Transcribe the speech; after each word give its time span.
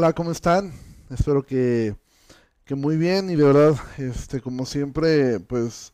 Hola, 0.00 0.14
¿cómo 0.14 0.30
están? 0.30 0.72
Espero 1.10 1.44
que, 1.44 1.94
que, 2.64 2.74
muy 2.74 2.96
bien 2.96 3.28
y 3.28 3.36
de 3.36 3.44
verdad, 3.44 3.76
este, 3.98 4.40
como 4.40 4.64
siempre, 4.64 5.40
pues 5.40 5.92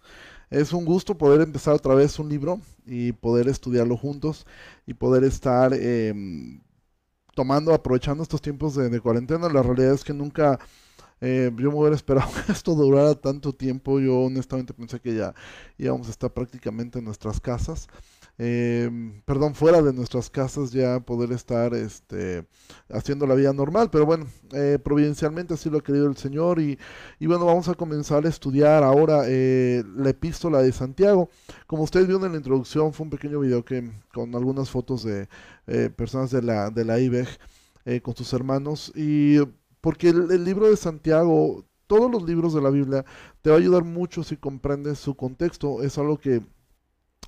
es 0.48 0.72
un 0.72 0.84
gusto 0.84 1.18
poder 1.18 1.40
empezar 1.40 1.74
otra 1.74 1.92
vez 1.92 2.16
un 2.20 2.28
libro 2.28 2.60
y 2.86 3.10
poder 3.10 3.48
estudiarlo 3.48 3.96
juntos 3.96 4.46
y 4.86 4.94
poder 4.94 5.24
estar 5.24 5.74
em, 5.74 6.62
tomando, 7.34 7.74
aprovechando 7.74 8.22
estos 8.22 8.40
tiempos 8.40 8.76
de, 8.76 9.00
cuarentena. 9.00 9.48
La 9.48 9.64
realidad 9.64 9.94
es 9.94 10.04
que 10.04 10.14
nunca 10.14 10.60
eh, 11.20 11.50
yo 11.56 11.72
me 11.72 11.76
hubiera 11.76 11.96
esperado 11.96 12.30
que 12.46 12.52
esto 12.52 12.76
durara 12.76 13.16
tanto 13.16 13.52
tiempo. 13.52 13.98
Yo 13.98 14.20
honestamente 14.20 14.72
pensé 14.72 15.00
que 15.00 15.16
ya 15.16 15.34
íbamos 15.78 16.06
a 16.06 16.12
estar 16.12 16.32
prácticamente 16.32 17.00
en 17.00 17.06
nuestras 17.06 17.40
casas 17.40 17.88
eh, 18.38 18.90
perdón, 19.24 19.54
fuera 19.54 19.80
de 19.80 19.94
nuestras 19.94 20.28
casas 20.28 20.70
ya 20.70 21.00
poder 21.00 21.32
estar 21.32 21.72
este, 21.74 22.46
haciendo 22.90 23.26
la 23.26 23.34
vida 23.34 23.52
normal, 23.52 23.88
pero 23.90 24.04
bueno, 24.04 24.26
eh, 24.52 24.78
providencialmente 24.82 25.54
así 25.54 25.70
lo 25.70 25.78
ha 25.78 25.82
querido 25.82 26.06
el 26.06 26.16
Señor 26.16 26.60
y, 26.60 26.78
y 27.18 27.26
bueno, 27.26 27.46
vamos 27.46 27.68
a 27.68 27.74
comenzar 27.74 28.26
a 28.26 28.28
estudiar 28.28 28.82
ahora 28.82 29.22
eh, 29.26 29.82
la 29.96 30.10
epístola 30.10 30.60
de 30.60 30.72
Santiago. 30.72 31.30
Como 31.66 31.84
ustedes 31.84 32.06
vieron 32.06 32.26
en 32.26 32.32
la 32.32 32.38
introducción, 32.38 32.92
fue 32.92 33.04
un 33.04 33.10
pequeño 33.10 33.40
video 33.40 33.64
que 33.64 33.90
con 34.12 34.34
algunas 34.34 34.68
fotos 34.68 35.02
de 35.02 35.28
eh, 35.66 35.90
personas 35.94 36.30
de 36.30 36.42
la, 36.42 36.70
de 36.70 36.84
la 36.84 37.00
IBEG 37.00 37.28
con 38.02 38.16
sus 38.16 38.32
hermanos 38.32 38.92
y 38.96 39.38
porque 39.80 40.08
el 40.08 40.44
libro 40.44 40.68
de 40.68 40.76
Santiago 40.76 41.64
todos 41.86 42.10
los 42.10 42.24
libros 42.24 42.52
de 42.52 42.60
la 42.60 42.70
Biblia 42.70 43.04
te 43.42 43.50
va 43.50 43.56
a 43.56 43.58
ayudar 43.60 43.84
mucho 43.84 44.24
si 44.24 44.36
comprendes 44.36 44.98
su 44.98 45.14
contexto. 45.14 45.82
Es 45.82 45.98
algo 45.98 46.18
que 46.18 46.42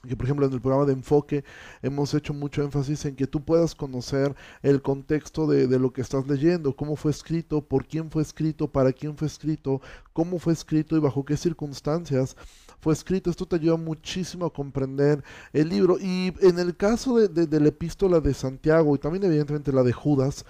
que 0.07 0.17
por 0.17 0.27
ejemplo 0.27 0.47
en 0.47 0.53
el 0.53 0.61
programa 0.61 0.87
de 0.87 0.93
enfoque 0.93 1.45
hemos 1.83 2.15
hecho 2.15 2.33
mucho 2.33 2.63
énfasis 2.63 3.05
en 3.05 3.17
que 3.17 3.27
tú 3.27 3.45
puedas 3.45 3.75
conocer 3.75 4.35
el 4.63 4.81
contexto 4.81 5.47
de, 5.47 5.67
lo 5.79 5.93
que 5.93 6.03
estás 6.03 6.27
leyendo, 6.29 6.77
cómo 6.77 6.95
fue 6.95 7.11
escrito, 7.11 7.63
por 7.63 7.87
quién 7.87 8.11
fue 8.11 8.23
escrito, 8.23 8.71
para 8.71 8.93
quién 8.93 9.17
fue 9.17 9.27
escrito, 9.27 9.81
cómo 10.13 10.39
fue 10.39 10.53
escrito 10.53 10.97
y 10.97 11.01
bajo 11.01 11.25
qué 11.25 11.37
circunstancias 11.37 12.37
fue 12.81 12.93
escrito. 12.93 13.31
Esto 13.31 13.47
te 13.47 13.57
ayuda 13.57 13.77
muchísimo 13.77 14.47
a 14.47 14.53
comprender 14.53 15.25
el 15.53 15.69
libro. 15.69 15.99
Y 15.99 16.33
en 16.41 16.59
el 16.59 16.77
caso 16.77 17.19
de, 17.19 17.61
la 17.61 17.69
epístola 17.69 18.21
de 18.21 18.35
Santiago 18.35 18.95
y 18.95 18.99
también 18.99 19.25
evidentemente 19.25 19.73
la 19.73 19.83
de 19.83 19.93
Judas, 19.93 20.45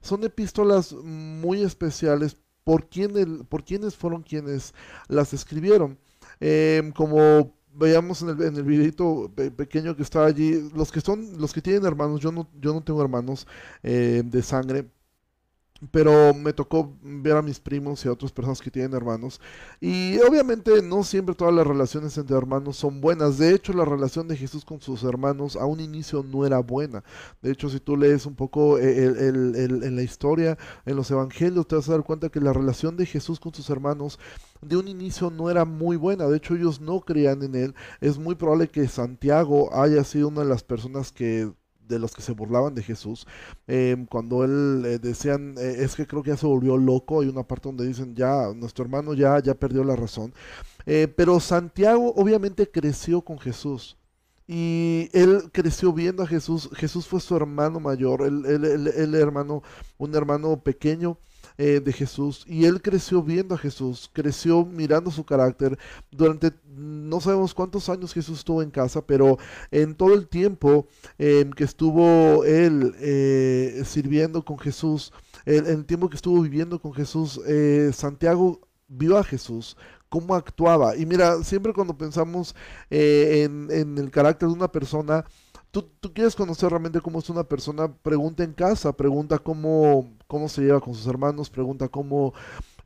son 0.00 0.24
epístolas 0.24 0.92
muy 0.92 1.62
especiales 1.62 2.36
por, 2.62 2.88
quién 2.88 3.16
el, 3.16 3.44
por 3.46 3.64
quienes 3.64 3.94
fueron 3.94 4.22
quienes 4.22 4.74
las 5.08 5.34
escribieron. 5.34 5.98
Em, 6.40 6.90
como 6.92 7.54
veíamos 7.74 8.22
en 8.22 8.30
el, 8.30 8.42
en 8.42 8.56
el 8.56 8.62
videito 8.62 9.30
pequeño 9.56 9.96
que 9.96 10.02
estaba 10.02 10.26
allí, 10.26 10.70
los 10.74 10.92
que 10.92 11.00
son, 11.00 11.38
los 11.38 11.52
que 11.52 11.60
tienen 11.60 11.84
hermanos, 11.84 12.20
yo 12.20 12.32
no, 12.32 12.48
yo 12.60 12.72
no 12.72 12.82
tengo 12.82 13.02
hermanos 13.02 13.46
eh, 13.82 14.22
de 14.24 14.42
sangre, 14.42 14.86
pero 15.90 16.32
me 16.34 16.52
tocó 16.52 16.96
ver 17.02 17.36
a 17.36 17.42
mis 17.42 17.58
primos 17.58 18.04
y 18.04 18.08
a 18.08 18.12
otras 18.12 18.32
personas 18.32 18.60
que 18.60 18.70
tienen 18.70 18.94
hermanos. 18.94 19.40
Y 19.80 20.18
obviamente 20.20 20.82
no 20.82 21.02
siempre 21.02 21.34
todas 21.34 21.54
las 21.54 21.66
relaciones 21.66 22.16
entre 22.16 22.36
hermanos 22.36 22.76
son 22.76 23.00
buenas. 23.00 23.38
De 23.38 23.52
hecho, 23.52 23.72
la 23.72 23.84
relación 23.84 24.28
de 24.28 24.36
Jesús 24.36 24.64
con 24.64 24.80
sus 24.80 25.02
hermanos 25.02 25.56
a 25.56 25.66
un 25.66 25.80
inicio 25.80 26.22
no 26.22 26.46
era 26.46 26.60
buena. 26.60 27.02
De 27.42 27.50
hecho, 27.50 27.68
si 27.68 27.80
tú 27.80 27.96
lees 27.96 28.24
un 28.26 28.34
poco 28.34 28.78
eh, 28.78 29.06
en 29.06 29.96
la 29.96 30.02
historia, 30.02 30.56
en 30.86 30.96
los 30.96 31.10
evangelios, 31.10 31.66
te 31.66 31.76
vas 31.76 31.88
a 31.88 31.92
dar 31.92 32.04
cuenta 32.04 32.28
que 32.28 32.40
la 32.40 32.52
relación 32.52 32.96
de 32.96 33.06
Jesús 33.06 33.40
con 33.40 33.52
sus 33.52 33.68
hermanos 33.68 34.18
de 34.62 34.76
un 34.76 34.88
inicio 34.88 35.30
no 35.30 35.50
era 35.50 35.64
muy 35.64 35.96
buena. 35.96 36.26
De 36.26 36.36
hecho, 36.36 36.54
ellos 36.54 36.80
no 36.80 37.00
creían 37.00 37.42
en 37.42 37.54
él. 37.54 37.74
Es 38.00 38.18
muy 38.18 38.34
probable 38.36 38.68
que 38.68 38.86
Santiago 38.88 39.74
haya 39.74 40.04
sido 40.04 40.28
una 40.28 40.42
de 40.42 40.48
las 40.48 40.62
personas 40.62 41.12
que 41.12 41.52
de 41.86 41.98
los 41.98 42.14
que 42.14 42.22
se 42.22 42.32
burlaban 42.32 42.74
de 42.74 42.82
Jesús, 42.82 43.26
em, 43.66 44.06
cuando 44.06 44.44
él 44.44 44.82
eh, 44.86 44.98
decían, 44.98 45.54
eh, 45.58 45.76
es 45.78 45.94
que 45.94 46.06
creo 46.06 46.22
que 46.22 46.30
ya 46.30 46.36
se 46.36 46.46
volvió 46.46 46.76
loco, 46.76 47.20
hay 47.20 47.28
una 47.28 47.42
parte 47.42 47.68
donde 47.68 47.86
dicen, 47.86 48.14
ya, 48.14 48.52
nuestro 48.54 48.84
hermano 48.84 49.14
ya, 49.14 49.38
ya 49.40 49.54
perdió 49.54 49.84
la 49.84 49.96
razón. 49.96 50.34
Eh, 50.86 51.08
pero 51.16 51.40
Santiago 51.40 52.12
obviamente 52.16 52.70
creció 52.70 53.22
con 53.22 53.38
Jesús. 53.38 53.96
Y 54.46 55.08
él 55.14 55.50
creció 55.52 55.92
viendo 55.94 56.22
a 56.22 56.26
Jesús. 56.26 56.68
Jesús 56.74 57.06
fue 57.06 57.20
su 57.20 57.34
hermano 57.34 57.80
mayor, 57.80 58.22
el 58.22 59.14
hermano, 59.14 59.62
un 59.96 60.14
hermano 60.14 60.60
pequeño 60.60 61.18
eh, 61.56 61.78
de 61.78 61.92
Jesús 61.92 62.44
y 62.48 62.64
él 62.64 62.82
creció 62.82 63.22
viendo 63.22 63.54
a 63.54 63.58
Jesús, 63.58 64.10
creció 64.12 64.64
mirando 64.64 65.12
su 65.12 65.24
carácter. 65.24 65.78
Durante 66.10 66.50
no 66.66 67.20
sabemos 67.20 67.54
cuántos 67.54 67.88
años 67.88 68.12
Jesús 68.12 68.38
estuvo 68.38 68.60
en 68.60 68.72
casa, 68.72 69.06
pero 69.06 69.38
en 69.70 69.94
todo 69.94 70.14
el 70.14 70.26
tiempo 70.26 70.88
em, 71.16 71.52
que 71.52 71.62
estuvo 71.62 72.42
él 72.44 72.92
eh, 72.98 73.82
sirviendo 73.84 74.44
con 74.44 74.58
Jesús, 74.58 75.12
en 75.46 75.66
el 75.66 75.84
tiempo 75.84 76.10
que 76.10 76.16
estuvo 76.16 76.42
viviendo 76.42 76.80
con 76.80 76.92
Jesús, 76.92 77.40
eh, 77.46 77.92
Santiago 77.94 78.60
vio 78.88 79.16
a 79.16 79.22
Jesús, 79.22 79.76
cómo 80.08 80.34
actuaba. 80.34 80.96
Y 80.96 81.06
mira, 81.06 81.42
siempre 81.44 81.72
cuando 81.72 81.96
pensamos 81.96 82.56
en, 82.90 83.68
en, 83.70 83.96
el 83.96 84.10
carácter 84.10 84.48
de 84.48 84.54
una 84.54 84.72
persona, 84.72 85.24
tú, 85.82 86.12
quieres 86.12 86.36
conocer 86.36 86.70
realmente 86.70 87.00
cómo 87.00 87.18
es 87.18 87.28
una 87.28 87.44
persona, 87.44 87.92
pregunta 87.92 88.44
en 88.44 88.52
casa, 88.52 88.92
pregunta 88.92 89.38
cómo, 89.38 90.08
cómo 90.26 90.48
se 90.48 90.62
lleva 90.62 90.80
con 90.80 90.94
sus 90.94 91.06
hermanos, 91.06 91.50
pregunta 91.50 91.88
cómo, 91.88 92.32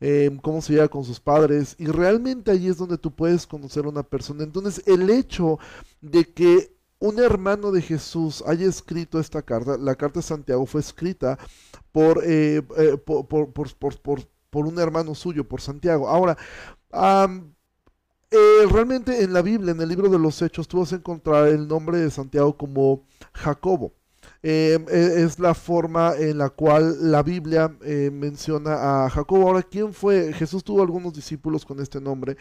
em, 0.01 0.39
cómo 0.39 0.63
se 0.63 0.73
lleva 0.73 0.89
con 0.89 1.05
sus 1.05 1.21
padres, 1.21 1.77
y 1.79 1.87
realmente 1.87 2.51
ahí 2.51 2.69
es 2.69 2.79
donde 2.79 2.99
tú 2.99 3.15
puedes 3.15 3.47
conocer 3.47 3.85
a 3.85 3.91
una 3.91 4.03
persona. 4.03 4.43
Entonces, 4.43 4.83
el 4.87 5.11
hecho 5.11 5.59
de 6.01 6.25
que 6.25 6.75
un 6.99 7.21
hermano 7.21 7.71
de 7.71 7.83
Jesús 7.83 8.43
haya 8.47 8.67
escrito 8.67 9.21
esta 9.21 9.43
carta, 9.43 9.77
la 9.77 9.95
carta 9.95 10.21
de 10.21 10.27
Santiago 10.27 10.67
fue 10.67 10.81
escrita 10.81 11.39
por, 11.93 12.23
eh, 12.25 12.63
eh, 12.77 12.97
por, 12.97 13.27
por, 13.29 13.53
por, 13.53 14.01
por, 14.51 14.67
un 14.67 14.79
hermano 14.79 15.15
suyo, 15.15 15.47
por 15.47 15.61
Santiago. 15.61 16.09
Ahora, 16.09 16.37
eh, 18.31 18.67
realmente 18.71 19.23
en 19.23 19.33
la 19.33 19.43
Biblia, 19.43 19.73
en 19.73 19.81
el 19.81 19.89
libro 19.89 20.09
de 20.09 20.19
los 20.19 20.41
Hechos, 20.43 20.69
tú 20.69 20.81
vas 20.81 20.93
a 20.93 20.97
encontrar 20.97 21.49
el 21.49 21.67
nombre 21.67 21.99
de 21.99 22.11
Santiago 22.11 22.57
como 22.57 23.05
Jacobo. 23.33 23.95
Em, 24.43 24.85
e, 24.89 25.23
es 25.23 25.39
la 25.39 25.55
forma 25.55 26.15
en 26.17 26.39
la 26.39 26.51
cual 26.51 27.11
la 27.11 27.23
Biblia 27.23 27.77
eh, 27.83 28.11
menciona 28.13 29.07
a 29.07 29.11
Jacobo. 29.11 29.49
Ahora, 29.49 29.63
¿quién 29.63 29.93
fue? 29.95 30.33
Jesús 30.33 30.63
tuvo 30.63 30.83
algunos 30.83 31.13
discípulos 31.15 31.65
con 31.65 31.81
este 31.81 32.01
nombre, 32.01 32.37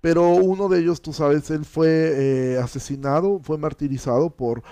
pero 0.00 0.30
uno 0.30 0.68
de 0.68 0.80
ellos, 0.80 1.02
tú 1.02 1.12
sabes, 1.12 1.50
él 1.50 1.64
fue 1.64 1.88
eh, 2.54 2.58
asesinado, 2.58 3.40
fue 3.42 3.58
martirizado 3.58 4.30
por, 4.30 4.62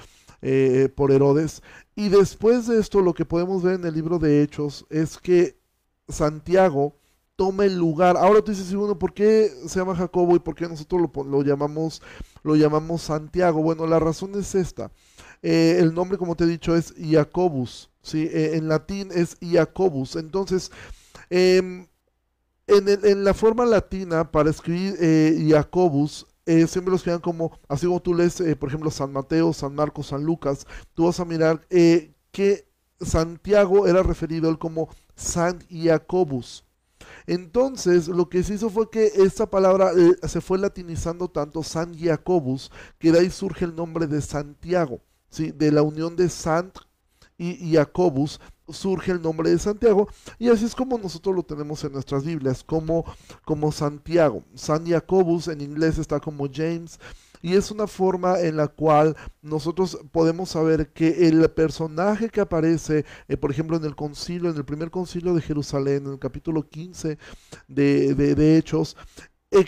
por 0.94 1.12
Herodes. 1.12 1.62
Y 1.94 2.08
después 2.08 2.66
de 2.66 2.78
esto, 2.80 3.00
lo 3.00 3.14
que 3.14 3.24
podemos 3.24 3.62
ver 3.62 3.74
en 3.74 3.84
el 3.84 3.94
libro 3.94 4.18
de 4.18 4.42
Hechos 4.42 4.86
es 4.90 5.18
que 5.18 5.56
Santiago, 6.08 6.96
tome 7.42 7.66
el 7.66 7.76
lugar. 7.76 8.16
Ahora 8.16 8.40
tú 8.40 8.52
dices, 8.52 8.72
bueno, 8.72 8.96
¿por 8.96 9.12
qué 9.12 9.50
se 9.66 9.80
llama 9.80 9.96
Jacobo 9.96 10.36
y 10.36 10.38
por 10.38 10.54
qué 10.54 10.68
nosotros 10.68 11.10
lo, 11.26 11.42
llamamos, 11.42 12.00
lo 12.44 12.54
llamamos 12.54 13.02
Santiago? 13.02 13.60
Bueno, 13.60 13.84
la 13.84 13.98
razón 13.98 14.38
es 14.38 14.54
esta. 14.54 14.92
Eh, 15.42 15.78
el 15.80 15.92
nombre, 15.92 16.18
como 16.18 16.36
te 16.36 16.44
he 16.44 16.46
dicho, 16.46 16.76
es 16.76 16.94
Iacobus. 16.96 17.90
¿sí? 18.00 18.28
Eh, 18.32 18.52
en 18.54 18.68
latín 18.68 19.08
es 19.12 19.38
Iacobus. 19.40 20.14
Entonces, 20.14 20.70
em, 21.30 21.88
en, 22.68 22.88
en, 22.88 23.24
la 23.24 23.34
forma 23.34 23.66
latina, 23.66 24.30
para 24.30 24.48
escribir 24.48 24.94
eh, 25.00 25.36
Iacobus, 25.40 26.28
siempre 26.46 26.90
lo 26.90 26.94
escriban 26.94 27.20
como, 27.20 27.58
así 27.66 27.86
como 27.86 28.00
tú 28.00 28.14
lees, 28.14 28.40
por 28.60 28.68
ejemplo, 28.68 28.88
San 28.92 29.12
Mateo, 29.12 29.52
San 29.52 29.74
Marcos, 29.74 30.06
San 30.06 30.22
Lucas, 30.22 30.64
tú 30.94 31.06
vas 31.06 31.18
a 31.18 31.24
mirar 31.24 31.66
que 32.30 32.68
Santiago 33.00 33.88
era 33.88 34.04
referido 34.04 34.48
él 34.48 34.60
como 34.60 34.88
San 35.16 35.58
Iacobus. 35.68 36.64
Entonces, 37.26 38.08
lo 38.08 38.28
que 38.28 38.42
se 38.42 38.54
hizo 38.54 38.70
fue 38.70 38.90
que 38.90 39.06
esta 39.16 39.48
palabra 39.48 39.92
eh, 39.96 40.16
se 40.28 40.40
fue 40.40 40.58
latinizando 40.58 41.28
tanto 41.28 41.62
San 41.62 41.96
Jacobus, 41.98 42.70
que 42.98 43.12
de 43.12 43.20
ahí 43.20 43.30
surge 43.30 43.64
el 43.64 43.74
nombre 43.74 44.06
de 44.06 44.20
Santiago, 44.20 45.00
¿sí? 45.30 45.52
de 45.52 45.72
la 45.72 45.82
unión 45.82 46.16
de 46.16 46.28
Sant 46.28 46.78
y 47.38 47.74
Jacobus 47.74 48.38
surge 48.68 49.12
el 49.12 49.22
nombre 49.22 49.50
de 49.50 49.58
Santiago 49.58 50.08
y 50.38 50.48
así 50.48 50.64
es 50.64 50.74
como 50.74 50.98
nosotros 50.98 51.34
lo 51.34 51.42
tenemos 51.42 51.82
en 51.84 51.92
nuestras 51.92 52.24
Biblias 52.24 52.62
como, 52.64 53.04
como 53.44 53.72
Santiago. 53.72 54.44
San 54.54 54.86
Jacobus 54.86 55.48
en 55.48 55.60
inglés 55.60 55.98
está 55.98 56.20
como 56.20 56.46
James 56.52 56.98
y 57.42 57.54
es 57.54 57.70
una 57.70 57.86
forma 57.86 58.40
en 58.40 58.56
la 58.56 58.68
cual 58.68 59.16
nosotros 59.42 59.98
podemos 60.12 60.50
saber 60.50 60.92
que 60.92 61.28
el 61.28 61.50
personaje 61.50 62.30
que 62.30 62.40
aparece, 62.40 63.04
eh, 63.28 63.36
por 63.36 63.50
ejemplo, 63.50 63.76
en 63.76 63.84
el 63.84 63.96
concilio, 63.96 64.50
en 64.50 64.56
el 64.56 64.64
primer 64.64 64.90
concilio 64.90 65.34
de 65.34 65.42
Jerusalén, 65.42 66.06
en 66.06 66.12
el 66.12 66.18
capítulo 66.18 66.68
15 66.68 67.18
de, 67.66 68.14
de, 68.14 68.56
Hechos, 68.56 68.96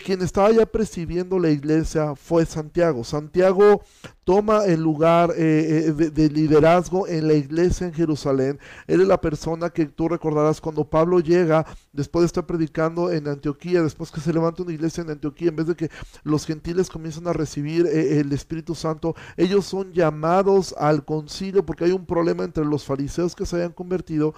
quien 0.03 0.21
estaba 0.21 0.51
ya 0.51 0.65
presidiendo 0.65 1.37
la 1.37 1.49
iglesia 1.49 2.15
fue 2.15 2.45
Santiago. 2.45 3.03
Santiago 3.03 3.83
toma 4.25 4.65
el 4.65 4.81
lugar 4.81 5.33
eh, 5.37 5.85
eh, 5.87 5.91
de, 5.91 6.29
liderazgo 6.29 7.07
en 7.07 7.27
la 7.27 7.35
iglesia 7.35 7.85
en 7.85 7.93
Jerusalén. 7.93 8.59
Él 8.87 9.01
es 9.01 9.07
la 9.07 9.21
persona 9.21 9.69
que 9.69 9.85
tú 9.85 10.09
recordarás 10.09 10.59
cuando 10.59 10.83
Pablo 10.83 11.19
llega, 11.19 11.65
después 11.93 12.23
de 12.23 12.25
estar 12.25 12.45
predicando 12.45 13.11
en 13.11 13.27
Antioquía, 13.27 13.83
después 13.83 14.11
que 14.11 14.19
se 14.19 14.33
levanta 14.33 14.63
una 14.63 14.73
iglesia 14.73 15.03
en 15.03 15.11
Antioquía, 15.11 15.49
en 15.49 15.55
vez 15.55 15.67
de 15.67 15.75
que 15.75 15.91
los 16.23 16.47
gentiles 16.47 16.89
comiencen 16.89 17.27
a 17.27 17.33
recibir 17.33 17.85
eh, 17.85 18.19
el 18.19 18.33
Espíritu 18.33 18.73
Santo, 18.73 19.15
ellos 19.37 19.65
son 19.65 19.93
llamados 19.93 20.73
al 20.79 21.05
concilio 21.05 21.63
porque 21.63 21.85
hay 21.85 21.91
un 21.91 22.07
problema 22.07 22.43
entre 22.43 22.65
los 22.65 22.83
fariseos 22.83 23.35
que 23.35 23.45
se 23.45 23.57
habían 23.57 23.73
convertido 23.73 24.33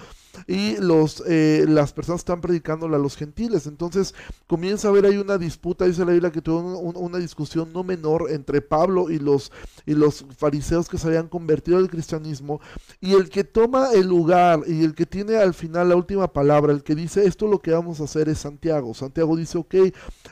y 0.47 0.75
los, 0.77 1.23
las 1.25 1.93
personas 1.93 2.21
están 2.21 2.41
predicándole 2.41 2.95
a 2.95 2.99
los 2.99 3.15
gentiles. 3.15 3.65
Entonces 3.65 4.13
comienza 4.45 4.87
a 4.87 4.91
haber 4.91 5.05
ahí 5.05 5.17
una 5.17 5.37
disputa, 5.37 5.85
dice 5.85 6.05
la 6.05 6.11
Biblia 6.11 6.31
que 6.31 6.41
tuvo 6.41 6.77
una 6.77 7.17
discusión 7.17 7.71
no 7.73 7.83
menor 7.83 8.29
entre 8.29 8.61
Pablo 8.61 9.09
y 9.09 9.17
los 9.17 9.51
y 9.85 9.93
los 9.93 10.25
fariseos 10.37 10.87
que 10.87 10.97
se 10.97 11.07
habían 11.07 11.27
convertido 11.27 11.77
al 11.77 11.89
cristianismo, 11.89 12.59
y 12.99 13.13
el 13.13 13.29
que 13.29 13.43
toma 13.43 13.91
el 13.93 14.07
lugar 14.07 14.61
y 14.67 14.83
el 14.83 14.95
que 14.95 15.05
tiene 15.05 15.37
al 15.37 15.53
final 15.53 15.89
la 15.89 15.95
última 15.95 16.31
palabra, 16.31 16.73
el 16.73 16.83
que 16.83 16.95
dice 16.95 17.25
esto 17.25 17.45
es 17.45 17.51
lo 17.51 17.59
que 17.59 17.71
vamos 17.71 17.99
a 17.99 18.05
hacer 18.05 18.29
es 18.29 18.39
Santiago. 18.39 18.93
Santiago 18.93 19.35
dice, 19.35 19.57
ok, 19.57 19.75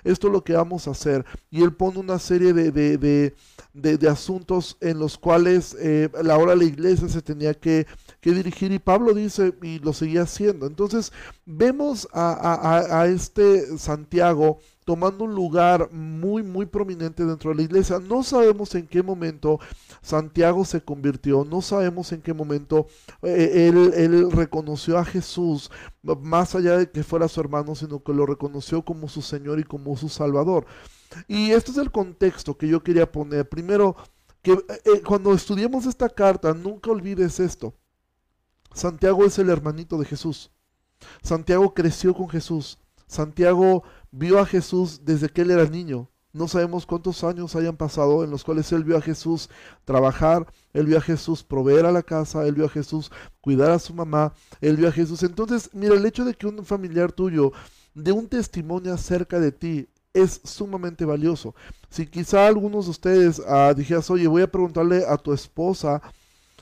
esto 0.04 0.28
es 0.28 0.34
lo 0.34 0.44
que 0.44 0.54
vamos 0.54 0.88
a 0.88 0.92
hacer, 0.92 1.26
y 1.50 1.64
él 1.64 1.74
pone 1.74 2.00
una 2.00 2.20
serie 2.20 2.54
de, 2.54 2.72
de, 2.72 4.10
asuntos 4.10 4.78
en 4.82 5.00
los 5.00 5.18
cuales 5.18 5.76
eh, 5.80 6.10
la 6.24 6.38
hora 6.38 6.56
la 6.56 6.64
iglesia 6.64 7.08
se 7.10 7.22
tenía 7.22 7.54
que, 7.54 7.86
dirigir, 8.22 8.72
y 8.72 8.80
Pablo 8.80 9.14
dice, 9.14 9.54
y 9.62 9.80
lo 9.80 9.94
seguía 9.94 10.24
haciendo. 10.24 10.66
Entonces, 10.66 11.12
vemos 11.46 12.08
a, 12.12 13.02
a 13.02 13.08
este 13.08 13.78
Santiago, 13.78 14.60
tomando 14.86 15.24
un 15.24 15.34
lugar 15.34 15.92
muy, 15.92 16.44
muy 16.44 16.68
prominente 16.68 17.26
dentro 17.26 17.50
de 17.50 17.58
la 17.58 17.62
iglesia. 17.64 18.00
No 18.00 18.24
sabemos 18.24 18.74
en 18.76 18.88
qué 18.88 19.02
momento 19.02 19.60
Santiago 20.02 20.64
se 20.64 20.82
convirtió, 20.82 21.44
no 21.44 21.62
sabemos 21.62 22.12
en 22.12 22.22
qué 22.22 22.34
momento 22.34 22.86
eh, 23.24 23.68
él, 23.68 23.92
él, 23.96 24.32
reconoció 24.32 25.00
a 25.00 25.04
Jesús, 25.04 25.72
más 26.22 26.54
allá 26.54 26.78
de 26.78 26.90
que 26.90 27.04
fuera 27.04 27.28
su 27.28 27.42
hermano, 27.42 27.74
sino 27.74 28.04
que 28.04 28.14
lo 28.14 28.28
reconoció 28.28 28.86
como 28.86 29.10
su 29.10 29.24
Señor 29.24 29.60
y 29.60 29.64
como 29.64 29.98
su 29.98 30.08
Salvador. 30.08 30.68
Y 31.28 31.52
este 31.52 31.72
es 31.72 31.78
el 31.78 31.92
contexto 31.92 32.56
que 32.56 32.68
yo 32.68 32.84
quería 32.84 33.12
poner. 33.12 33.50
Primero, 33.50 33.96
que 34.44 34.52
eh, 34.52 34.82
eh, 34.86 35.02
cuando 35.04 35.34
estudiemos 35.34 35.88
esta 35.88 36.10
carta, 36.10 36.54
nunca 36.54 36.92
olvides 36.92 37.40
esto. 37.40 37.74
Santiago 38.72 39.26
es 39.26 39.40
el 39.40 39.50
hermanito 39.50 39.98
de 39.98 40.06
Jesús. 40.06 40.52
Santiago 41.24 41.74
creció 41.74 42.14
con 42.14 42.30
Jesús. 42.30 42.78
Santiago 43.08 43.84
vio 44.18 44.40
a 44.40 44.46
Jesús 44.46 45.02
desde 45.04 45.30
que 45.30 45.42
él 45.42 45.52
era 45.52 45.66
niño. 45.66 46.10
No 46.32 46.48
sabemos 46.48 46.86
cuántos 46.86 47.24
años 47.24 47.56
hayan 47.56 47.78
pasado 47.78 48.24
en 48.24 48.30
los 48.30 48.44
cuales 48.44 48.72
él 48.72 48.84
vio 48.84 48.98
a 48.98 49.02
Jesús 49.02 49.50
trabajar, 49.86 50.52
él 50.74 50.86
vio 50.86 50.98
a 50.98 51.02
Jesús 51.02 51.44
proveer 51.44 51.86
a 51.86 51.92
la 51.92 52.04
casa, 52.04 52.46
él 52.46 52.56
vio 52.56 52.66
a 52.66 52.70
Jesús 52.70 53.12
cuidar 53.40 53.72
a 53.72 53.80
su 53.80 53.94
mamá, 53.94 54.34
él 54.60 54.76
vio 54.76 54.90
a 54.90 54.92
Jesús. 54.92 55.24
Entonces, 55.24 55.70
mira, 55.74 55.96
el 55.96 56.06
hecho 56.06 56.26
de 56.26 56.34
que 56.34 56.48
un 56.48 56.66
familiar 56.66 57.12
tuyo 57.12 57.52
dé 57.94 58.12
un 58.12 58.28
testimonio 58.28 58.94
acerca 58.94 59.40
de 59.40 59.52
ti 59.52 59.88
es 60.14 60.42
sumamente 60.44 61.06
valioso. 61.06 61.56
Si 61.90 62.06
quizá 62.06 62.48
algunos 62.48 62.86
de 62.86 62.92
ustedes 62.92 63.40
uh, 63.40 63.74
dijeras, 63.76 64.10
oye, 64.10 64.28
voy 64.28 64.42
a 64.42 64.52
preguntarle 64.52 65.06
a 65.08 65.18
tu 65.18 65.34
esposa, 65.34 66.02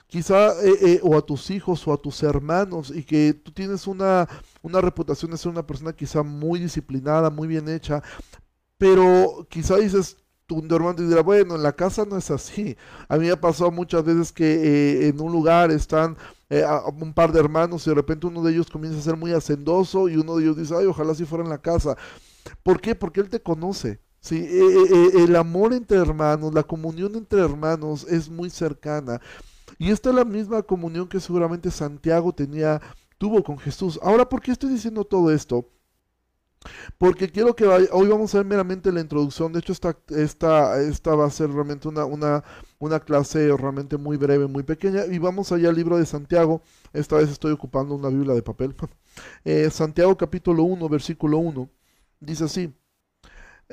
quizá, 0.07 0.53
eh, 0.63 0.73
eh, 0.81 0.99
o 1.01 1.17
a 1.17 1.25
tus 1.25 1.49
hijos 1.49 1.87
o 1.87 1.93
a 1.93 1.97
tus 1.97 2.21
hermanos, 2.23 2.91
y 2.93 3.03
que 3.03 3.33
tú 3.33 3.51
tienes 3.51 3.87
una, 3.87 4.27
una 4.63 4.81
reputación 4.81 5.29
de 5.29 5.37
ser 5.37 5.51
una 5.51 5.67
persona 5.67 5.93
quizá 5.93 6.23
muy 6.23 6.59
disciplinada, 6.59 7.29
muy 7.29 7.47
bien 7.47 7.69
hecha, 7.69 8.01
pero 8.79 9.45
quizá 9.49 9.77
dices, 9.77 10.17
tu 10.47 10.59
hermano 10.75 10.95
te 10.95 11.07
dirá, 11.07 11.21
bueno, 11.21 11.55
en 11.55 11.63
la 11.63 11.73
casa 11.73 12.05
no 12.05 12.17
es 12.17 12.31
así. 12.31 12.75
A 13.07 13.17
mí 13.17 13.25
me 13.25 13.31
ha 13.31 13.39
pasado 13.39 13.69
muchas 13.71 14.03
veces 14.03 14.31
que 14.31 14.45
eh, 14.45 15.07
en 15.07 15.21
un 15.21 15.31
lugar 15.31 15.69
están 15.71 16.17
un 16.99 17.13
par 17.13 17.31
de 17.31 17.39
hermanos 17.39 17.85
y 17.87 17.89
de 17.89 17.95
repente 17.95 18.27
uno 18.27 18.43
de 18.43 18.51
ellos 18.51 18.69
comienza 18.69 18.99
a 18.99 19.01
ser 19.01 19.17
muy 19.17 19.33
hacendoso 19.33 20.07
y 20.07 20.17
uno 20.17 20.35
de 20.35 20.43
ellos 20.43 20.57
dice, 20.57 20.75
ay, 20.77 20.85
ojalá 20.85 21.15
si 21.15 21.25
fuera 21.25 21.43
en 21.43 21.49
la 21.49 21.61
casa. 21.61 21.97
¿Por 22.61 22.79
qué? 22.79 22.95
Porque 22.95 23.21
él 23.21 23.29
te 23.29 23.41
conoce. 23.41 23.99
Sí, 24.19 24.47
el 25.17 25.35
amor 25.35 25.73
entre 25.73 25.97
hermanos, 25.97 26.53
la 26.53 26.63
comunión 26.63 27.15
entre 27.15 27.41
hermanos 27.41 28.05
es 28.09 28.29
muy 28.29 28.49
cercana. 28.49 29.19
Y 29.77 29.91
esta 29.91 30.09
es 30.09 30.15
la 30.15 30.23
misma 30.23 30.61
comunión 30.61 31.07
que 31.09 31.19
seguramente 31.19 31.71
Santiago 31.71 32.31
tenía, 32.31 32.81
tuvo 33.23 33.41
con 33.41 33.57
Jesús. 33.57 33.97
Ahora, 34.03 34.27
¿por 34.27 34.41
qué 34.41 34.51
estoy 34.51 34.69
diciendo 34.69 35.05
todo 35.05 35.31
esto? 35.31 35.65
Porque 36.97 37.29
quiero 37.29 37.55
que 37.55 37.65
hoy 37.65 38.07
vamos 38.09 38.35
a 38.35 38.39
ver 38.39 38.45
meramente 38.45 38.91
la 38.91 38.99
introducción. 38.99 39.53
De 39.53 39.59
hecho, 39.59 39.71
esta, 39.71 41.15
va 41.15 41.25
a 41.25 41.29
ser 41.29 41.49
realmente 41.49 41.87
una, 41.87 42.99
clase 42.99 43.55
realmente 43.55 43.95
muy 43.95 44.17
breve, 44.17 44.47
muy 44.47 44.63
pequeña. 44.63 45.05
Y 45.05 45.19
vamos 45.19 45.53
allá 45.53 45.69
al 45.69 45.75
libro 45.77 45.97
de 45.97 46.05
Santiago. 46.05 46.63
Esta 46.91 47.15
vez 47.15 47.29
estoy 47.29 47.53
ocupando 47.53 47.95
una 47.95 48.09
Biblia 48.09 48.33
de 48.33 48.41
papel. 48.41 48.75
Eh, 49.45 49.69
Santiago 49.69 50.17
capítulo 50.17 50.63
1, 50.63 50.89
versículo 50.89 51.37
1. 51.37 51.69
Dice 52.19 52.43
así. 52.43 52.73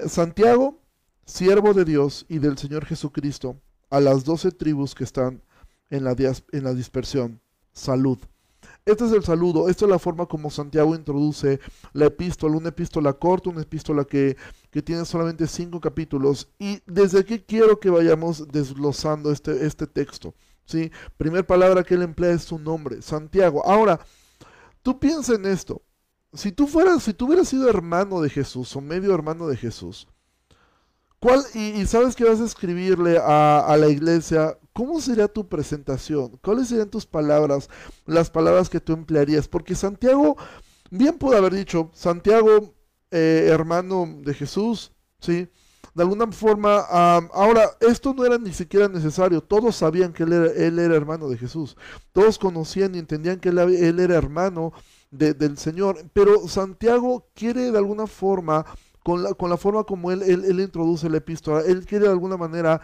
Santiago, 0.06 0.81
siervo 1.26 1.75
de 1.75 1.85
Dios 1.85 2.25
y 2.29 2.38
del 2.38 2.56
Señor 2.56 2.85
Jesucristo, 2.85 3.56
a 3.88 3.99
las 3.99 4.23
doce 4.23 4.52
tribus 4.52 4.94
que 4.94 5.02
están 5.02 5.43
en 5.88 6.05
la, 6.05 6.14
en 6.52 6.64
la 6.64 6.73
dispersión. 6.73 7.41
Salud. 7.73 8.19
Este 8.90 9.06
es 9.06 9.12
el 9.12 9.22
saludo, 9.22 9.69
esta 9.69 9.84
es 9.84 9.90
la 9.90 10.00
forma 10.00 10.26
como 10.26 10.50
Santiago 10.50 10.96
introduce 10.96 11.60
la 11.92 12.06
epístola, 12.06 12.56
una 12.56 12.70
epístola 12.70 13.12
corta, 13.12 13.50
una 13.50 13.62
epístola 13.62 14.04
que, 14.04 14.37
que 14.70 14.82
tiene 14.82 15.04
solamente 15.04 15.46
cinco 15.46 15.81
capítulos. 15.81 16.48
Y 16.58 16.81
desde 16.87 17.20
aquí 17.20 17.38
quiero 17.38 17.78
que 17.78 17.88
vayamos 17.88 18.48
desglosando 18.48 19.31
este, 19.31 19.64
este 19.64 19.87
texto. 19.87 20.34
¿sí? 20.64 20.90
Primer 21.16 21.46
palabra 21.46 21.84
que 21.84 21.94
él 21.94 22.02
emplea 22.02 22.32
es 22.32 22.42
su 22.42 22.58
nombre, 22.58 23.00
Santiago. 23.00 23.64
Ahora, 23.64 24.00
tú 24.82 24.98
piensa 24.98 25.34
en 25.34 25.46
esto. 25.46 25.82
Si 26.32 26.50
tú 26.50 26.66
fueras, 26.66 27.04
si 27.04 27.14
tú 27.14 27.26
hubieras 27.26 27.48
sido 27.48 27.69
hermano 27.69 28.20
de 28.20 28.28
Jesús 28.28 28.75
o 28.75 28.81
medio 28.81 29.14
hermano 29.14 29.46
de 29.46 29.56
Jesús, 29.56 30.08
¿cuál, 31.20 31.44
y, 31.54 31.87
sabes 31.87 32.16
que 32.16 32.25
vas 32.25 32.40
a 32.40 32.44
escribirle 32.44 33.19
a, 33.19 33.60
a 33.60 33.76
la 33.76 33.88
iglesia 33.88 34.58
¿cómo 34.72 35.00
sería 35.00 35.28
tu 35.28 35.49
presentación? 35.49 36.38
¿Cuáles 36.43 36.69
serían 36.69 36.90
tus 36.90 37.06
palabras, 37.06 37.69
las 38.06 38.31
palabras 38.31 38.69
que 38.69 38.81
tú 38.81 38.93
emplearías? 38.93 39.49
Porque 39.49 39.75
Santiago, 39.75 40.37
bien 40.90 41.19
pudo 41.19 41.37
haber 41.37 41.55
dicho, 41.55 41.90
Santiago, 41.94 42.75
eh, 43.11 43.46
hermano 43.49 44.06
de 44.22 44.34
Jesús, 44.34 44.93
¿sí? 45.20 45.49
De 45.94 46.05
alguna 46.05 46.31
forma, 46.31 46.78
ahora, 46.78 47.69
esto 47.81 48.14
no 48.14 48.25
era 48.25 48.38
ni 48.38 48.52
siquiera 48.52 48.87
necesario, 48.87 49.43
todos 49.43 49.75
sabían 49.75 50.12
que 50.12 50.22
él 50.22 50.78
era, 50.78 50.94
hermano 50.94 51.28
de 51.28 51.37
Jesús, 51.37 51.76
todos 52.12 52.38
conocían 52.38 52.94
y 52.94 53.00
entendían 53.00 53.40
que 53.40 53.49
él, 53.49 53.99
era 53.99 54.14
hermano 54.14 54.73
del 55.11 55.58
Señor, 55.58 56.05
pero 56.12 56.46
Santiago 56.46 57.26
quiere 57.34 57.73
de 57.73 57.78
alguna 57.78 58.06
forma, 58.06 58.64
con 59.02 59.25
la, 59.25 59.56
forma 59.56 59.82
como 59.82 60.12
él, 60.12 60.23
él 60.23 60.61
introduce 60.61 61.11
la 61.11 61.16
epístola, 61.16 61.62
él 61.62 61.84
quiere 61.84 62.04
de 62.04 62.12
alguna 62.12 62.37
manera 62.37 62.80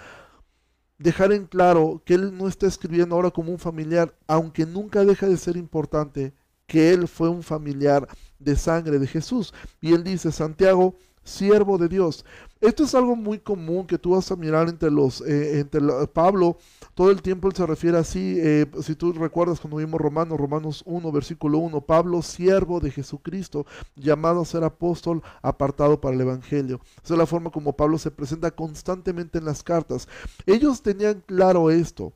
dejar 0.98 1.32
en 1.32 1.46
claro 1.46 2.02
que 2.04 2.14
él 2.14 2.36
no 2.36 2.48
está 2.48 2.66
escribiendo 2.66 3.14
ahora 3.14 3.30
como 3.30 3.52
un 3.52 3.58
familiar, 3.58 4.14
aunque 4.26 4.66
nunca 4.66 5.04
deja 5.04 5.28
de 5.28 5.36
ser 5.36 5.56
importante 5.56 6.32
que 6.66 6.92
él 6.92 7.06
fue 7.08 7.28
un 7.28 7.42
familiar 7.42 8.08
de 8.38 8.56
sangre 8.56 8.98
de 8.98 9.06
Jesús. 9.06 9.54
Y 9.80 9.92
él 9.92 10.02
dice, 10.02 10.32
Santiago, 10.32 10.94
siervo 11.22 11.78
de 11.78 11.88
Dios. 11.88 12.24
Esto 12.60 12.84
es 12.84 12.94
algo 12.94 13.16
muy 13.16 13.38
común 13.38 13.86
que 13.86 13.98
tú 13.98 14.10
vas 14.10 14.30
a 14.30 14.36
mirar 14.36 14.68
entre 14.68 14.90
los, 14.90 15.20
eh, 15.20 15.60
entre 15.60 15.80
Pablo, 16.08 16.56
todo 16.94 17.10
el 17.10 17.20
tiempo 17.20 17.48
él 17.48 17.54
se 17.54 17.66
refiere 17.66 17.98
así, 17.98 18.38
eh, 18.38 18.66
si 18.80 18.94
tú 18.94 19.12
recuerdas 19.12 19.60
cuando 19.60 19.76
vimos 19.76 20.00
Romanos, 20.00 20.38
Romanos 20.38 20.82
1, 20.86 21.12
versículo 21.12 21.58
1, 21.58 21.82
Pablo, 21.82 22.22
siervo 22.22 22.80
de 22.80 22.90
Jesucristo, 22.90 23.66
llamado 23.94 24.40
a 24.40 24.46
ser 24.46 24.64
apóstol, 24.64 25.22
apartado 25.42 26.00
para 26.00 26.14
el 26.14 26.20
Evangelio. 26.22 26.80
Esa 27.04 27.14
es 27.14 27.18
la 27.18 27.26
forma 27.26 27.50
como 27.50 27.76
Pablo 27.76 27.98
se 27.98 28.10
presenta 28.10 28.50
constantemente 28.50 29.38
en 29.38 29.44
las 29.44 29.62
cartas. 29.62 30.08
Ellos 30.46 30.82
tenían 30.82 31.22
claro 31.26 31.70
esto. 31.70 32.14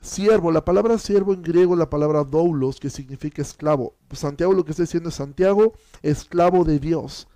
Siervo, 0.00 0.52
la 0.52 0.64
palabra 0.64 0.98
siervo 0.98 1.32
en 1.32 1.42
griego, 1.42 1.74
la 1.74 1.90
palabra 1.90 2.22
doulos, 2.22 2.78
que 2.78 2.90
significa 2.90 3.42
esclavo. 3.42 3.96
Santiago 4.12 4.52
lo 4.52 4.64
que 4.64 4.70
está 4.72 4.82
diciendo 4.82 5.08
es 5.08 5.16
Santiago, 5.16 5.72
esclavo 6.02 6.64
de 6.64 6.78
Dios. 6.78 7.26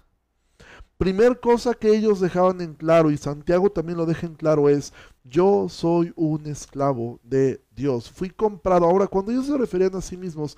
Primer 0.99 1.39
cosa 1.39 1.75
que 1.75 1.95
ellos 1.97 2.19
dejaban 2.19 2.61
en 2.61 2.75
claro, 2.75 3.13
y 3.13 3.17
Santiago 3.17 3.71
también 3.71 3.99
lo 3.99 4.05
deja 4.05 4.27
en 4.27 4.35
claro, 4.35 4.69
es, 4.69 4.93
yo 5.23 5.69
soy 5.69 6.13
un 6.17 6.47
esclavo 6.47 7.21
de 7.23 7.63
Dios. 7.71 8.11
Fui 8.11 8.31
comprado. 8.31 8.85
Ahora, 8.85 9.07
cuando 9.07 9.31
ellos 9.31 9.47
se 9.47 9.57
referían 9.57 9.95
a 9.95 10.01
sí 10.01 10.17
mismos 10.17 10.57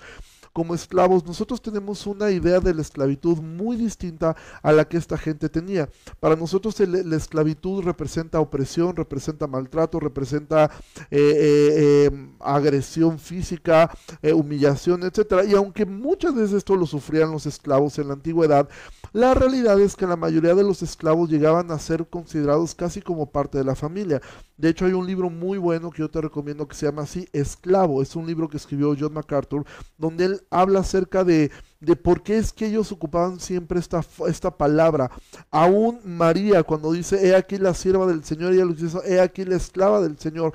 como 0.53 0.75
esclavos, 0.75 1.25
nosotros 1.25 1.61
tenemos 1.61 2.05
una 2.05 2.31
idea 2.31 2.59
de 2.59 2.73
la 2.73 2.81
esclavitud 2.81 3.37
muy 3.37 3.77
distinta 3.77 4.35
a 4.61 4.71
la 4.71 4.85
que 4.85 4.97
esta 4.97 5.17
gente 5.17 5.49
tenía. 5.49 5.89
Para 6.19 6.35
nosotros 6.35 6.79
la 6.79 7.15
esclavitud 7.15 7.83
representa 7.83 8.39
opresión, 8.39 8.95
representa 8.95 9.47
maltrato, 9.47 9.99
representa 9.99 10.71
eh, 11.09 11.19
eh, 11.19 12.05
em, 12.05 12.35
agresión 12.39 13.19
física, 13.19 13.89
eh, 14.21 14.33
humillación, 14.33 15.03
etc. 15.03 15.45
Y 15.47 15.55
aunque 15.55 15.85
muchas 15.85 16.35
veces 16.35 16.53
esto 16.53 16.75
lo 16.75 16.85
sufrían 16.85 17.31
los 17.31 17.45
esclavos 17.45 17.97
en 17.99 18.07
la 18.07 18.13
antigüedad, 18.13 18.67
la 19.13 19.33
realidad 19.33 19.79
es 19.79 19.95
que 19.95 20.07
la 20.07 20.15
mayoría 20.15 20.55
de 20.55 20.63
los 20.63 20.81
esclavos 20.81 21.29
llegaban 21.29 21.71
a 21.71 21.79
ser 21.79 22.07
considerados 22.07 22.75
casi 22.75 23.01
como 23.01 23.31
parte 23.31 23.57
de 23.57 23.63
la 23.63 23.75
familia. 23.75 24.21
De 24.57 24.69
hecho, 24.69 24.85
hay 24.85 24.93
un 24.93 25.07
libro 25.07 25.29
muy 25.29 25.57
bueno 25.57 25.89
que 25.89 25.99
yo 25.99 26.09
te 26.09 26.21
recomiendo 26.21 26.67
que 26.67 26.75
se 26.75 26.85
llama 26.85 27.01
así, 27.01 27.27
Esclavo. 27.33 28.01
Es 28.01 28.15
un 28.15 28.27
libro 28.27 28.47
que 28.47 28.57
escribió 28.57 28.95
John 28.97 29.13
MacArthur, 29.13 29.65
donde 29.97 30.25
él 30.25 30.40
habla 30.49 30.79
acerca 30.79 31.23
de, 31.23 31.51
de 31.79 31.95
por 31.95 32.23
qué 32.23 32.37
es 32.37 32.53
que 32.53 32.67
ellos 32.67 32.91
ocupaban 32.91 33.39
siempre 33.39 33.79
esta, 33.79 34.01
esta 34.27 34.57
palabra. 34.57 35.11
Aún 35.49 35.99
María, 36.03 36.63
cuando 36.63 36.91
dice, 36.91 37.27
he 37.27 37.35
aquí 37.35 37.57
la 37.57 37.73
sierva 37.73 38.05
del 38.07 38.23
Señor, 38.23 38.53
ella 38.53 38.65
lo 38.65 38.73
dice, 38.73 38.97
he 39.05 39.19
aquí 39.19 39.45
la 39.45 39.55
esclava 39.55 40.01
del 40.01 40.17
Señor 40.17 40.53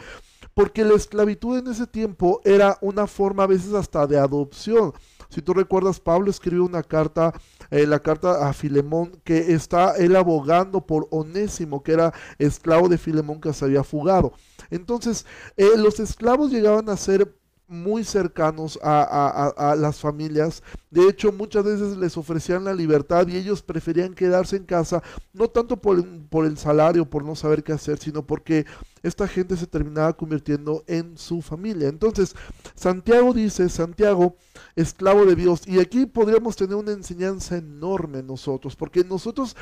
porque 0.57 0.87
la 0.87 0.95
esclavitud 0.95 1.59
en 1.59 1.67
ese 1.67 1.87
tiempo 1.87 2.41
era 2.43 2.79
una 2.81 3.07
forma 3.07 3.43
a 3.43 3.47
veces 3.47 3.75
hasta 3.75 4.07
de 4.07 4.19
adopción. 4.19 4.95
Si 5.29 5.43
tú 5.43 5.53
recuerdas, 5.53 6.01
Pablo 6.01 6.31
escribió 6.31 6.65
una 6.65 6.83
carta, 6.83 7.35
eh, 7.71 7.87
la 7.87 7.99
carta 7.99 8.49
a 8.49 8.55
Filemón, 8.55 9.21
que 9.23 9.53
está 9.53 9.97
él 9.97 10.17
abogando 10.17 10.81
por 10.87 11.09
Onésimo, 11.11 11.83
que 11.83 11.93
era 11.93 12.15
esclavo 12.39 12.89
de 12.89 12.97
Filemón 12.97 13.39
que 13.39 13.53
se 13.53 13.67
había 13.67 13.85
fugado. 13.85 14.33
Entonces, 14.71 15.27
eh, 15.59 15.77
los 15.77 16.01
esclavos 16.01 16.51
llegaban 16.51 16.89
a 16.89 16.97
ser 16.97 17.37
muy 17.69 18.05
cercanos 18.05 18.79
a, 18.83 19.75
las 19.77 20.01
familias. 20.01 20.63
De 20.97 21.11
hecho, 21.11 21.31
muchas 21.31 21.63
veces 21.63 21.99
les 21.99 22.17
ofrecían 22.17 22.65
la 22.65 22.73
libertad 22.73 23.29
y 23.29 23.37
ellos 23.37 23.61
preferían 23.61 24.15
quedarse 24.15 24.57
en 24.57 24.65
casa, 24.65 25.03
no 25.35 25.47
tanto 25.47 25.77
por, 25.77 26.03
por, 26.31 26.47
el 26.47 26.57
salario, 26.57 27.05
por 27.05 27.23
no 27.23 27.37
saber 27.37 27.63
qué 27.63 27.75
hacer, 27.75 27.99
sino 27.99 28.27
porque 28.27 28.65
esta 29.03 29.29
gente 29.29 29.59
se 29.59 29.67
terminaba 29.67 30.15
convirtiendo 30.15 30.85
en 30.87 31.19
su 31.19 31.43
familia. 31.43 31.89
Entonces, 31.89 32.35
Santiago 32.75 33.35
dice, 33.35 33.69
Santiago, 33.69 34.37
esclavo 34.75 35.27
de 35.27 35.37
Dios, 35.37 35.69
y 35.69 35.81
aquí 35.81 36.07
podríamos 36.07 36.57
tener 36.57 36.77
una 36.77 36.93
enseñanza 36.93 37.59
enorme 37.59 38.23
nosotros, 38.23 38.75
porque 38.75 39.05
nosotros 39.05 39.55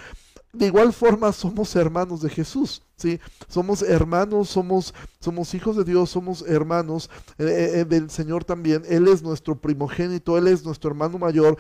de 0.54 0.66
igual 0.66 0.92
forma 0.92 1.32
somos 1.32 1.74
hermanos 1.74 2.20
de 2.22 2.30
Jesús, 2.30 2.82
¿sí? 2.96 3.18
Somos 3.48 3.82
hermanos, 3.82 4.48
somos, 4.48 4.94
somos 5.18 5.52
hijos 5.54 5.76
de 5.76 5.84
Dios, 5.84 6.10
somos 6.10 6.42
hermanos 6.42 7.10
eh, 7.38 7.44
eh, 7.44 7.80
eh, 7.80 7.84
del 7.84 8.08
Señor 8.08 8.44
también. 8.44 8.82
Él 8.88 9.08
es 9.08 9.22
nuestro 9.22 9.56
primogénito, 9.56 10.38
Él 10.38 10.46
es 10.46 10.64
nuestro 10.64 10.90
hermano 10.90 11.18
mayor. 11.24 11.56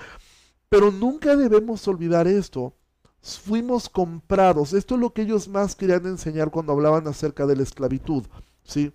Pero 0.68 0.90
nunca 0.90 1.36
debemos 1.36 1.86
olvidar 1.88 2.26
esto. 2.26 2.74
Fuimos 3.20 3.88
comprados. 3.88 4.72
Esto 4.72 4.94
es 4.94 5.00
lo 5.00 5.12
que 5.12 5.22
ellos 5.22 5.48
más 5.48 5.74
querían 5.74 6.06
enseñar 6.06 6.50
cuando 6.50 6.72
hablaban 6.72 7.06
acerca 7.06 7.46
de 7.46 7.56
la 7.56 7.62
esclavitud, 7.62 8.24
¿sí? 8.64 8.92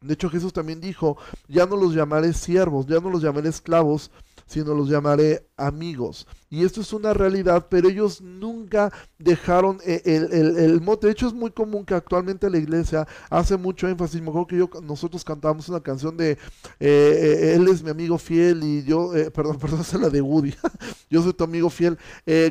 De 0.00 0.14
hecho, 0.14 0.28
Jesús 0.28 0.52
también 0.52 0.80
dijo, 0.80 1.16
ya 1.48 1.66
no 1.66 1.76
los 1.76 1.94
llamaré 1.94 2.32
siervos, 2.32 2.86
ya 2.86 3.00
no 3.00 3.10
los 3.10 3.22
llamaré 3.22 3.48
esclavos, 3.48 4.10
sino 4.46 4.74
los 4.74 4.88
llamaré 4.88 5.46
amigos. 5.56 6.26
Y 6.48 6.64
esto 6.64 6.80
es 6.80 6.92
una 6.92 7.12
realidad, 7.12 7.66
pero 7.68 7.88
ellos 7.88 8.20
nunca 8.20 8.92
dejaron 9.18 9.78
eh, 9.84 10.00
el, 10.04 10.80
mote. 10.80 11.08
De 11.08 11.12
hecho, 11.12 11.26
es 11.26 11.32
muy 11.32 11.50
común 11.50 11.84
que 11.84 11.94
actualmente 11.94 12.48
la 12.48 12.58
iglesia 12.58 13.06
hace 13.28 13.56
mucho 13.56 13.88
énfasis. 13.88 14.20
Me 14.22 14.28
acuerdo 14.28 14.46
que 14.46 14.56
yo, 14.58 14.70
nosotros 14.82 15.24
cantábamos 15.24 15.68
una 15.68 15.80
canción 15.80 16.16
de 16.16 16.32
eh, 16.32 16.38
eh, 16.78 17.54
Él 17.56 17.66
es 17.68 17.82
mi 17.82 17.90
amigo 17.90 18.16
fiel 18.16 18.62
y 18.62 18.84
yo, 18.84 19.10
perdón, 19.34 19.58
perdón, 19.58 19.80
es 19.80 19.92
la 19.94 20.08
de 20.08 20.20
Woody. 20.20 20.54
yo 21.10 21.22
soy 21.22 21.32
tu 21.32 21.44
amigo 21.44 21.68
fiel. 21.68 21.98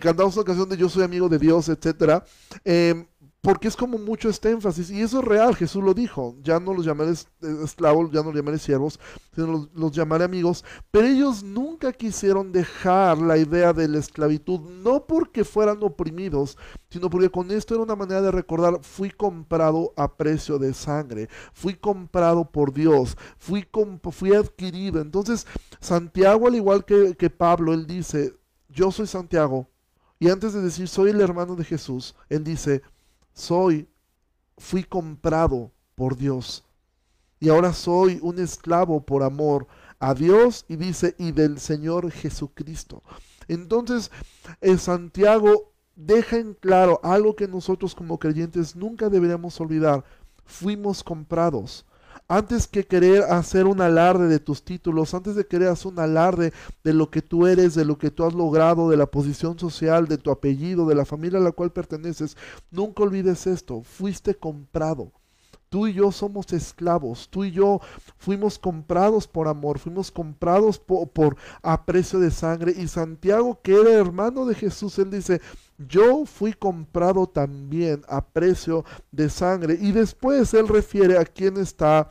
cantamos 0.01 0.35
una 0.35 0.45
canción 0.45 0.67
de 0.67 0.77
Yo 0.77 0.89
soy 0.89 1.03
amigo 1.03 1.29
de 1.29 1.39
Dios, 1.39 1.69
etcétera 1.69 2.25
em, 2.65 3.05
porque 3.45 3.67
es 3.67 3.75
como 3.75 3.99
mucho 3.99 4.27
este 4.27 4.49
énfasis, 4.49 4.89
y 4.89 5.03
eso 5.03 5.19
es 5.19 5.25
real, 5.25 5.55
Jesús 5.55 5.83
lo 5.83 5.93
dijo, 5.93 6.35
ya 6.41 6.59
no 6.59 6.73
los 6.73 6.83
llamaré 6.83 7.11
esclavos, 7.63 8.09
ya 8.11 8.21
no 8.21 8.29
los 8.29 8.35
llamaré 8.35 8.57
siervos, 8.57 8.99
sino 9.35 9.69
los, 9.71 9.91
llamaré 9.91 10.23
amigos, 10.23 10.65
pero 10.89 11.05
ellos 11.05 11.43
nunca 11.43 11.93
quisieron 11.93 12.51
dejar 12.51 13.19
la 13.19 13.37
idea 13.37 13.71
de 13.71 13.87
la 13.87 13.99
esclavitud, 13.99 14.61
no 14.61 15.05
porque 15.05 15.43
fueran 15.43 15.77
oprimidos, 15.83 16.57
sino 16.89 17.07
porque 17.07 17.29
con 17.29 17.51
esto 17.51 17.75
era 17.75 17.83
una 17.83 17.95
manera 17.95 18.23
de 18.23 18.31
recordar, 18.31 18.79
fui 18.81 19.11
comprado 19.11 19.93
a 19.95 20.17
precio 20.17 20.57
de 20.57 20.73
sangre, 20.73 21.29
fui 21.53 21.75
comprado 21.75 22.49
por 22.49 22.73
Dios, 22.73 23.15
fui, 23.37 23.67
fui 24.11 24.33
adquirido. 24.33 24.99
Entonces, 24.99 25.45
Santiago, 25.79 26.47
al 26.47 26.55
igual 26.55 26.83
que, 26.83 27.15
que 27.15 27.29
Pablo, 27.29 27.75
él 27.75 27.85
dice, 27.85 28.33
yo 28.69 28.91
soy 28.91 29.05
Santiago, 29.05 29.69
y 30.17 30.29
antes 30.29 30.53
de 30.53 30.61
decir 30.61 30.87
soy 30.87 31.11
el 31.11 31.21
hermano 31.21 31.55
de 31.55 31.63
Jesús, 31.63 32.15
él 32.29 32.43
dice, 32.43 32.81
soy, 33.35 33.87
fui 34.57 34.83
comprado 34.83 35.71
por 35.93 36.17
Dios. 36.17 36.63
Y 37.39 37.49
ahora 37.49 37.73
soy 37.73 38.17
un 38.23 38.39
esclavo 38.39 39.05
por 39.05 39.21
amor 39.21 39.67
a 39.99 40.15
Dios 40.15 40.65
y 40.67 40.77
dice, 40.77 41.15
y 41.19 41.31
del 41.31 41.59
Señor 41.59 42.09
Jesucristo. 42.09 43.03
Entonces, 43.47 44.09
en 44.61 44.79
Santiago 44.79 45.73
deja 45.95 46.37
en 46.37 46.53
claro 46.55 46.99
algo 47.03 47.35
que 47.35 47.47
nosotros 47.47 47.93
como 47.93 48.17
creyentes 48.17 48.75
nunca 48.75 49.09
deberíamos 49.09 49.59
olvidar. 49.61 50.03
Fuimos 50.45 51.03
comprados 51.03 51.85
antes 52.27 52.67
que 52.67 52.85
querer 52.85 53.23
hacer 53.23 53.65
un 53.65 53.81
alarde 53.81 54.27
de 54.27 54.39
tus 54.39 54.63
títulos, 54.63 55.13
antes 55.13 55.35
de 55.35 55.45
querer 55.47 55.69
hacer 55.69 55.91
un 55.91 55.99
alarde 55.99 56.53
de 56.83 56.93
lo 56.93 57.09
que 57.09 57.21
tú 57.21 57.47
eres, 57.47 57.75
de 57.75 57.85
lo 57.85 57.97
que 57.97 58.11
tú 58.11 58.25
has 58.25 58.33
logrado, 58.33 58.89
de 58.89 58.97
la 58.97 59.05
posición 59.05 59.57
social, 59.59 60.07
de 60.07 60.17
tu 60.17 60.31
apellido, 60.31 60.85
de 60.85 60.95
la 60.95 61.05
familia 61.05 61.39
a 61.39 61.43
la 61.43 61.51
cual 61.51 61.71
perteneces, 61.71 62.37
nunca 62.71 63.03
olvides 63.03 63.47
esto, 63.47 63.81
fuiste 63.83 64.35
comprado. 64.35 65.11
Tú 65.69 65.87
y 65.87 65.93
yo 65.93 66.11
somos 66.11 66.53
esclavos, 66.53 67.27
tú 67.29 67.43
y 67.43 67.51
yo 67.51 67.81
fuimos 68.17 68.57
comprados 68.59 69.27
por 69.27 69.47
amor, 69.47 69.79
fuimos 69.79 70.11
comprados 70.11 70.79
por, 70.79 71.09
por 71.09 71.35
a 71.61 71.85
precio 71.85 72.19
de 72.19 72.31
sangre. 72.31 72.73
Y 72.77 72.87
Santiago, 72.87 73.59
que 73.61 73.73
era 73.73 73.91
hermano 73.91 74.45
de 74.45 74.55
Jesús, 74.55 74.97
él 74.99 75.09
dice, 75.11 75.41
yo 75.77 76.25
fui 76.25 76.53
comprado 76.53 77.27
también 77.27 78.03
a 78.07 78.25
precio 78.25 78.85
de 79.11 79.29
sangre. 79.29 79.77
Y 79.81 79.91
después 79.91 80.53
él 80.53 80.67
refiere 80.67 81.17
a 81.17 81.25
quién 81.25 81.57
está 81.57 82.09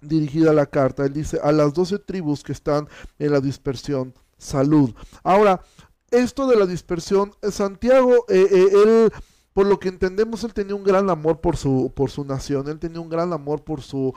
dirigida 0.00 0.52
la 0.52 0.66
carta. 0.66 1.04
Él 1.04 1.12
dice 1.12 1.38
a 1.42 1.52
las 1.52 1.74
doce 1.74 1.98
tribus 1.98 2.42
que 2.42 2.52
están 2.52 2.88
en 3.18 3.32
la 3.32 3.40
dispersión, 3.40 4.14
salud. 4.38 4.94
Ahora, 5.22 5.60
esto 6.10 6.46
de 6.46 6.56
la 6.56 6.66
dispersión, 6.66 7.32
Santiago, 7.50 8.24
eh, 8.28 8.48
eh, 8.50 8.68
él, 8.84 9.12
por 9.52 9.66
lo 9.66 9.78
que 9.78 9.88
entendemos, 9.88 10.42
él 10.44 10.54
tenía 10.54 10.74
un 10.74 10.84
gran 10.84 11.10
amor 11.10 11.40
por 11.40 11.56
su, 11.56 11.92
por 11.94 12.10
su 12.10 12.24
nación, 12.24 12.68
él 12.68 12.78
tenía 12.78 13.00
un 13.00 13.08
gran 13.08 13.32
amor 13.32 13.62
por 13.62 13.82
su, 13.82 14.12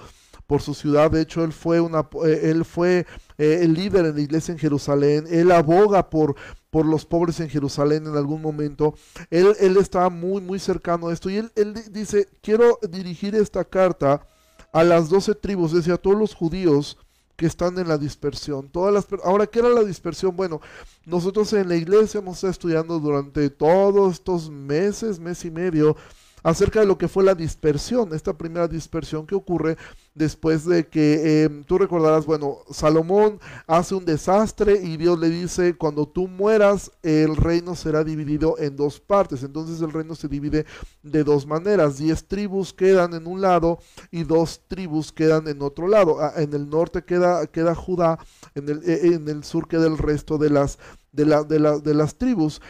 por 0.48 0.62
su 0.62 0.74
ciudad. 0.74 1.12
De 1.12 1.22
hecho, 1.22 1.44
él 1.44 1.54
fue, 1.54 1.80
una, 1.82 2.08
eh, 2.26 2.42
él 2.44 2.66
fue 2.66 3.06
el 3.38 3.74
líder 3.74 4.06
en 4.06 4.16
la 4.16 4.22
iglesia 4.22 4.52
en 4.54 4.58
Jerusalén. 4.60 5.26
Él 5.30 5.52
aboga 5.52 6.10
por, 6.10 6.36
por 6.74 6.88
los 6.88 7.06
pobres 7.06 7.40
en 7.40 7.50
Jerusalén 7.50 8.08
en 8.08 8.18
algún 8.18 8.42
momento. 8.42 8.96
Él, 9.30 9.56
él 9.60 9.78
estaba 9.78 10.10
muy, 10.10 10.42
muy 10.42 10.58
cercano 10.58 11.08
a 11.08 11.14
esto. 11.14 11.30
Y 11.30 11.38
él, 11.38 11.52
él 11.56 11.76
dice, 11.92 12.28
quiero 12.42 12.80
dirigir 12.90 13.36
esta 13.36 13.64
carta 13.64 14.28
a 14.72 14.84
las 14.84 15.08
doce 15.08 15.36
tribus, 15.36 15.70
es 15.70 15.78
decir, 15.78 15.94
a 15.94 16.00
todos 16.00 16.18
los 16.18 16.34
judíos 16.34 16.98
que 17.36 17.46
están 17.46 17.78
en 17.78 17.88
la 17.88 18.00
dispersión. 18.00 18.70
Todas 18.70 18.92
las, 18.92 19.06
ahora, 19.24 19.46
¿qué 19.46 19.60
era 19.60 19.70
la 19.70 19.84
dispersión? 19.84 20.36
Bueno, 20.36 20.62
nosotros 21.06 21.54
en 21.54 21.70
la 21.70 21.76
iglesia 21.76 22.18
hemos 22.18 22.38
estado 22.38 22.50
estudiando 22.50 23.00
durante 23.00 23.52
todos 23.52 24.14
estos 24.14 24.50
meses, 24.50 25.20
mes 25.20 25.46
y 25.46 25.52
medio, 25.52 25.96
acerca 26.44 26.82
de 26.82 26.86
lo 26.86 26.98
que 26.98 27.08
fue 27.08 27.24
la 27.24 27.34
dispersión, 27.34 28.14
esta 28.14 28.38
primera 28.38 28.68
dispersión 28.68 29.26
que 29.26 29.36
ocurre 29.36 29.78
después 30.14 30.66
de 30.66 30.88
que 30.88 31.44
em, 31.44 31.64
tú 31.64 31.78
recordarás, 31.78 32.26
bueno, 32.26 32.58
Salomón 32.70 33.40
hace 33.66 33.96
un 33.96 34.06
desastre 34.06 34.80
y 34.84 34.98
Dios 34.98 35.18
le 35.20 35.30
dice, 35.30 35.76
cuando 35.76 36.08
tú 36.08 36.28
mueras, 36.28 36.92
el 37.02 37.36
reino 37.36 37.76
será 37.76 38.04
dividido 38.04 38.58
en 38.60 38.76
dos 38.76 39.00
partes. 39.00 39.44
Entonces 39.44 39.82
el 39.82 39.92
reino 39.92 40.16
se 40.16 40.28
divide 40.28 40.66
de 41.02 41.24
dos 41.24 41.48
maneras. 41.48 41.98
Diez 41.98 42.28
tribus 42.28 42.74
quedan 42.74 43.14
en 43.14 43.26
un 43.28 43.42
lado 43.42 43.80
y 44.12 44.24
dos 44.24 44.62
tribus 44.68 45.12
quedan 45.12 45.48
en 45.48 45.62
otro 45.62 45.88
lado. 45.88 46.20
Ah, 46.20 46.34
en 46.38 46.54
el 46.54 46.70
norte 46.70 47.04
queda, 47.04 47.48
queda 47.48 47.74
Judá, 47.74 48.20
en 48.54 48.70
el, 48.70 48.82
e, 48.84 49.14
en 49.14 49.28
el 49.30 49.44
sur 49.44 49.68
queda 49.68 49.88
el 49.88 49.98
resto 49.98 50.38
de 50.38 50.50
las, 50.50 50.78
de, 51.12 51.26
la, 51.26 51.44
de, 51.44 51.82
de 51.82 51.94
las 51.94 52.16
tribus 52.16 52.62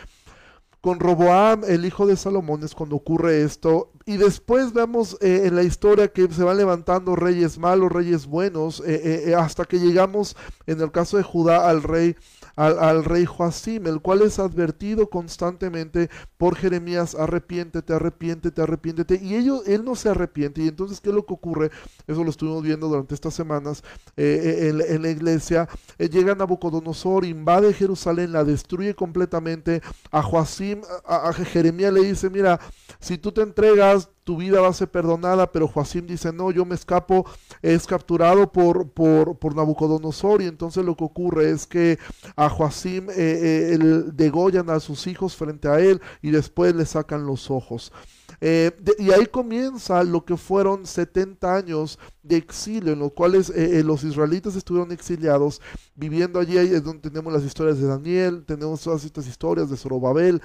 con 0.83 0.99
Roboam, 0.99 1.61
el 1.65 1.85
hijo 1.85 2.05
de 2.05 2.17
Salomón, 2.17 2.61
es 2.61 2.75
cuando 2.75 2.97
ocurre 2.97 3.41
esto. 3.43 3.93
Y 4.05 4.17
después 4.17 4.73
vemos 4.73 5.17
eh, 5.21 5.43
en 5.45 5.55
la 5.55 5.63
historia 5.63 6.09
que 6.09 6.27
se 6.29 6.43
van 6.43 6.57
levantando 6.57 7.15
reyes 7.15 7.57
malos, 7.57 7.89
reyes 7.89 8.25
buenos, 8.25 8.81
eh, 8.85 9.29
eh, 9.29 9.33
hasta 9.33 9.63
que 9.63 9.79
llegamos, 9.79 10.35
en 10.67 10.81
el 10.81 10.91
caso 10.91 11.15
de 11.15 11.23
Judá, 11.23 11.69
al 11.69 11.83
rey, 11.83 12.17
al, 12.55 13.03
rey 13.03 13.25
Joacim, 13.25 13.87
el 13.87 14.01
cual 14.01 14.21
es 14.21 14.39
advertido 14.39 15.09
constantemente 15.09 16.09
por 16.37 16.55
Jeremías, 16.55 17.15
arrepiéntete, 17.15 17.93
arrepiéntete, 17.93 18.61
arrepiéntete, 18.61 19.19
y 19.21 19.35
ellos, 19.35 19.63
él 19.67 19.83
no 19.83 19.95
se 19.95 20.09
arrepiente, 20.09 20.61
y 20.61 20.67
entonces, 20.67 21.01
¿qué 21.01 21.09
es 21.09 21.15
lo 21.15 21.25
que 21.25 21.33
ocurre? 21.33 21.71
Eso 22.07 22.23
lo 22.23 22.29
estuvimos 22.29 22.63
viendo 22.63 22.87
durante 22.87 23.15
estas 23.15 23.33
semanas 23.33 23.83
eh, 24.15 24.69
eh, 24.71 24.85
en, 24.89 25.01
la 25.01 25.09
iglesia, 25.09 25.67
eh, 25.97 26.09
llega 26.09 26.35
Nabucodonosor, 26.35 27.25
invade 27.25 27.73
Jerusalén, 27.73 28.31
la 28.31 28.43
destruye 28.43 28.93
completamente, 28.93 29.81
a 30.11 30.21
Joacim, 30.21 30.81
a 31.05 31.33
Jeremías 31.33 31.93
le 31.93 32.01
dice, 32.01 32.29
mira, 32.29 32.59
si 32.99 33.17
tú 33.17 33.31
te 33.31 33.41
entregas, 33.41 34.09
tu 34.23 34.37
vida 34.37 34.61
va 34.61 34.69
a 34.69 34.73
ser 34.73 34.89
perdonada, 34.89 35.51
pero 35.51 35.67
Joacim 35.67 36.05
dice, 36.05 36.31
no, 36.31 36.51
yo 36.51 36.65
me 36.65 36.75
escapo, 36.75 37.25
es 37.61 37.85
capturado 37.85 38.51
por, 38.51 38.89
por, 38.89 39.37
por 39.37 39.55
Nabucodonosor 39.55 40.41
y 40.41 40.47
entonces 40.47 40.85
lo 40.85 40.95
que 40.95 41.03
ocurre 41.03 41.51
es 41.51 41.67
que 41.67 41.99
a 42.35 42.49
Joacim 42.49 43.09
eh, 43.09 43.13
eh, 43.17 43.77
degollan 44.13 44.69
a 44.69 44.79
sus 44.79 45.07
hijos 45.07 45.35
frente 45.35 45.67
a 45.67 45.79
él 45.79 46.01
y 46.21 46.31
después 46.31 46.73
le 46.75 46.85
sacan 46.85 47.25
los 47.25 47.51
ojos. 47.51 47.91
Eh, 48.45 48.71
y 48.99 49.09
ahí 49.11 49.25
comienza 49.27 50.03
lo 50.03 50.25
que 50.25 50.35
fueron 50.35 50.85
70 50.85 51.55
años 51.55 51.97
de 52.23 52.35
exilio, 52.35 52.91
en 52.91 52.99
los 52.99 53.13
cuales 53.13 53.49
los 53.85 54.03
israelitas 54.03 54.57
estuvieron 54.57 54.91
exiliados, 54.91 55.61
viviendo 55.95 56.41
allí, 56.41 56.57
es 56.57 56.83
donde 56.83 57.09
tenemos 57.09 57.31
las 57.31 57.43
historias 57.43 57.79
de 57.79 57.87
Daniel, 57.87 58.43
tenemos 58.45 58.81
todas 58.81 59.05
estas 59.05 59.27
historias 59.27 59.69
de 59.69 59.77
Zorobabel, 59.77 60.41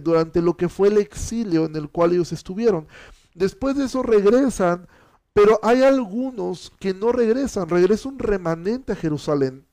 durante 0.00 0.40
lo 0.40 0.56
que 0.56 0.70
fue 0.70 0.88
el 0.88 0.96
exilio 0.96 1.66
en 1.66 1.76
el 1.76 1.90
cual 1.90 2.12
ellos 2.12 2.32
estuvieron. 2.32 2.88
Después 3.34 3.76
de 3.76 3.84
eso 3.84 4.02
regresan, 4.02 4.88
pero 5.34 5.60
hay 5.62 5.82
algunos 5.82 6.72
que 6.80 6.94
no 6.94 7.12
regresan, 7.12 7.68
regresa 7.68 8.08
un 8.08 8.18
remanente 8.18 8.92
a 8.92 8.96
Jerusalén, 8.96 9.66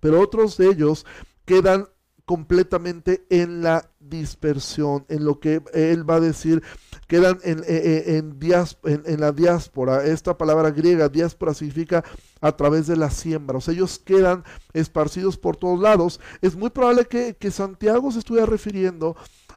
pero 0.00 0.20
otros 0.20 0.56
de 0.56 0.70
ellos 0.70 1.06
quedan 1.44 1.88
completamente 2.24 3.26
en 3.30 3.62
la 3.62 3.90
dispersión, 4.08 5.04
en 5.08 5.24
lo 5.24 5.40
que 5.40 5.62
él 5.72 6.08
va 6.08 6.16
a 6.16 6.20
decir, 6.20 6.62
quedan 7.06 7.38
en, 7.42 7.62
en, 7.66 8.36
en, 8.84 9.20
la 9.20 9.32
diáspora. 9.32 10.04
Esta 10.04 10.36
palabra 10.36 10.70
griega, 10.70 11.08
diáspora, 11.08 11.54
significa 11.54 12.04
a 12.40 12.52
través 12.52 12.86
de 12.86 12.96
la 12.96 13.10
siembra. 13.10 13.58
O 13.58 13.60
sea, 13.60 13.74
ellos 13.74 13.98
quedan 13.98 14.44
esparcidos 14.72 15.36
por 15.36 15.56
todos 15.56 15.80
lados. 15.80 16.20
Es 16.40 16.56
muy 16.56 16.70
probable 16.70 17.06
que, 17.06 17.34
que 17.36 17.50
Santiago 17.50 18.10
se 18.12 18.18
estuviera 18.18 18.46
refiriendo 18.46 19.16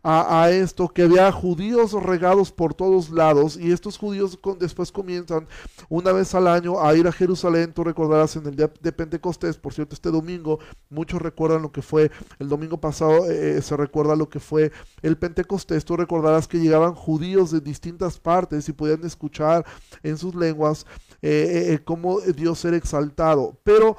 a, 0.10 0.50
esto, 0.52 0.88
que 0.88 1.02
había 1.02 1.30
judíos 1.34 1.92
regados 1.92 2.54
por 2.54 2.74
todos 2.74 3.10
lados 3.10 3.58
y 3.58 3.74
estos 3.74 3.98
judíos 3.98 4.40
después 4.58 4.90
comienzan 4.90 5.50
una 5.90 6.14
vez 6.14 6.34
al 6.34 6.48
año 6.48 6.82
a 6.82 6.96
ir 6.96 7.08
a 7.08 7.12
Jerusalén, 7.12 7.74
tú 7.74 7.84
recordarás 7.84 8.38
en 8.38 8.46
el 8.46 8.56
día 8.56 8.72
de 8.80 8.92
Pentecostés, 8.94 9.58
por 9.58 9.74
cierto, 9.74 9.96
este 9.96 10.10
domingo, 10.10 10.60
muchos 10.90 11.22
recuerdan 11.22 11.62
lo 11.62 11.74
que 11.74 11.82
fue 11.82 12.10
el 12.40 12.48
domingo 12.48 12.80
pasado, 12.80 13.30
eh, 13.30 13.58
eh, 13.58 13.62
se 13.62 13.76
recuerda 13.76 14.16
lo 14.16 14.30
que 14.30 14.40
fue 14.40 14.72
el 15.02 15.18
Pentecostés, 15.18 15.84
tú 15.84 15.98
recordarás 15.98 16.48
que 16.48 16.60
llegaban 16.60 16.96
judíos 16.96 17.52
de 17.52 17.60
distintas 17.60 18.18
partes 18.18 18.70
y 18.70 18.74
podían 18.74 19.04
escuchar 19.04 19.66
en 20.04 20.18
sus 20.18 20.36
lenguas 20.36 20.86
eh, 21.22 21.80
cómo 21.84 22.22
Dios 22.22 22.64
era 22.64 22.78
exaltado, 22.78 23.60
pero 23.64 23.98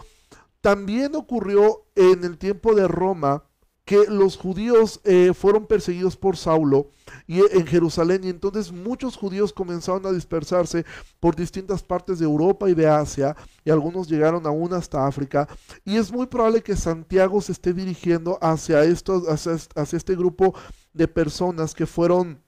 también 0.63 1.15
ocurrió 1.17 1.85
en 1.95 2.25
el 2.25 2.39
tiempo 2.39 2.75
de 2.75 2.89
Roma, 2.89 3.45
que 3.89 4.05
los 4.07 4.37
judíos 4.37 5.01
eh, 5.05 5.33
fueron 5.33 5.65
perseguidos 5.65 6.15
por 6.15 6.37
Saulo 6.37 6.91
y, 7.27 7.41
en 7.41 7.67
Jerusalén. 7.67 8.23
Y 8.23 8.29
entonces 8.29 8.71
muchos 8.71 9.17
judíos 9.17 9.51
comenzaron 9.51 10.05
a 10.05 10.13
dispersarse 10.13 10.85
por 11.21 11.35
distintas 11.35 11.83
partes 11.83 12.19
de 12.19 12.27
Europa 12.27 12.69
y 12.69 12.75
de 12.75 12.87
Asia 12.87 13.35
y 13.65 13.71
algunos 13.71 14.07
llegaron 14.07 14.47
aún 14.47 14.75
hasta 14.75 15.07
África. 15.07 15.49
Y 15.87 15.97
es 15.97 16.13
muy 16.13 16.27
probable 16.27 16.63
que 16.63 16.77
Santiago 16.77 17.41
se 17.41 17.53
esté 17.53 17.73
dirigiendo 17.73 18.39
hacia, 18.43 18.85
estos, 18.85 19.27
hacia, 19.27 19.97
este 19.97 20.15
grupo 20.15 20.55
de 20.93 21.09
personas 21.09 21.75
que 21.75 21.87
fueron 21.87 22.43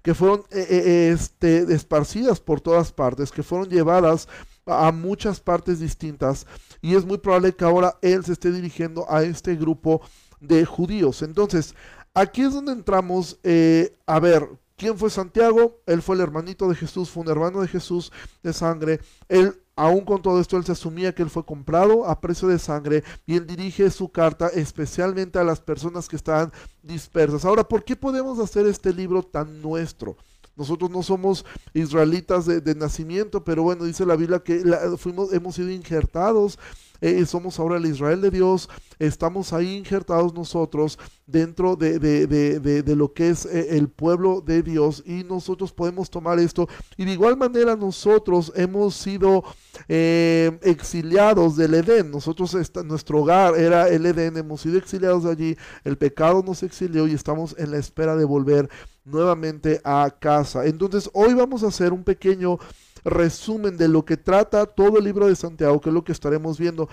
que 0.00 0.14
fueron 0.14 0.44
eh, 0.50 0.66
eh, 0.70 1.10
este, 1.12 1.74
esparcidas 1.74 2.40
por 2.40 2.62
todas 2.62 2.90
partes, 2.90 3.30
que 3.30 3.42
fueron 3.42 3.68
llevadas 3.68 4.28
a 4.66 4.92
muchas 4.92 5.40
partes 5.40 5.80
distintas 5.80 6.46
y 6.80 6.94
es 6.94 7.04
muy 7.04 7.18
probable 7.18 7.54
que 7.54 7.64
ahora 7.64 7.98
él 8.02 8.24
se 8.24 8.32
esté 8.32 8.52
dirigiendo 8.52 9.10
a 9.10 9.22
este 9.22 9.56
grupo 9.56 10.02
de 10.40 10.64
judíos. 10.64 11.22
Entonces, 11.22 11.74
aquí 12.14 12.42
es 12.42 12.52
donde 12.52 12.72
entramos 12.72 13.38
eh, 13.42 13.96
a 14.06 14.20
ver 14.20 14.48
quién 14.76 14.98
fue 14.98 15.10
Santiago. 15.10 15.80
Él 15.86 16.02
fue 16.02 16.16
el 16.16 16.22
hermanito 16.22 16.68
de 16.68 16.74
Jesús, 16.74 17.10
fue 17.10 17.22
un 17.22 17.30
hermano 17.30 17.60
de 17.60 17.68
Jesús 17.68 18.12
de 18.42 18.52
sangre. 18.52 19.00
Él, 19.28 19.62
aún 19.76 20.04
con 20.04 20.20
todo 20.20 20.40
esto, 20.40 20.56
él 20.56 20.64
se 20.64 20.72
asumía 20.72 21.14
que 21.14 21.22
él 21.22 21.30
fue 21.30 21.44
comprado 21.44 22.06
a 22.06 22.20
precio 22.20 22.48
de 22.48 22.58
sangre 22.58 23.04
y 23.26 23.36
él 23.36 23.46
dirige 23.46 23.90
su 23.90 24.10
carta 24.10 24.48
especialmente 24.48 25.38
a 25.38 25.44
las 25.44 25.60
personas 25.60 26.08
que 26.08 26.16
están 26.16 26.52
dispersas. 26.82 27.44
Ahora, 27.44 27.62
¿por 27.62 27.84
qué 27.84 27.96
podemos 27.96 28.38
hacer 28.38 28.66
este 28.66 28.92
libro 28.92 29.22
tan 29.22 29.62
nuestro? 29.62 30.16
Nosotros 30.56 30.90
no 30.90 31.02
somos 31.02 31.44
israelitas 31.72 32.46
de, 32.46 32.74
nacimiento, 32.74 33.44
pero 33.44 33.62
bueno, 33.62 33.84
dice 33.84 34.04
la 34.04 34.16
Biblia 34.16 34.40
que 34.40 34.62
fuimos, 34.98 35.32
hemos 35.32 35.54
sido 35.54 35.70
injertados 35.70 36.58
eh, 37.02 37.26
somos 37.26 37.58
ahora 37.58 37.76
el 37.76 37.86
Israel 37.86 38.20
de 38.20 38.30
Dios, 38.30 38.70
estamos 39.00 39.52
ahí 39.52 39.76
injertados 39.76 40.32
nosotros 40.32 40.98
dentro 41.26 41.74
de, 41.74 41.98
de, 41.98 42.96
lo 42.96 43.12
que 43.12 43.30
es 43.30 43.44
eh, 43.44 43.76
el 43.76 43.88
pueblo 43.88 44.40
de 44.40 44.62
Dios 44.62 45.02
y 45.04 45.24
nosotros 45.24 45.72
podemos 45.72 46.08
tomar 46.10 46.38
esto 46.38 46.68
y 46.96 47.04
de 47.04 47.12
igual 47.12 47.36
manera 47.36 47.74
nosotros 47.74 48.52
hemos 48.54 48.94
sido 48.94 49.42
eh, 49.88 50.58
exiliados 50.62 51.56
del 51.56 51.74
Edén, 51.74 52.10
nosotros 52.10 52.56
nuestro 52.84 53.20
hogar 53.20 53.58
era 53.58 53.88
el 53.88 54.06
Edén, 54.06 54.36
hemos 54.36 54.60
sido 54.60 54.78
exiliados 54.78 55.24
de 55.24 55.30
allí, 55.32 55.56
el 55.82 55.98
pecado 55.98 56.44
nos 56.46 56.62
exilió 56.62 57.08
y 57.08 57.14
estamos 57.14 57.56
en 57.58 57.72
la 57.72 57.78
espera 57.78 58.14
de 58.14 58.24
volver 58.24 58.70
nuevamente 59.04 59.80
a 59.84 60.14
casa. 60.20 60.66
Entonces 60.66 61.10
hoy 61.12 61.34
vamos 61.34 61.64
a 61.64 61.68
hacer 61.68 61.92
un 61.92 62.04
pequeño 62.04 62.58
resumen 63.04 63.76
de 63.76 63.88
lo 63.88 64.04
que 64.04 64.16
trata 64.16 64.66
todo 64.66 64.98
el 64.98 65.04
libro 65.04 65.26
de 65.26 65.36
Santiago, 65.36 65.80
que 65.80 65.90
es 65.90 65.94
lo 65.94 66.04
que 66.04 66.12
estaremos 66.12 66.58
viendo. 66.58 66.88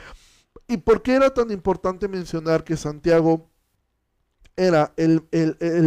¿Y 0.68 0.78
por 0.78 1.02
qué 1.02 1.16
era 1.16 1.34
tan 1.34 1.52
importante 1.52 2.08
mencionar 2.08 2.64
que 2.64 2.78
Santiago 2.78 3.50
era 4.56 4.94
el, 4.98 5.24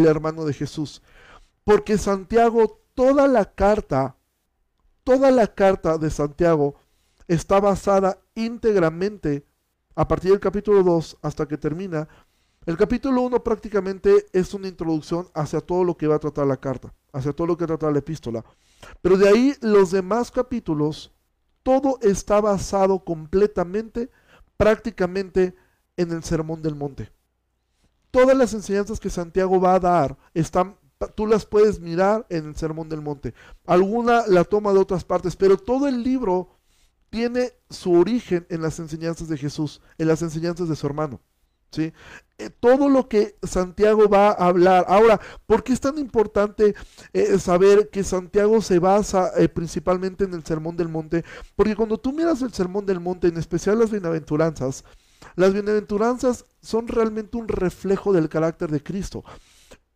hermano 0.07 0.45
de 0.45 0.53
Jesús? 0.53 1.03
Porque 1.65 1.99
Santiago, 1.99 2.81
toda 2.95 3.29
la 3.29 3.45
carta, 3.45 4.17
toda 5.05 5.31
la 5.31 5.47
carta 5.47 5.99
de 5.99 6.11
Santiago 6.11 6.77
está 7.29 7.61
basada 7.61 8.19
íntegramente 8.35 9.47
a 9.95 10.09
partir 10.09 10.31
del 10.31 10.41
capítulo 10.41 10.83
2 10.83 11.19
hasta 11.23 11.47
que 11.47 11.59
termina. 11.59 12.09
El 12.65 12.77
capítulo 12.77 13.23
1 13.23 13.43
prácticamente 13.43 14.27
es 14.33 14.55
una 14.55 14.69
introducción 14.69 15.29
hacia 15.35 15.61
todo 15.61 15.85
lo 15.85 15.97
que 15.97 16.07
va 16.07 16.17
a 16.17 16.21
tratar 16.21 16.47
la 16.47 16.57
carta, 16.57 16.95
hacia 17.13 17.33
todo 17.33 17.47
lo 17.49 17.57
que 17.57 17.67
trata 17.67 17.91
la 17.91 17.99
epístola. 17.99 18.45
Pero 19.01 19.17
de 19.17 19.29
ahí 19.29 19.55
los 19.61 19.91
demás 19.91 20.31
capítulos, 20.31 21.13
todo 21.63 21.99
está 22.03 22.41
basado 22.41 23.05
completamente, 23.05 24.11
prácticamente 24.57 25.55
en 25.97 26.13
el 26.13 26.23
Sermón 26.23 26.63
del 26.63 26.75
Monte. 26.75 27.13
Todas 28.11 28.37
las 28.37 28.53
enseñanzas 28.53 29.01
que 29.01 29.11
Santiago 29.11 29.61
va 29.61 29.75
a 29.75 29.81
dar 29.81 30.19
están 30.35 30.77
tú 31.09 31.27
las 31.27 31.47
puedes 31.47 31.81
mirar 31.81 32.27
en 32.29 32.47
el 32.47 32.57
Sermón 32.57 32.89
del 32.89 33.01
Monte. 33.01 33.35
Alguna 33.67 34.27
la 34.27 34.45
toma 34.45 34.73
de 34.73 34.79
otras 34.79 35.05
partes, 35.05 35.37
pero 35.37 35.57
todo 35.57 35.89
el 35.89 36.03
libro 36.03 36.59
tiene 37.11 37.53
su 37.71 37.93
origen 37.93 38.47
en 38.49 38.63
las 38.63 38.79
enseñanzas 38.79 39.29
de 39.29 39.37
Jesús, 39.37 39.81
en 39.99 40.09
las 40.09 40.23
enseñanzas 40.23 40.69
de 40.69 40.77
su 40.77 40.87
hermano. 40.87 41.21
¿Sí? 41.73 41.93
Eh, 42.39 42.51
todo 42.51 42.89
lo 42.89 43.09
que 43.09 43.37
Santiago 43.43 44.09
va 44.09 44.29
a 44.31 44.47
hablar. 44.47 44.85
Ahora, 44.89 45.21
¿por 45.47 45.63
qué 45.63 45.73
es 45.73 45.81
tan 45.81 45.99
importante 45.99 46.75
eh, 47.13 47.39
saber 47.39 47.89
que 47.91 48.05
Santiago 48.05 48.61
se 48.61 48.79
basa 48.79 49.31
eh, 49.37 49.49
principalmente 49.49 50.25
en 50.25 50.35
el 50.35 50.45
Sermón 50.45 50.77
del 50.77 50.89
Monte? 50.89 51.25
Porque 51.57 51.77
cuando 51.77 51.99
tú 51.99 52.13
miras 52.13 52.43
el 52.43 52.53
Sermón 52.53 52.87
del 52.87 53.01
Monte, 53.01 53.29
en 53.29 53.37
especial 53.37 53.79
las 53.79 53.91
bienaventuranzas, 53.91 54.85
las 55.37 55.53
bienaventuranzas 55.53 56.45
son 56.61 56.89
realmente 56.89 57.37
un 57.37 57.49
reflejo 57.49 58.13
del 58.13 58.29
carácter 58.29 58.71
de 58.71 58.83
Cristo 58.83 59.25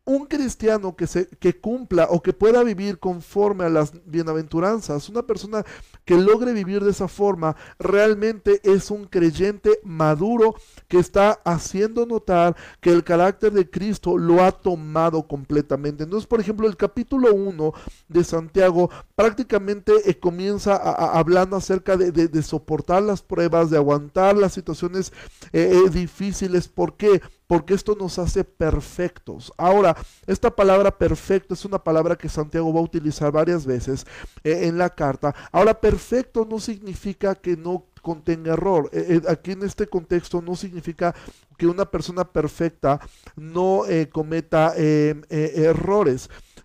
un 0.07 0.27
cristiano 0.27 0.95
que, 0.95 1.09
se, 1.09 1.29
que 1.29 1.61
cumpla 1.61 2.07
o 2.11 2.23
que 2.23 2.33
pueda 2.33 2.62
vivir 2.62 2.99
conforme 2.99 3.64
a 3.64 3.69
las 3.69 3.92
bienaventuranzas, 4.07 5.09
una 5.09 5.23
persona 5.23 5.64
que 6.05 6.16
logre 6.16 6.53
vivir 6.53 6.83
de 6.85 6.92
esa 6.92 7.09
forma, 7.09 7.57
realmente 7.79 8.61
es 8.62 8.92
un 8.92 9.05
creyente 9.07 9.81
maduro 9.83 10.55
que 10.87 10.99
está 10.99 11.33
haciendo 11.45 12.07
notar 12.07 12.57
que 12.81 12.92
el 12.92 13.03
carácter 13.03 13.53
de 13.53 13.69
Cristo 13.69 14.16
lo 14.16 14.45
ha 14.45 14.53
tomado 14.53 15.27
completamente. 15.27 16.05
Entonces, 16.05 16.29
por 16.29 16.40
ejemplo, 16.40 16.69
el 16.69 16.77
capítulo 16.77 17.35
1 17.35 17.73
de 18.09 18.23
Santiago 18.23 18.88
prácticamente 19.16 19.92
eh, 20.09 20.19
comienza 20.19 20.77
hablando 20.77 21.57
acerca 21.57 21.97
de, 21.97 22.42
soportar 22.42 23.03
las 23.03 23.23
pruebas, 23.23 23.71
de 23.71 23.77
aguantar 23.77 24.37
las 24.37 24.53
situaciones 24.53 25.12
eh, 25.53 25.73
eh, 25.73 25.90
difíciles. 25.90 26.69
¿Por 26.69 26.97
qué? 26.97 27.21
Porque 27.46 27.74
esto 27.74 27.96
nos 27.98 28.18
hace 28.18 28.44
perfectos. 28.44 29.52
Ahora, 29.56 29.96
esta 30.26 30.54
palabra 30.54 30.96
perfecto 30.96 31.54
es 31.54 31.64
una 31.64 31.82
palabra 31.82 32.16
que 32.16 32.28
Santiago 32.28 32.72
va 32.72 32.80
a 32.80 32.85
utilizar 32.85 33.30
varias 33.32 33.64
veces 33.64 34.06
eh, 34.42 34.66
en 34.66 34.78
la 34.78 34.90
carta. 34.90 35.35
Ahora, 35.52 35.80
perfecto 35.80 36.46
no 36.48 36.59
significa 36.59 37.35
que 37.35 37.56
no 37.56 37.87
contenga 38.02 38.52
error. 38.52 38.90
Eh, 38.92 39.20
eh, 39.22 39.22
aquí 39.28 39.52
en 39.52 39.62
este 39.62 39.87
contexto 39.87 40.42
no 40.42 40.56
significa 40.56 41.14
que 41.56 41.66
una 41.66 41.90
persona 41.90 42.24
perfecta 42.24 43.00
no 43.37 43.85
cometa 44.12 44.74
em, 44.76 45.22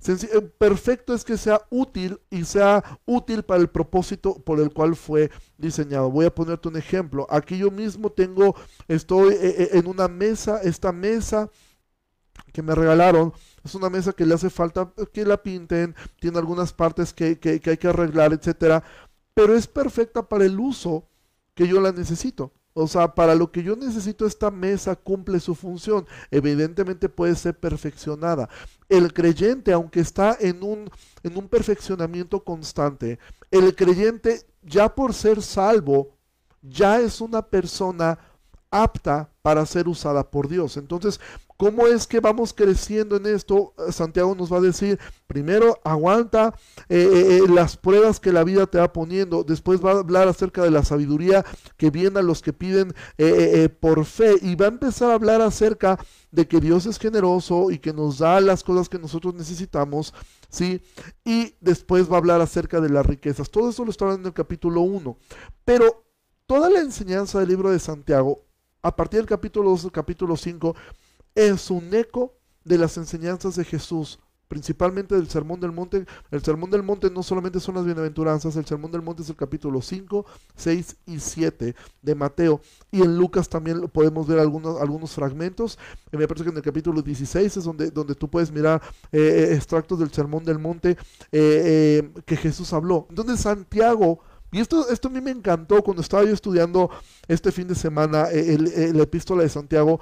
errores. 0.08 0.52
perfecto 0.58 1.14
es 1.14 1.24
que 1.24 1.38
sea 1.38 1.62
útil 1.70 2.20
y 2.30 2.46
sea 2.46 3.00
útil 3.06 3.44
para 3.44 3.62
el 3.62 3.70
propósito 3.70 4.36
por 4.44 4.60
el 4.60 4.72
cual 4.72 4.96
fue 4.96 5.32
diseñado. 5.58 6.10
Voy 6.10 6.26
a 6.26 6.36
ponerte 6.36 6.68
un 6.68 6.78
ejemplo. 6.78 7.28
Aquí 7.30 7.58
yo 7.58 7.72
mismo 7.72 8.12
tengo, 8.12 8.56
estoy 8.88 9.36
en 9.40 9.88
una 9.88 10.08
mesa, 10.08 10.62
esta 10.62 10.92
mesa 10.92 11.50
que 12.52 12.62
me 12.62 12.76
regalaron. 12.76 13.34
Es 13.64 13.76
una 13.76 13.90
mesa 13.90 14.14
que 14.14 14.26
le 14.26 14.34
hace 14.34 14.50
falta 14.50 14.92
que 15.14 15.26
la 15.26 15.42
pinten, 15.42 15.96
tiene 16.20 16.38
algunas 16.38 16.74
partes 16.74 17.14
que, 17.14 17.40
que, 17.40 17.62
hay 17.64 17.78
que 17.78 17.88
arreglar, 17.88 18.34
etcétera, 18.34 18.84
pero 19.34 19.56
es 19.56 19.68
perfecta 19.68 20.28
para 20.28 20.46
el 20.46 20.60
uso 20.60 21.08
que 21.54 21.68
yo 21.68 21.80
la 21.80 21.92
necesito. 21.92 22.52
O 22.74 22.88
sea, 22.88 23.14
para 23.14 23.36
lo 23.36 23.52
que 23.52 23.64
yo 23.64 23.76
necesito 23.76 24.26
esta 24.26 24.50
mesa 24.50 24.96
cumple 24.96 25.40
su 25.40 25.56
función. 25.56 26.06
Evidentemente 26.30 27.10
puede 27.10 27.36
ser 27.36 27.60
perfeccionada. 27.60 28.50
El 28.88 29.14
creyente, 29.14 29.74
aunque 29.74 30.00
está 30.00 30.38
en 30.40 30.64
un, 30.64 30.90
en 31.24 31.38
un 31.38 31.48
perfeccionamiento 31.48 32.44
constante, 32.44 33.20
el 33.50 33.76
creyente 33.76 34.42
ya 34.62 34.94
por 34.94 35.14
ser 35.14 35.42
salvo, 35.42 36.18
ya 36.62 37.00
es 37.00 37.20
una 37.22 37.42
persona 37.42 38.20
apta 38.70 39.30
para 39.42 39.66
ser 39.66 39.88
usada 39.88 40.30
por 40.30 40.48
Dios. 40.48 40.78
Entonces, 40.78 41.20
¿Cómo 41.62 41.86
es 41.86 42.08
que 42.08 42.20
vamos 42.20 42.56
creciendo 42.56 43.18
en 43.18 43.28
esto? 43.28 43.76
Santiago 43.92 44.34
nos 44.34 44.52
va 44.52 44.58
a 44.58 44.62
decir, 44.62 44.98
primero 45.28 45.80
aguanta 45.84 46.56
eh, 46.90 46.98
eh, 46.98 47.38
eh, 47.38 47.42
las 47.48 47.78
pruebas 47.78 48.20
que 48.20 48.34
la 48.34 48.44
vida 48.44 48.66
te 48.66 48.80
va 48.80 48.92
poniendo, 48.92 49.44
después 49.44 49.80
va 49.80 49.92
a 49.92 50.00
hablar 50.00 50.28
acerca 50.28 50.64
de 50.64 50.72
la 50.72 50.84
sabiduría 50.84 51.46
que 51.78 51.92
viene 51.92 52.18
a 52.18 52.24
los 52.24 52.42
que 52.42 52.52
piden 52.52 52.96
por 53.80 54.06
fe 54.06 54.38
y 54.42 54.56
va 54.56 54.66
a 54.66 54.70
empezar 54.70 55.12
a 55.12 55.14
hablar 55.14 55.40
acerca 55.42 56.00
de 56.32 56.48
que 56.48 56.60
Dios 56.60 56.88
es 56.88 56.98
generoso 56.98 57.70
y 57.70 57.78
que 57.78 57.94
nos 57.94 58.18
da 58.18 58.42
las 58.42 58.64
cosas 58.64 58.90
que 58.90 58.98
nosotros 58.98 59.36
necesitamos, 59.36 60.16
¿sí? 60.50 60.82
Y 61.24 61.54
después 61.62 62.10
va 62.10 62.16
a 62.16 62.18
hablar 62.22 62.42
acerca 62.42 62.82
de 62.82 62.90
las 62.90 63.06
riquezas. 63.06 63.52
Todo 63.52 63.70
eso 63.70 63.86
lo 63.86 63.92
está 63.92 64.06
hablando 64.06 64.30
en 64.30 64.32
el 64.32 64.34
capítulo 64.34 64.82
1. 64.82 65.16
Pero 65.64 66.06
toda 66.48 66.72
la 66.72 66.80
enseñanza 66.80 67.40
del 67.40 67.50
libro 67.50 67.70
de 67.70 67.78
Santiago, 67.78 68.48
a 68.82 68.96
partir 68.96 69.20
del 69.20 69.28
capítulo 69.28 69.70
2 69.70 69.86
al 69.86 69.92
capítulo 69.92 70.36
5, 70.36 70.76
es 71.36 71.70
un 71.72 71.94
eco 71.94 72.34
de 72.64 72.78
las 72.78 72.98
enseñanzas 72.98 73.56
de 73.56 73.66
Jesús, 73.66 74.20
principalmente 74.52 75.16
del 75.16 75.30
Sermón 75.30 75.62
del 75.62 75.72
Monte. 75.72 76.06
El 76.30 76.44
Sermón 76.44 76.70
del 76.70 76.84
Monte 76.84 77.10
no 77.10 77.24
solamente 77.24 77.62
son 77.62 77.76
las 77.76 77.86
bienaventuranzas, 77.86 78.58
el 78.58 78.66
Sermón 78.66 78.92
del 78.92 79.02
Monte 79.02 79.22
es 79.24 79.30
el 79.30 79.38
capítulo 79.38 79.82
5, 79.82 80.26
6 80.56 80.98
y 81.06 81.20
7 81.20 81.74
de 82.02 82.16
Mateo. 82.16 82.60
Y 82.92 83.02
en 83.02 83.18
Lucas 83.18 83.48
también 83.48 83.88
podemos 83.88 84.28
ver 84.28 84.40
algunos, 84.40 84.82
algunos 84.82 85.12
fragmentos. 85.12 85.80
Eh, 86.12 86.18
me 86.18 86.28
parece 86.28 86.44
que 86.44 86.52
en 86.52 86.58
el 86.58 86.64
capítulo 86.64 87.02
16 87.02 87.58
es 87.58 87.64
donde, 87.64 87.92
donde 87.92 88.14
tú 88.14 88.30
puedes 88.30 88.52
mirar 88.52 88.82
eh, 89.14 89.20
eh, 89.52 89.56
extractos 89.56 90.00
del 90.00 90.12
Sermón 90.12 90.44
del 90.44 90.60
Monte 90.60 90.98
que 91.32 92.38
Jesús 92.38 92.74
habló. 92.74 93.08
Entonces 93.10 93.40
Santiago... 93.40 94.20
Y 94.54 94.60
esto, 94.60 94.90
esto 94.90 95.08
a 95.08 95.12
mí 95.12 95.22
me 95.22 95.32
encantó 95.32 95.82
cuando 95.82 96.02
estaba 96.02 96.26
yo 96.26 96.34
estudiando 96.34 96.90
este 97.30 97.54
fin 97.54 97.70
de 97.70 97.76
semana 97.76 98.28
la 98.30 99.04
epístola 99.04 99.44
de 99.44 99.50
Santiago, 99.50 100.02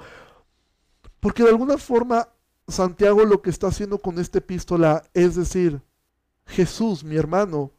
porque 1.20 1.42
de 1.42 1.50
alguna 1.50 1.78
forma 1.78 2.28
Santiago 2.66 3.24
lo 3.24 3.42
que 3.42 3.50
está 3.50 3.68
haciendo 3.68 3.98
con 3.98 4.18
esta 4.18 4.38
epístola 4.38 5.02
es 5.14 5.34
decir, 5.36 5.82
Jesús, 6.46 7.04
mi 7.04 7.16
hermano, 7.16 7.72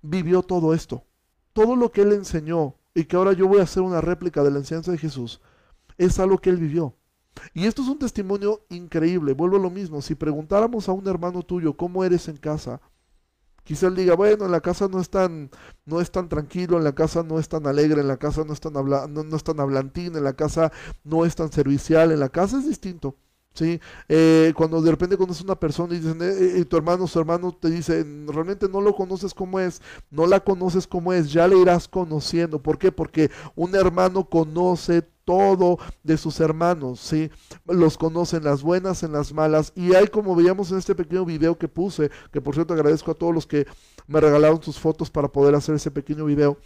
vivió 0.00 0.42
todo 0.42 0.74
esto. 0.74 1.04
Todo 1.52 1.76
lo 1.76 1.92
que 1.92 2.02
él 2.02 2.12
enseñó 2.12 2.76
y 2.94 3.04
que 3.04 3.16
ahora 3.16 3.32
yo 3.32 3.46
voy 3.46 3.60
a 3.60 3.64
hacer 3.64 3.82
una 3.82 4.00
réplica 4.00 4.42
de 4.42 4.50
la 4.50 4.58
enseñanza 4.58 4.90
de 4.90 4.98
Jesús, 4.98 5.40
es 5.98 6.18
algo 6.18 6.38
que 6.38 6.50
él 6.50 6.56
vivió. 6.56 6.96
Y 7.54 7.66
esto 7.66 7.82
es 7.82 7.88
un 7.88 7.98
testimonio 7.98 8.64
increíble. 8.68 9.32
Vuelvo 9.32 9.56
a 9.56 9.60
lo 9.60 9.70
mismo. 9.70 10.02
Si 10.02 10.14
preguntáramos 10.14 10.88
a 10.88 10.92
un 10.92 11.06
hermano 11.08 11.42
tuyo 11.42 11.76
cómo 11.76 12.04
eres 12.04 12.28
en 12.28 12.36
casa, 12.36 12.80
Quizá 13.64 13.86
él 13.86 13.96
diga, 13.96 14.14
bueno, 14.14 14.44
en 14.46 14.52
la 14.52 14.60
casa 14.60 14.88
no 14.88 15.00
es 15.00 15.08
tan, 15.10 15.50
no 15.86 16.00
es 16.00 16.10
tan 16.10 16.28
tranquilo, 16.28 16.78
en 16.78 16.84
la 16.84 16.94
casa 16.94 17.22
no 17.22 17.38
es 17.38 17.48
tan 17.48 17.66
alegre, 17.66 18.00
en 18.00 18.08
la 18.08 18.16
casa 18.16 18.44
no 18.44 18.52
es 18.52 18.60
tan, 18.60 18.76
habla, 18.76 19.06
no, 19.08 19.22
no 19.22 19.36
es 19.36 19.44
tan 19.44 19.60
hablantín, 19.60 20.16
en 20.16 20.24
la 20.24 20.34
casa 20.34 20.72
no 21.04 21.24
es 21.24 21.36
tan 21.36 21.52
servicial, 21.52 22.12
en 22.12 22.20
la 22.20 22.28
casa 22.28 22.58
es 22.58 22.66
distinto. 22.68 23.16
¿Sí? 23.54 23.80
Eh, 24.08 24.52
cuando 24.56 24.80
de 24.80 24.90
repente 24.90 25.16
conoces 25.16 25.42
a 25.42 25.46
una 25.46 25.60
persona 25.60 25.94
y 25.94 25.98
dicen, 25.98 26.20
eh, 26.22 26.60
eh, 26.60 26.64
tu 26.64 26.76
hermano, 26.76 27.06
su 27.06 27.18
hermano 27.18 27.52
te 27.52 27.70
dice, 27.70 28.04
realmente 28.26 28.68
no 28.68 28.80
lo 28.80 28.94
conoces 28.94 29.34
como 29.34 29.60
es, 29.60 29.80
no 30.10 30.26
la 30.26 30.40
conoces 30.40 30.86
como 30.86 31.12
es, 31.12 31.32
ya 31.32 31.46
le 31.48 31.58
irás 31.58 31.88
conociendo. 31.88 32.62
¿Por 32.62 32.78
qué? 32.78 32.92
Porque 32.92 33.30
un 33.54 33.74
hermano 33.74 34.28
conoce 34.28 35.02
todo 35.24 35.78
de 36.02 36.16
sus 36.16 36.40
hermanos, 36.40 37.00
¿sí? 37.00 37.30
Los 37.66 37.96
conocen 37.96 38.44
las 38.44 38.62
buenas, 38.62 39.02
en 39.02 39.12
las 39.12 39.32
malas. 39.32 39.72
Y 39.76 39.94
hay, 39.94 40.08
como 40.08 40.34
veíamos 40.34 40.70
en 40.72 40.78
este 40.78 40.94
pequeño 40.94 41.24
video 41.24 41.56
que 41.58 41.68
puse, 41.68 42.10
que 42.32 42.40
por 42.40 42.54
cierto 42.54 42.74
agradezco 42.74 43.12
a 43.12 43.14
todos 43.14 43.34
los 43.34 43.46
que 43.46 43.66
me 44.06 44.20
regalaron 44.20 44.62
sus 44.62 44.78
fotos 44.78 45.10
para 45.10 45.28
poder 45.28 45.54
hacer 45.54 45.74
ese 45.76 45.90
pequeño 45.90 46.24
video. 46.24 46.58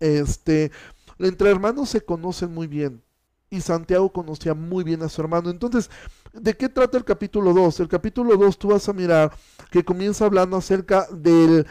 Este, 0.00 0.70
entre 1.18 1.50
hermanos 1.50 1.90
se 1.90 2.00
conocen 2.00 2.52
muy 2.52 2.66
bien. 2.66 3.02
Y 3.50 3.60
Santiago 3.60 4.12
conocía 4.12 4.54
muy 4.54 4.84
bien 4.84 5.02
a 5.02 5.08
su 5.08 5.20
hermano. 5.20 5.50
Entonces, 5.50 5.90
¿de 6.32 6.56
qué 6.56 6.68
trata 6.68 6.98
el 6.98 7.04
capítulo 7.04 7.52
2? 7.52 7.80
El 7.80 7.88
capítulo 7.88 8.36
2 8.36 8.58
tú 8.58 8.68
vas 8.68 8.88
a 8.88 8.92
mirar 8.92 9.32
que 9.70 9.84
comienza 9.84 10.26
hablando 10.26 10.56
acerca 10.56 11.06
del 11.10 11.66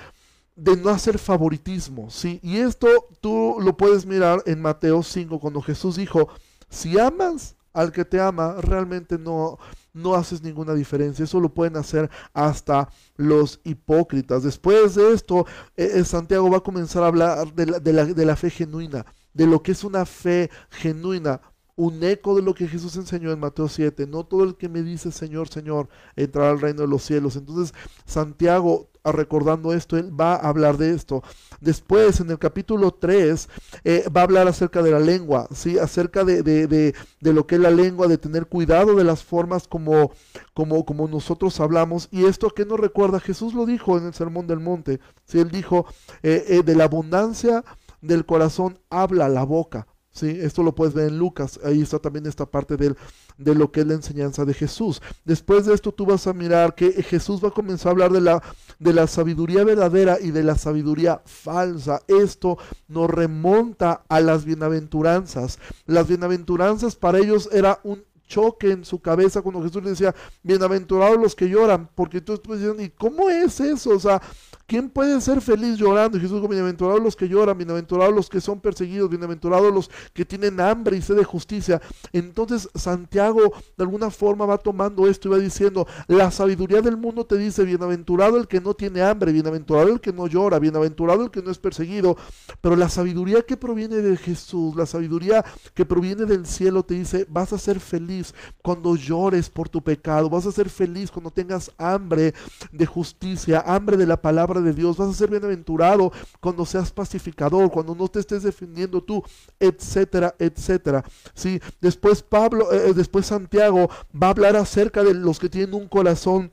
de 0.57 0.75
no 0.75 0.89
hacer 0.89 1.19
favoritismo, 1.19 2.09
¿sí? 2.09 2.39
Y 2.41 2.57
esto 2.57 2.87
tú 3.21 3.57
lo 3.61 3.77
puedes 3.77 4.07
mirar 4.07 4.41
en 4.47 4.59
Mateo 4.59 5.03
5, 5.03 5.39
cuando 5.39 5.61
Jesús 5.61 5.97
dijo, 5.97 6.29
si 6.67 6.97
amas 6.97 7.55
al 7.73 7.91
que 7.91 8.03
te 8.03 8.19
ama, 8.19 8.55
realmente 8.59 9.19
no, 9.19 9.59
no 9.93 10.15
haces 10.15 10.41
ninguna 10.41 10.73
diferencia. 10.73 11.23
Eso 11.23 11.39
lo 11.39 11.53
pueden 11.53 11.77
hacer 11.77 12.09
hasta 12.33 12.89
los 13.17 13.61
hipócritas. 13.63 14.41
Después 14.41 14.95
de 14.95 15.13
esto, 15.13 15.45
eh, 15.75 15.91
eh, 15.93 16.03
Santiago 16.03 16.49
va 16.49 16.57
a 16.57 16.61
comenzar 16.61 17.03
a 17.03 17.07
hablar 17.07 17.53
de 17.53 17.67
la, 17.67 17.79
de, 17.79 17.93
la, 17.93 18.05
de 18.05 18.25
la 18.25 18.35
fe 18.35 18.49
genuina, 18.49 19.05
de 19.33 19.45
lo 19.45 19.61
que 19.61 19.73
es 19.73 19.83
una 19.83 20.07
fe 20.07 20.49
genuina 20.71 21.39
un 21.77 22.03
eco 22.03 22.35
de 22.35 22.41
lo 22.41 22.55
que 22.55 22.67
Jesús 22.67 22.95
enseñó 22.97 23.31
en 23.31 23.39
Mateo 23.39 23.69
7. 23.69 24.07
No 24.07 24.25
todo 24.25 24.43
el 24.43 24.55
que 24.55 24.67
me 24.67 24.81
dice 24.81 25.11
Señor, 25.11 25.47
Señor, 25.47 25.87
entrará 26.15 26.49
al 26.49 26.59
reino 26.59 26.81
de 26.81 26.87
los 26.87 27.03
cielos. 27.03 27.35
Entonces, 27.35 27.73
Santiago, 28.05 28.89
recordando 29.03 29.71
esto, 29.73 29.95
él 29.95 30.19
va 30.19 30.33
a 30.33 30.49
hablar 30.49 30.77
de 30.77 30.91
esto. 30.93 31.23
Después, 31.61 32.19
en 32.19 32.31
el 32.31 32.39
capítulo 32.39 32.91
3, 32.91 33.47
eh, 33.83 34.09
va 34.09 34.21
a 34.21 34.23
hablar 34.23 34.47
acerca 34.47 34.81
de 34.81 34.91
la 34.91 34.99
lengua, 34.99 35.47
¿sí? 35.53 35.77
acerca 35.77 36.23
de, 36.23 36.41
de, 36.41 36.67
de, 36.67 36.95
de, 37.21 37.33
lo 37.33 37.45
que 37.45 37.55
es 37.55 37.61
la 37.61 37.71
lengua, 37.71 38.07
de 38.07 38.17
tener 38.17 38.47
cuidado 38.47 38.95
de 38.95 39.03
las 39.03 39.23
formas 39.23 39.67
como, 39.67 40.11
como, 40.55 40.83
como 40.83 41.07
nosotros 41.07 41.59
hablamos. 41.59 42.09
Y 42.11 42.25
esto 42.25 42.49
que 42.49 42.65
nos 42.65 42.79
recuerda, 42.79 43.19
Jesús 43.19 43.53
lo 43.53 43.67
dijo 43.67 43.97
en 43.99 44.07
el 44.07 44.13
Sermón 44.15 44.47
del 44.47 44.59
Monte. 44.59 44.99
¿sí? 45.25 45.39
Él 45.39 45.51
dijo, 45.51 45.85
eh, 46.23 46.43
eh, 46.47 46.63
de 46.63 46.75
la 46.75 46.85
abundancia 46.85 47.63
del 48.01 48.25
corazón 48.25 48.79
habla 48.89 49.29
la 49.29 49.43
boca. 49.43 49.87
Esto 50.23 50.63
lo 50.63 50.73
puedes 50.73 50.93
ver 50.93 51.09
en 51.09 51.19
Lucas, 51.19 51.59
ahí 51.63 51.81
está 51.81 51.99
también 51.99 52.25
esta 52.25 52.45
parte 52.45 52.77
de 52.77 53.55
lo 53.55 53.71
que 53.71 53.81
es 53.81 53.87
la 53.87 53.93
enseñanza 53.93 54.45
de 54.45 54.53
Jesús. 54.53 55.01
Después 55.25 55.65
de 55.65 55.73
esto 55.73 55.91
tú 55.91 56.05
vas 56.05 56.27
a 56.27 56.33
mirar 56.33 56.75
que 56.75 56.91
Jesús 57.03 57.43
va 57.43 57.49
a 57.49 57.51
comenzar 57.51 57.89
a 57.89 57.91
hablar 57.91 58.11
de 58.11 58.21
la, 58.21 58.41
de 58.79 58.93
la 58.93 59.07
sabiduría 59.07 59.63
verdadera 59.63 60.17
y 60.19 60.31
de 60.31 60.43
la 60.43 60.57
sabiduría 60.57 61.21
falsa. 61.25 62.01
Esto 62.07 62.57
nos 62.87 63.09
remonta 63.09 64.03
a 64.07 64.19
las 64.19 64.45
bienaventuranzas. 64.45 65.59
Las 65.85 66.07
bienaventuranzas 66.07 66.95
para 66.95 67.19
ellos 67.19 67.49
era 67.51 67.79
un 67.83 68.03
choque 68.27 68.71
en 68.71 68.85
su 68.85 68.99
cabeza 68.99 69.41
cuando 69.41 69.63
Jesús 69.63 69.83
le 69.83 69.91
decía, 69.91 70.13
bienaventurados 70.43 71.17
los 71.17 71.35
que 71.35 71.49
lloran, 71.49 71.89
porque 71.95 72.21
tú 72.21 72.33
estás 72.33 72.59
diciendo, 72.59 72.83
¿y 72.83 72.89
cómo 72.89 73.29
es 73.29 73.59
eso? 73.59 73.91
O 73.91 73.99
sea, 73.99 74.21
¿Quién 74.69 74.89
puede 74.89 75.21
ser 75.21 75.39
feliz 75.39 75.77
llorando? 75.77 76.19
Jesús 76.19 76.41
dijo, 76.41 76.49
bienaventurados 76.49 77.01
los 77.01 77.15
que 77.15 77.29
lloran, 77.29 77.57
bienaventurados 77.57 78.13
los 78.13 78.29
que 78.29 78.41
son 78.41 78.59
perseguidos, 78.59 79.09
bienaventurados 79.09 79.73
los 79.73 79.89
que 80.11 80.25
tienen 80.25 80.59
hambre 80.59 80.97
y 80.97 81.01
sed 81.01 81.15
de 81.15 81.23
justicia. 81.23 81.81
Entonces 82.11 82.67
Santiago 82.75 83.53
de 83.77 83.83
alguna 83.85 84.11
forma 84.11 84.45
va 84.45 84.57
tomando 84.57 85.07
esto 85.07 85.29
y 85.29 85.31
va 85.31 85.37
diciendo, 85.37 85.87
la 86.07 86.31
sabiduría 86.31 86.81
del 86.81 86.97
mundo 86.97 87.25
te 87.25 87.37
dice, 87.37 87.63
bienaventurado 87.63 88.35
el 88.35 88.49
que 88.49 88.59
no 88.59 88.73
tiene 88.73 89.01
hambre, 89.01 89.31
bienaventurado 89.31 89.87
el 89.87 90.01
que 90.01 90.11
no 90.11 90.27
llora, 90.27 90.59
bienaventurado 90.59 91.23
el 91.23 91.31
que 91.31 91.41
no 91.41 91.49
es 91.49 91.59
perseguido. 91.59 92.17
Pero 92.59 92.75
la 92.75 92.89
sabiduría 92.89 93.43
que 93.43 93.55
proviene 93.55 93.95
de 93.95 94.17
Jesús, 94.17 94.75
la 94.75 94.85
sabiduría 94.85 95.45
que 95.73 95.85
proviene 95.85 96.25
del 96.25 96.45
cielo 96.45 96.83
te 96.83 96.95
dice, 96.95 97.25
vas 97.29 97.53
a 97.53 97.57
ser 97.57 97.79
feliz 97.79 98.35
cuando 98.61 98.97
llores 98.97 99.49
por 99.49 99.69
tu 99.69 99.81
pecado, 99.81 100.29
vas 100.29 100.45
a 100.45 100.51
ser 100.51 100.69
feliz 100.69 101.09
cuando 101.09 101.31
tengas 101.31 101.71
hambre 101.77 102.33
de 102.73 102.85
justicia, 102.85 103.63
hambre 103.65 103.95
de 103.95 104.05
la 104.05 104.21
palabra 104.21 104.56
de 104.61 104.73
Dios, 104.73 104.97
vas 104.97 105.09
a 105.09 105.13
ser 105.13 105.29
bienaventurado 105.29 106.11
cuando 106.39 106.65
seas 106.65 106.91
pacificador, 106.91 107.71
cuando 107.71 107.95
no 107.95 108.07
te 108.07 108.19
estés 108.19 108.43
defendiendo 108.43 109.01
tú, 109.01 109.23
etcétera, 109.59 110.35
etcétera. 110.39 111.03
Sí, 111.33 111.59
después 111.81 112.21
Pablo, 112.21 112.71
eh, 112.71 112.89
eh, 112.89 112.93
después 112.93 113.25
Santiago 113.25 113.89
va 114.13 114.27
a 114.27 114.31
hablar 114.31 114.55
acerca 114.55 115.03
de 115.03 115.13
los 115.13 115.39
que 115.39 115.49
tienen 115.49 115.73
un 115.73 115.87
corazón 115.87 116.51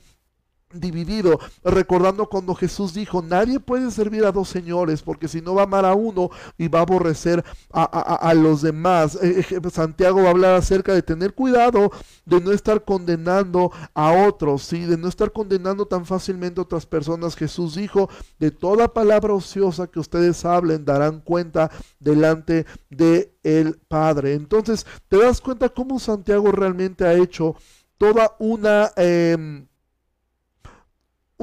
dividido, 0.74 1.38
recordando 1.62 2.28
cuando 2.28 2.54
Jesús 2.54 2.94
dijo, 2.94 3.22
nadie 3.22 3.60
puede 3.60 3.90
servir 3.90 4.24
a 4.24 4.32
dos 4.32 4.48
señores, 4.48 5.02
porque 5.02 5.28
si 5.28 5.40
no 5.40 5.54
va 5.54 5.62
a 5.62 5.64
amar 5.64 5.84
a 5.84 5.94
uno 5.94 6.30
y 6.58 6.68
va 6.68 6.80
a 6.80 6.82
aborrecer 6.82 7.44
a, 7.72 8.34
los 8.34 8.62
demás. 8.62 9.18
Eh, 9.22 9.44
eh, 9.50 9.70
Santiago 9.70 10.22
va 10.22 10.28
a 10.28 10.30
hablar 10.30 10.54
acerca 10.54 10.92
de 10.92 11.02
tener 11.02 11.34
cuidado 11.34 11.90
de 12.24 12.40
no 12.40 12.52
estar 12.52 12.84
condenando 12.84 13.72
a 13.94 14.12
otros, 14.26 14.62
¿sí? 14.62 14.80
de 14.80 14.96
no 14.96 15.08
estar 15.08 15.32
condenando 15.32 15.86
tan 15.86 16.06
fácilmente 16.06 16.60
a 16.60 16.64
otras 16.64 16.86
personas. 16.86 17.36
Jesús 17.36 17.74
dijo, 17.74 18.08
de 18.38 18.50
toda 18.50 18.92
palabra 18.92 19.34
ociosa 19.34 19.86
que 19.86 20.00
ustedes 20.00 20.44
hablen, 20.44 20.84
darán 20.84 21.20
cuenta 21.20 21.70
delante 22.00 22.66
de 22.90 23.34
el 23.42 23.78
Padre. 23.88 24.34
Entonces, 24.34 24.86
te 25.08 25.18
das 25.18 25.40
cuenta 25.40 25.68
cómo 25.68 25.98
Santiago 25.98 26.50
realmente 26.50 27.04
ha 27.04 27.14
hecho 27.14 27.56
toda 27.98 28.34
una... 28.38 28.90
Em, 28.96 29.66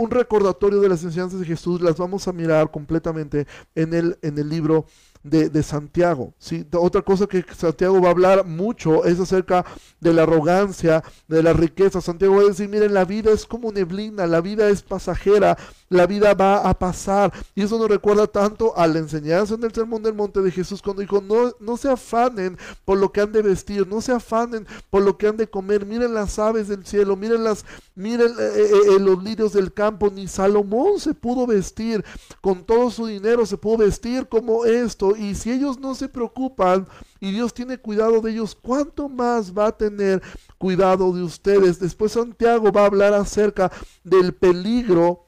un 0.01 0.09
recordatorio 0.09 0.81
de 0.81 0.89
las 0.89 1.03
enseñanzas 1.03 1.39
de 1.39 1.45
Jesús, 1.45 1.81
las 1.81 1.97
vamos 1.97 2.27
a 2.27 2.33
mirar 2.33 2.71
completamente 2.71 3.45
en 3.75 3.93
el, 3.93 4.17
en 4.21 4.37
el 4.37 4.49
libro 4.49 4.85
de, 5.23 5.63
Santiago. 5.63 6.33
¿sí? 6.39 6.65
Otra 6.73 7.01
cosa 7.01 7.27
que 7.27 7.45
Santiago 7.55 8.01
va 8.01 8.09
a 8.09 8.11
hablar 8.11 8.45
mucho 8.45 9.05
es 9.05 9.19
acerca 9.19 9.65
de 9.99 10.13
la 10.13 10.23
arrogancia, 10.23 11.03
de 11.27 11.43
la 11.43 11.53
riqueza. 11.53 12.01
Santiago 12.01 12.37
va 12.37 12.41
a 12.41 12.45
decir, 12.45 12.69
miren, 12.69 12.93
la 12.93 13.05
vida 13.05 13.31
es 13.31 13.45
como 13.45 13.71
neblina, 13.71 14.25
la 14.25 14.41
vida 14.41 14.69
es 14.69 14.81
pasajera, 14.81 15.57
la 15.89 16.07
vida 16.07 16.33
va 16.33 16.69
a 16.69 16.77
pasar. 16.77 17.31
Y 17.55 17.63
eso 17.63 17.77
nos 17.77 17.89
recuerda 17.89 18.27
tanto 18.27 18.75
a 18.77 18.87
la 18.87 18.99
enseñanza 18.99 19.55
en 19.55 19.63
el 19.63 19.73
Sermón 19.73 20.01
del 20.03 20.13
Monte 20.13 20.41
de 20.41 20.51
Jesús 20.51 20.81
cuando 20.81 21.01
dijo, 21.01 21.21
no, 21.21 21.53
no 21.59 21.77
se 21.77 21.89
afanen 21.89 22.57
por 22.85 22.97
lo 22.97 23.11
que 23.11 23.21
han 23.21 23.31
de 23.31 23.41
vestir, 23.41 23.87
no 23.87 24.01
se 24.01 24.11
afanen 24.11 24.65
por 24.89 25.03
lo 25.03 25.17
que 25.17 25.27
han 25.27 25.37
de 25.37 25.49
comer. 25.49 25.85
Miren 25.85 26.13
las 26.13 26.39
aves 26.39 26.67
del 26.67 26.85
cielo, 26.85 27.15
miren, 27.15 27.43
las, 27.43 27.65
miren 27.95 28.31
eh, 28.31 28.51
eh, 28.55 28.71
eh, 28.95 28.99
los 28.99 29.23
lirios 29.23 29.53
del 29.53 29.71
campo. 29.71 30.09
Ni 30.09 30.27
Salomón 30.27 30.99
se 30.99 31.13
pudo 31.13 31.45
vestir 31.45 32.03
con 32.41 32.63
todo 32.63 32.89
su 32.89 33.05
dinero, 33.05 33.45
se 33.45 33.57
pudo 33.57 33.77
vestir 33.77 34.27
como 34.27 34.65
esto 34.65 35.10
y 35.15 35.35
si 35.35 35.51
ellos 35.51 35.79
no 35.79 35.95
se 35.95 36.09
preocupan 36.09 36.87
y 37.19 37.31
Dios 37.31 37.53
tiene 37.53 37.77
cuidado 37.77 38.21
de 38.21 38.31
ellos, 38.31 38.55
¿cuánto 38.55 39.09
más 39.09 39.57
va 39.57 39.67
a 39.67 39.77
tener 39.77 40.21
cuidado 40.57 41.13
de 41.13 41.23
ustedes? 41.23 41.79
Después 41.79 42.13
Santiago 42.13 42.71
va 42.71 42.81
a 42.81 42.85
hablar 42.85 43.13
acerca 43.13 43.71
del 44.03 44.33
peligro 44.33 45.27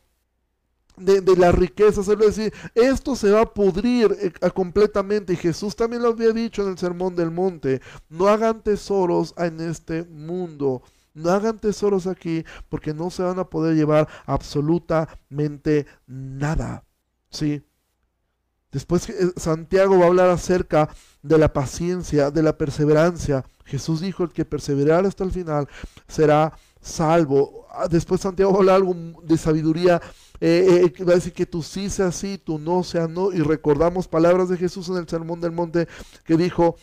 de, 0.97 1.35
la 1.35 1.51
riqueza, 1.51 2.01
es 2.01 2.07
decir, 2.07 2.53
esto 2.75 3.15
se 3.15 3.31
va 3.31 3.41
a 3.41 3.53
pudrir 3.53 4.15
eh, 4.19 4.31
completamente. 4.51 5.33
Y 5.33 5.37
Jesús 5.37 5.75
también 5.75 6.03
lo 6.03 6.09
había 6.09 6.31
dicho 6.31 6.63
en 6.63 6.69
el 6.69 6.77
Sermón 6.77 7.15
del 7.15 7.31
Monte, 7.31 7.81
no 8.09 8.27
hagan 8.27 8.61
tesoros 8.61 9.33
en 9.37 9.59
este 9.61 10.03
mundo. 10.03 10.83
No 11.15 11.29
hagan 11.29 11.59
tesoros 11.59 12.07
aquí 12.07 12.43
porque 12.69 12.91
no 12.91 13.11
se 13.11 13.21
van 13.21 13.37
a 13.37 13.47
poder 13.47 13.75
llevar 13.75 14.07
absolutamente 14.25 15.85
nada. 16.07 16.83
¿Sí? 17.29 17.63
Después 18.73 19.07
eh, 19.09 19.31
Santiago 19.38 19.97
va 19.99 20.05
a 20.05 20.07
hablar 20.07 20.29
acerca 20.29 20.89
de 21.21 21.38
la 21.38 21.53
paciencia, 21.53 22.31
de 22.31 22.43
la 22.43 22.57
perseverancia. 22.57 23.45
Jesús 23.63 24.01
dijo, 24.01 24.23
el 24.23 24.31
que 24.31 24.43
perseverar 24.43 25.05
hasta 25.05 25.23
el 25.23 25.31
final 25.31 25.69
será 26.07 26.51
salvo. 26.81 27.67
Ah, 27.71 27.88
después 27.88 28.19
Santiago 28.19 28.51
va 28.51 28.57
a 28.57 28.59
hablar 28.59 28.75
algo 28.77 28.95
de 29.23 29.38
sabiduría. 29.38 30.01
Eh, 30.41 30.91
eh, 30.97 31.03
va 31.03 31.13
a 31.13 31.15
decir 31.15 31.31
que 31.31 31.45
tú 31.45 31.62
sí 31.62 31.89
sea 31.89 32.12
sí, 32.12 32.38
tú 32.43 32.59
no 32.59 32.83
sea 32.83 33.07
no. 33.07 33.31
Y 33.31 33.41
recordamos 33.41 34.07
palabras 34.07 34.49
de 34.49 34.57
Jesús 34.57 34.89
en 34.89 34.97
el 34.97 35.07
Sermón 35.07 35.39
del 35.39 35.51
Monte 35.51 35.88
que 36.25 36.36
dijo 36.36 36.75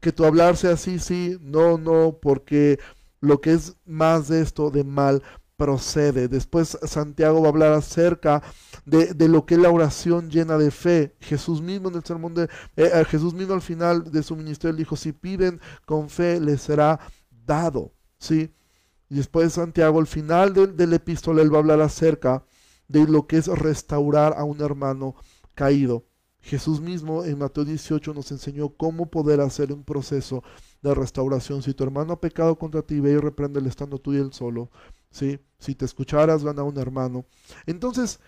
que 0.00 0.12
tu 0.12 0.24
hablar 0.24 0.56
sea 0.56 0.76
sí, 0.76 0.98
sí, 0.98 1.38
no, 1.40 1.78
no, 1.78 2.18
porque 2.20 2.78
lo 3.20 3.40
que 3.40 3.52
es 3.52 3.76
más 3.84 4.28
de 4.28 4.42
esto 4.42 4.70
de 4.70 4.84
mal 4.84 5.22
procede. 5.58 6.28
Después 6.28 6.78
Santiago 6.84 7.40
va 7.40 7.48
a 7.48 7.50
hablar 7.50 7.72
acerca 7.72 8.42
de, 8.86 9.28
lo 9.28 9.44
que 9.44 9.56
es 9.56 9.60
la 9.60 9.70
oración 9.70 10.30
llena 10.30 10.56
de 10.56 10.70
fe. 10.70 11.16
Jesús 11.20 11.60
mismo 11.60 11.88
en 11.88 11.96
el 11.96 12.04
sermón 12.04 12.32
de 12.32 12.44
eh, 12.76 12.90
eh, 12.94 13.04
Jesús 13.04 13.34
mismo 13.34 13.54
al 13.54 13.60
final 13.60 14.10
de 14.10 14.22
su 14.22 14.36
ministerio 14.36 14.76
dijo, 14.76 14.96
si 14.96 15.12
piden 15.12 15.60
con 15.84 16.08
fe 16.08 16.40
les 16.40 16.62
será 16.62 17.00
dado. 17.44 17.92
¿Sí? 18.18 18.54
Y 19.10 19.16
después 19.16 19.52
Santiago 19.52 19.98
al 19.98 20.06
final 20.06 20.54
del, 20.54 20.76
del 20.76 20.92
epístola 20.92 21.42
él 21.42 21.52
va 21.52 21.56
a 21.56 21.60
hablar 21.60 21.80
acerca 21.80 22.44
de 22.86 23.06
lo 23.06 23.26
que 23.26 23.38
es 23.38 23.48
restaurar 23.48 24.34
a 24.38 24.44
un 24.44 24.60
hermano 24.62 25.16
caído. 25.54 26.04
Jesús 26.40 26.80
mismo 26.80 27.24
en 27.24 27.36
Mateo 27.36 27.64
18 27.64 28.14
nos 28.14 28.30
enseñó 28.30 28.68
cómo 28.68 29.10
poder 29.10 29.40
hacer 29.40 29.72
un 29.72 29.82
proceso 29.82 30.44
de 30.82 30.94
restauración. 30.94 31.62
Si 31.62 31.74
tu 31.74 31.82
hermano 31.82 32.12
ha 32.12 32.20
pecado 32.20 32.56
contra 32.56 32.82
ti, 32.82 33.00
ve 33.00 33.10
y 33.10 33.16
repréndele 33.16 33.68
estando 33.68 33.98
tú 33.98 34.14
y 34.14 34.18
él 34.18 34.32
solo. 34.32 34.70
¿Sí? 35.10 35.40
Si 35.58 35.74
te 35.74 35.84
escucharas, 35.84 36.44
gana 36.44 36.62
un 36.62 36.78
hermano. 36.78 37.24
Entonces, 37.66 38.20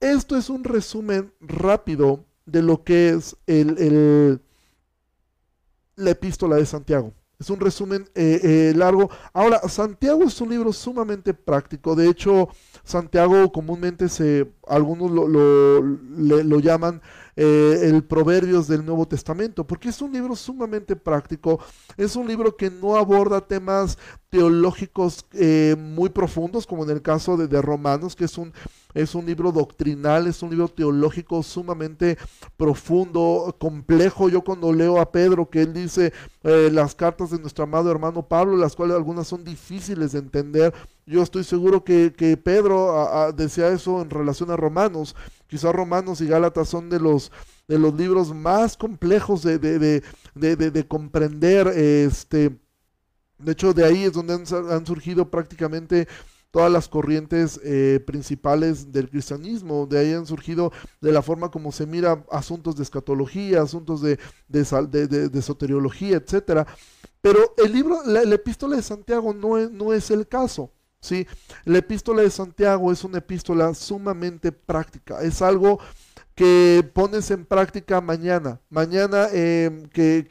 esto 0.00 0.36
es 0.36 0.48
un 0.48 0.64
resumen 0.64 1.32
rápido 1.40 2.24
de 2.46 2.62
lo 2.62 2.82
que 2.84 3.10
es 3.10 3.36
el, 3.46 4.40
la 5.96 6.10
epístola 6.10 6.56
de 6.56 6.66
Santiago. 6.66 7.12
Es 7.38 7.50
un 7.50 7.60
resumen 7.60 8.08
eh, 8.14 8.40
eh, 8.42 8.72
largo. 8.74 9.10
Ahora, 9.32 9.60
Santiago 9.68 10.24
es 10.24 10.40
un 10.40 10.50
libro 10.50 10.72
sumamente 10.72 11.34
práctico. 11.34 11.94
De 11.94 12.08
hecho, 12.08 12.48
Santiago 12.82 13.52
comúnmente 13.52 14.08
se, 14.08 14.50
algunos 14.66 15.10
lo, 15.10 15.28
lo 15.80 16.60
llaman 16.60 17.00
eh, 17.40 17.82
el 17.84 18.02
Proverbios 18.02 18.66
del 18.66 18.84
Nuevo 18.84 19.06
Testamento, 19.06 19.64
porque 19.64 19.90
es 19.90 20.02
un 20.02 20.12
libro 20.12 20.34
sumamente 20.34 20.96
práctico, 20.96 21.60
es 21.96 22.16
un 22.16 22.26
libro 22.26 22.56
que 22.56 22.68
no 22.68 22.96
aborda 22.96 23.40
temas 23.40 23.96
teológicos 24.28 25.24
eh, 25.34 25.76
muy 25.78 26.08
profundos, 26.08 26.66
como 26.66 26.82
en 26.82 26.90
el 26.90 27.00
caso 27.00 27.36
de, 27.36 27.46
de 27.46 27.62
Romanos, 27.62 28.16
que 28.16 28.24
es 28.24 28.36
un 28.38 28.52
es 28.94 29.14
un 29.14 29.26
libro 29.26 29.52
doctrinal, 29.52 30.26
es 30.26 30.42
un 30.42 30.50
libro 30.50 30.68
teológico 30.68 31.42
sumamente 31.42 32.18
profundo, 32.56 33.54
complejo. 33.58 34.28
Yo 34.28 34.42
cuando 34.42 34.72
leo 34.72 35.00
a 35.00 35.12
Pedro 35.12 35.48
que 35.48 35.62
él 35.62 35.72
dice 35.72 36.12
eh, 36.42 36.70
las 36.72 36.94
cartas 36.94 37.30
de 37.30 37.38
nuestro 37.38 37.64
amado 37.64 37.90
hermano 37.90 38.26
Pablo, 38.26 38.56
las 38.56 38.74
cuales 38.74 38.96
algunas 38.96 39.28
son 39.28 39.44
difíciles 39.44 40.12
de 40.12 40.18
entender, 40.18 40.74
yo 41.08 41.22
estoy 41.22 41.44
seguro 41.44 41.84
que, 41.84 42.40
Pedro 42.42 43.32
decía 43.34 43.68
eso 43.68 44.02
en 44.02 44.10
relación 44.10 44.50
a 44.50 44.56
Romanos. 44.56 45.16
Quizá 45.46 45.72
Romanos 45.72 46.20
y 46.20 46.26
Gálatas 46.26 46.68
son 46.68 46.90
de 46.90 47.00
los 47.00 47.32
de 47.66 47.78
los 47.78 47.94
libros 47.94 48.34
más 48.34 48.78
complejos 48.78 49.42
de, 49.42 49.58
de, 49.58 50.02
de, 50.34 50.88
comprender. 50.88 51.68
Este, 51.68 52.58
de 53.38 53.52
hecho, 53.52 53.74
de 53.74 53.84
ahí 53.84 54.04
es 54.04 54.14
donde 54.14 54.34
han 54.34 54.86
surgido 54.86 55.30
prácticamente 55.30 56.08
todas 56.50 56.72
las 56.72 56.88
corrientes 56.88 57.60
eh, 57.62 58.00
principales 58.06 58.90
del 58.92 59.10
cristianismo. 59.10 59.86
De 59.86 59.98
ahí 59.98 60.12
han 60.12 60.26
surgido 60.26 60.72
de 61.00 61.12
la 61.12 61.22
forma 61.22 61.50
como 61.50 61.72
se 61.72 61.86
mira 61.86 62.24
asuntos 62.30 62.76
de 62.76 62.82
escatología, 62.82 63.62
asuntos 63.62 64.00
de, 64.00 64.18
de, 64.48 65.28
de, 65.28 65.42
soteriología, 65.42 66.16
etc. 66.16 66.66
Pero 67.20 67.54
el 67.58 67.72
libro, 67.72 68.00
la, 68.06 68.22
epístola 68.22 68.76
de 68.76 68.82
Santiago 68.82 69.34
no 69.34 69.58
es, 69.58 69.70
no 69.70 69.92
es 69.92 70.10
el 70.10 70.26
caso. 70.26 70.72
¿Sí? 71.00 71.26
La 71.64 71.78
epístola 71.78 72.22
de 72.22 72.30
Santiago 72.30 72.92
es 72.92 73.04
una 73.04 73.18
epístola 73.18 73.74
sumamente 73.74 74.52
práctica. 74.52 75.22
Es 75.22 75.42
algo 75.42 75.78
que 76.34 76.88
pones 76.94 77.30
en 77.30 77.44
práctica 77.44 78.00
mañana. 78.00 78.60
Mañana 78.70 79.28
eh, 79.32 79.88
que, 79.92 80.26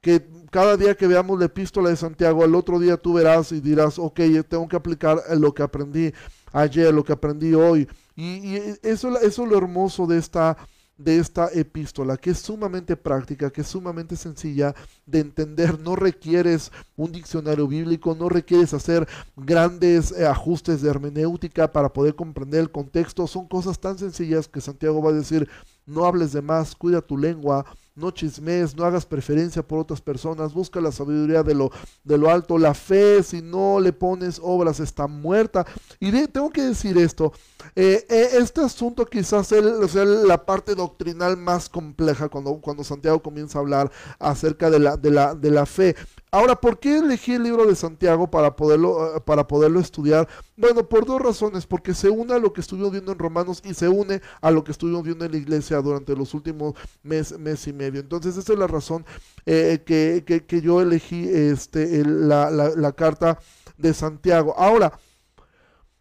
que, 0.00 0.28
cada 0.50 0.76
día 0.78 0.94
que 0.94 1.06
veamos 1.06 1.38
la 1.38 1.44
epístola 1.46 1.90
de 1.90 1.96
Santiago, 1.96 2.42
al 2.42 2.54
otro 2.54 2.78
día 2.78 2.96
tú 2.96 3.12
verás 3.12 3.52
y 3.52 3.60
dirás, 3.60 3.98
ok, 3.98 4.20
tengo 4.48 4.66
que 4.66 4.76
aplicar 4.76 5.18
lo 5.36 5.52
que 5.52 5.62
aprendí 5.62 6.14
ayer, 6.52 6.94
lo 6.94 7.04
que 7.04 7.12
aprendí 7.12 7.52
hoy. 7.52 7.86
Y, 8.16 8.56
eso, 8.82 9.18
eso 9.18 9.42
es 9.44 9.50
lo 9.50 9.58
hermoso 9.58 10.06
de 10.06 10.18
esta, 10.18 10.56
de 10.98 11.18
esta 11.18 11.48
epístola, 11.54 12.16
que 12.16 12.30
es 12.30 12.38
sumamente 12.38 12.96
práctica, 12.96 13.50
que 13.50 13.60
es 13.60 13.68
sumamente 13.68 14.16
sencilla 14.16 14.74
de 15.06 15.20
entender. 15.20 15.78
No 15.78 15.96
requieres 15.96 16.72
un 16.96 17.12
diccionario 17.12 17.68
bíblico, 17.68 18.14
no 18.14 18.28
requieres 18.28 18.74
hacer 18.74 19.08
grandes 19.36 20.12
eh, 20.12 20.26
ajustes 20.26 20.82
de 20.82 20.90
hermenéutica 20.90 21.72
para 21.72 21.92
poder 21.92 22.16
comprender 22.16 22.60
el 22.60 22.70
contexto. 22.70 23.26
Son 23.28 23.46
cosas 23.46 23.78
tan 23.78 23.96
sencillas 23.96 24.48
que 24.48 24.60
Santiago 24.60 25.00
va 25.00 25.10
a 25.10 25.14
decir, 25.14 25.48
no 25.86 26.04
hables 26.04 26.32
de 26.32 26.42
más, 26.42 26.74
cuida 26.74 27.00
tu 27.00 27.16
lengua, 27.16 27.64
no 27.98 28.10
chismes, 28.12 28.76
no 28.76 28.84
hagas 28.84 29.04
preferencia 29.04 29.62
por 29.62 29.80
otras 29.80 30.00
personas, 30.00 30.54
busca 30.54 30.80
la 30.80 30.92
sabiduría 30.92 31.42
de 31.42 31.54
lo, 31.54 31.70
de 32.04 32.16
lo 32.16 32.30
alto, 32.30 32.56
la 32.56 32.74
fe, 32.74 33.22
si 33.22 33.42
no 33.42 33.80
le 33.80 33.92
pones 33.92 34.40
obras, 34.42 34.80
está 34.80 35.06
muerta. 35.06 35.66
Y 36.00 36.10
tengo 36.28 36.50
que 36.50 36.62
decir 36.62 36.96
esto, 36.96 37.32
eh, 37.74 38.06
eh, 38.08 38.28
este 38.34 38.60
asunto 38.60 39.04
quizás 39.04 39.48
sea 39.48 39.60
la 40.04 40.46
parte 40.46 40.74
doctrinal 40.74 41.36
más 41.36 41.68
compleja 41.68 42.28
cuando, 42.28 42.54
cuando 42.60 42.84
Santiago 42.84 43.22
comienza 43.22 43.58
a 43.58 43.62
hablar 43.62 43.90
acerca 44.18 44.70
de 44.70 44.78
la, 44.78 44.96
de 44.96 45.10
la, 45.10 45.34
de 45.34 45.50
la 45.50 45.66
fe. 45.66 45.96
Ahora, 46.30 46.56
¿por 46.56 46.78
qué 46.78 46.98
elegí 46.98 47.32
el 47.32 47.42
libro 47.42 47.64
de 47.66 47.74
Santiago 47.74 48.30
para 48.30 48.54
poderlo, 48.54 49.16
eh, 49.16 49.20
para 49.20 49.46
poderlo 49.46 49.80
estudiar? 49.80 50.28
Bueno, 50.56 50.86
por 50.86 51.06
dos 51.06 51.20
razones, 51.20 51.66
porque 51.66 51.94
se 51.94 52.10
une 52.10 52.34
a 52.34 52.38
lo 52.38 52.52
que 52.52 52.60
estuvimos 52.60 52.92
viendo 52.92 53.12
en 53.12 53.18
Romanos 53.18 53.62
y 53.64 53.72
se 53.72 53.88
une 53.88 54.20
a 54.42 54.50
lo 54.50 54.62
que 54.62 54.72
estuvimos 54.72 55.02
viendo 55.02 55.24
en 55.24 55.32
la 55.32 55.38
iglesia 55.38 55.80
durante 55.80 56.14
los 56.14 56.34
últimos 56.34 56.74
mes, 57.02 57.38
mes 57.38 57.66
y 57.66 57.72
medio. 57.72 57.87
Entonces, 57.96 58.36
esa 58.36 58.52
es 58.52 58.58
la 58.58 58.66
razón 58.66 59.04
eh, 59.46 59.82
que, 59.84 60.60
yo 60.60 60.80
elegí 60.80 61.28
este, 61.28 62.04
la, 62.04 62.50
la 62.50 62.92
carta 62.92 63.38
de 63.76 63.94
Santiago. 63.94 64.54
Ahora, 64.56 64.92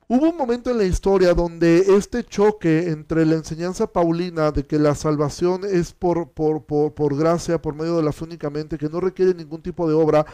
Hubo 0.09 0.29
un 0.29 0.37
momento 0.37 0.71
en 0.71 0.77
la 0.77 0.85
historia 0.85 1.33
donde 1.33 1.79
este 1.97 2.23
choque 2.23 2.91
entre 2.91 3.25
la 3.25 3.35
enseñanza 3.35 3.87
paulina 3.87 4.53
de 4.53 4.65
que 4.65 4.79
la 4.79 4.95
salvación 4.95 5.65
es 5.65 5.91
por, 5.91 6.31
por, 6.31 6.63
por, 6.63 6.93
por 6.93 7.17
gracia, 7.17 7.61
por 7.61 7.75
medio 7.75 7.97
de 7.97 8.03
la 8.03 8.13
fe 8.13 8.23
únicamente, 8.23 8.77
que 8.77 8.87
no 8.87 9.01
requiere 9.01 9.33
ningún 9.33 9.61
tipo 9.61 9.85
de 9.85 9.93
obra, 9.93 10.25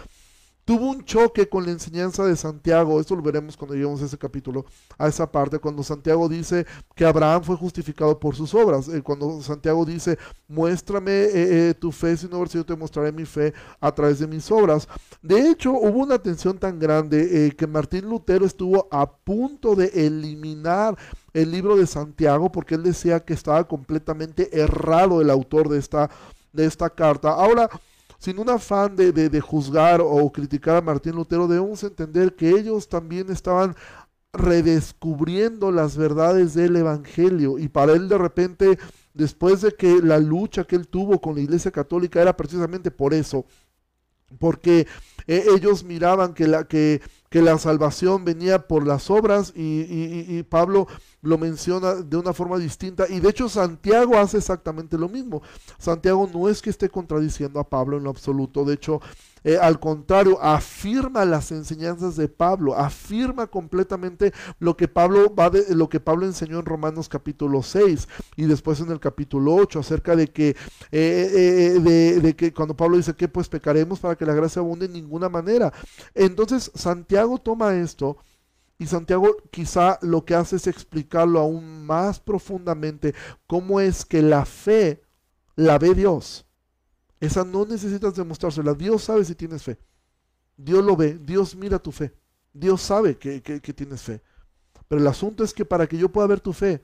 tuvo 0.65 0.89
un 0.89 1.03
choque 1.03 1.49
con 1.49 1.65
la 1.65 1.71
enseñanza 1.71 2.25
de 2.25 2.35
Santiago, 2.35 2.99
esto 2.99 3.15
lo 3.15 3.21
veremos 3.21 3.57
cuando 3.57 3.75
lleguemos 3.75 4.01
a 4.01 4.05
ese 4.05 4.17
capítulo, 4.17 4.65
a 4.97 5.07
esa 5.07 5.29
parte, 5.29 5.59
cuando 5.59 5.83
Santiago 5.83 6.29
dice 6.29 6.65
que 6.95 7.05
Abraham 7.05 7.43
fue 7.43 7.55
justificado 7.57 8.19
por 8.19 8.35
sus 8.35 8.53
obras, 8.53 8.87
eh, 8.87 9.01
cuando 9.01 9.41
Santiago 9.41 9.85
dice, 9.85 10.17
muéstrame 10.47 11.11
eh, 11.11 11.69
eh, 11.69 11.73
tu 11.73 11.91
fe, 11.91 12.15
si 12.15 12.27
no, 12.27 12.45
yo 12.45 12.65
te 12.65 12.75
mostraré 12.75 13.11
mi 13.11 13.25
fe 13.25 13.53
a 13.79 13.91
través 13.91 14.19
de 14.19 14.27
mis 14.27 14.49
obras. 14.51 14.87
De 15.21 15.49
hecho, 15.49 15.71
hubo 15.73 15.99
una 15.99 16.19
tensión 16.19 16.57
tan 16.57 16.79
grande 16.79 17.53
que 17.57 17.67
Martín 17.67 18.09
Lutero 18.09 18.45
estuvo 18.45 18.87
a 18.91 19.09
punto 19.09 19.75
de 19.75 19.87
eliminar 19.93 20.97
el 21.33 21.51
libro 21.51 21.75
de 21.75 21.87
Santiago 21.87 22.51
porque 22.51 22.75
él 22.75 22.83
decía 22.83 23.19
que 23.19 23.33
estaba 23.33 23.67
completamente 23.67 24.57
errado 24.57 25.21
el 25.21 25.29
autor 25.29 25.69
de 25.69 25.79
esta, 25.79 26.09
de 26.51 26.65
esta 26.65 26.89
carta. 26.89 27.29
Ahora, 27.29 27.69
sin 28.23 28.39
un 28.39 28.49
afán 28.49 28.95
de, 28.95 29.11
de, 29.11 29.41
juzgar 29.41 29.99
o 30.01 30.31
criticar 30.31 30.77
a 30.77 30.81
Martín 30.81 31.13
Lutero, 31.13 31.45
debemos 31.45 31.83
entender 31.83 32.37
que 32.37 32.51
ellos 32.51 32.87
también 32.87 33.29
estaban 33.29 33.75
redescubriendo 34.31 35.73
las 35.73 35.97
verdades 35.97 36.53
del 36.53 36.77
Evangelio. 36.77 37.59
Y 37.59 37.67
para 37.67 37.91
él 37.91 38.07
de 38.07 38.17
repente, 38.17 38.79
después 39.13 39.59
de 39.59 39.73
que 39.73 40.01
la 40.01 40.19
lucha 40.19 40.63
que 40.63 40.77
él 40.77 40.87
tuvo 40.87 41.19
con 41.19 41.35
la 41.35 41.41
Iglesia 41.41 41.69
Católica 41.69 42.21
era 42.21 42.37
precisamente 42.37 42.91
por 42.91 43.13
eso, 43.13 43.45
porque 44.39 44.87
eh, 45.27 45.43
ellos 45.53 45.83
miraban 45.83 46.33
que 46.33 46.47
la, 46.47 46.63
que, 46.63 47.01
que 47.33 47.41
la 47.41 47.57
salvación 47.57 48.23
venía 48.25 48.67
por 48.67 48.85
las 48.85 49.09
obras 49.09 49.53
y, 49.55 49.87
y 50.37 50.43
Pablo 50.43 50.85
lo 51.23 51.39
menciona 51.39 51.95
de 51.95 52.15
una 52.15 52.31
forma 52.31 52.59
distinta 52.59 53.07
y 53.09 53.19
de 53.19 53.27
hecho 53.27 53.49
Santiago 53.49 54.19
hace 54.19 54.37
exactamente 54.37 54.99
lo 54.99 55.09
mismo. 55.09 55.41
Santiago 55.79 56.29
no 56.31 56.47
es 56.47 56.61
que 56.61 56.69
esté 56.69 56.89
contradiciendo 56.89 57.59
a 57.59 57.67
Pablo 57.67 57.97
en 57.97 58.03
lo 58.03 58.11
absoluto, 58.11 58.63
de 58.63 58.75
hecho 58.75 59.01
eh, 59.43 59.57
al 59.57 59.79
contrario, 59.79 60.41
afirma 60.41 61.25
las 61.25 61.51
enseñanzas 61.51 62.15
de 62.15 62.27
Pablo, 62.27 62.75
afirma 62.75 63.47
completamente 63.47 64.33
lo 64.59 64.77
que 64.77 64.87
Pablo 64.87 65.33
va 65.33 65.49
de, 65.49 65.75
lo 65.75 65.89
que 65.89 65.99
Pablo 65.99 66.25
enseñó 66.25 66.59
en 66.59 66.65
Romanos 66.65 67.09
capítulo 67.09 67.61
6 67.61 68.07
y 68.35 68.45
después 68.45 68.79
en 68.79 68.91
el 68.91 68.99
capítulo 68.99 69.55
8 69.55 69.79
acerca 69.79 70.15
de 70.15 70.27
que 70.27 70.49
eh, 70.49 70.55
eh, 70.91 71.79
de, 71.79 72.19
de, 72.21 72.35
que 72.35 72.53
cuando 72.53 72.75
Pablo 72.75 72.97
dice 72.97 73.15
que 73.15 73.27
pues 73.27 73.49
pecaremos 73.49 73.99
para 73.99 74.15
que 74.15 74.25
la 74.25 74.33
gracia 74.33 74.61
abunde 74.61 74.85
en 74.85 74.93
ninguna 74.93 75.29
manera. 75.29 75.73
Entonces 76.13 76.71
Santiago 76.75 77.37
toma 77.37 77.75
esto 77.75 78.17
y 78.79 78.87
Santiago 78.87 79.37
quizá 79.51 79.99
lo 80.01 80.25
que 80.25 80.35
hace 80.35 80.55
es 80.55 80.67
explicarlo 80.67 81.39
aún 81.39 81.85
más 81.85 82.19
profundamente 82.19 83.13
cómo 83.47 83.79
es 83.79 84.05
que 84.05 84.21
la 84.21 84.45
fe 84.45 85.01
la 85.55 85.77
ve 85.77 85.93
Dios. 85.93 86.45
Esa 87.23 87.45
no 87.45 87.65
necesitas 87.65 88.15
demostrársela. 88.15 88.73
Dios 88.73 89.05
sabe 89.05 89.23
si 89.23 89.33
tienes 89.33 89.63
fe. 89.63 89.79
Dios 90.57 90.83
lo 90.83 90.97
ve. 90.97 91.17
Dios 91.17 91.55
mira 91.55 91.79
tu 91.79 91.89
fe. 91.89 92.13
Dios 92.51 92.81
sabe 92.81 93.17
que, 93.17 93.41
que 93.41 93.73
tienes 93.73 94.01
fe. 94.01 94.21
Pero 94.89 94.99
el 94.99 95.07
asunto 95.07 95.41
es 95.41 95.53
que 95.53 95.63
para 95.63 95.87
que 95.87 95.97
yo 95.97 96.11
pueda 96.11 96.27
ver 96.27 96.41
tu 96.41 96.51
fe, 96.51 96.83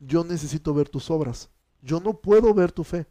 yo 0.00 0.24
necesito 0.24 0.74
ver 0.74 0.88
tus 0.88 1.12
obras. 1.12 1.48
Yo 1.80 2.00
no 2.00 2.20
puedo 2.20 2.52
ver 2.52 2.72
tu 2.72 2.82
fe. 2.82 3.06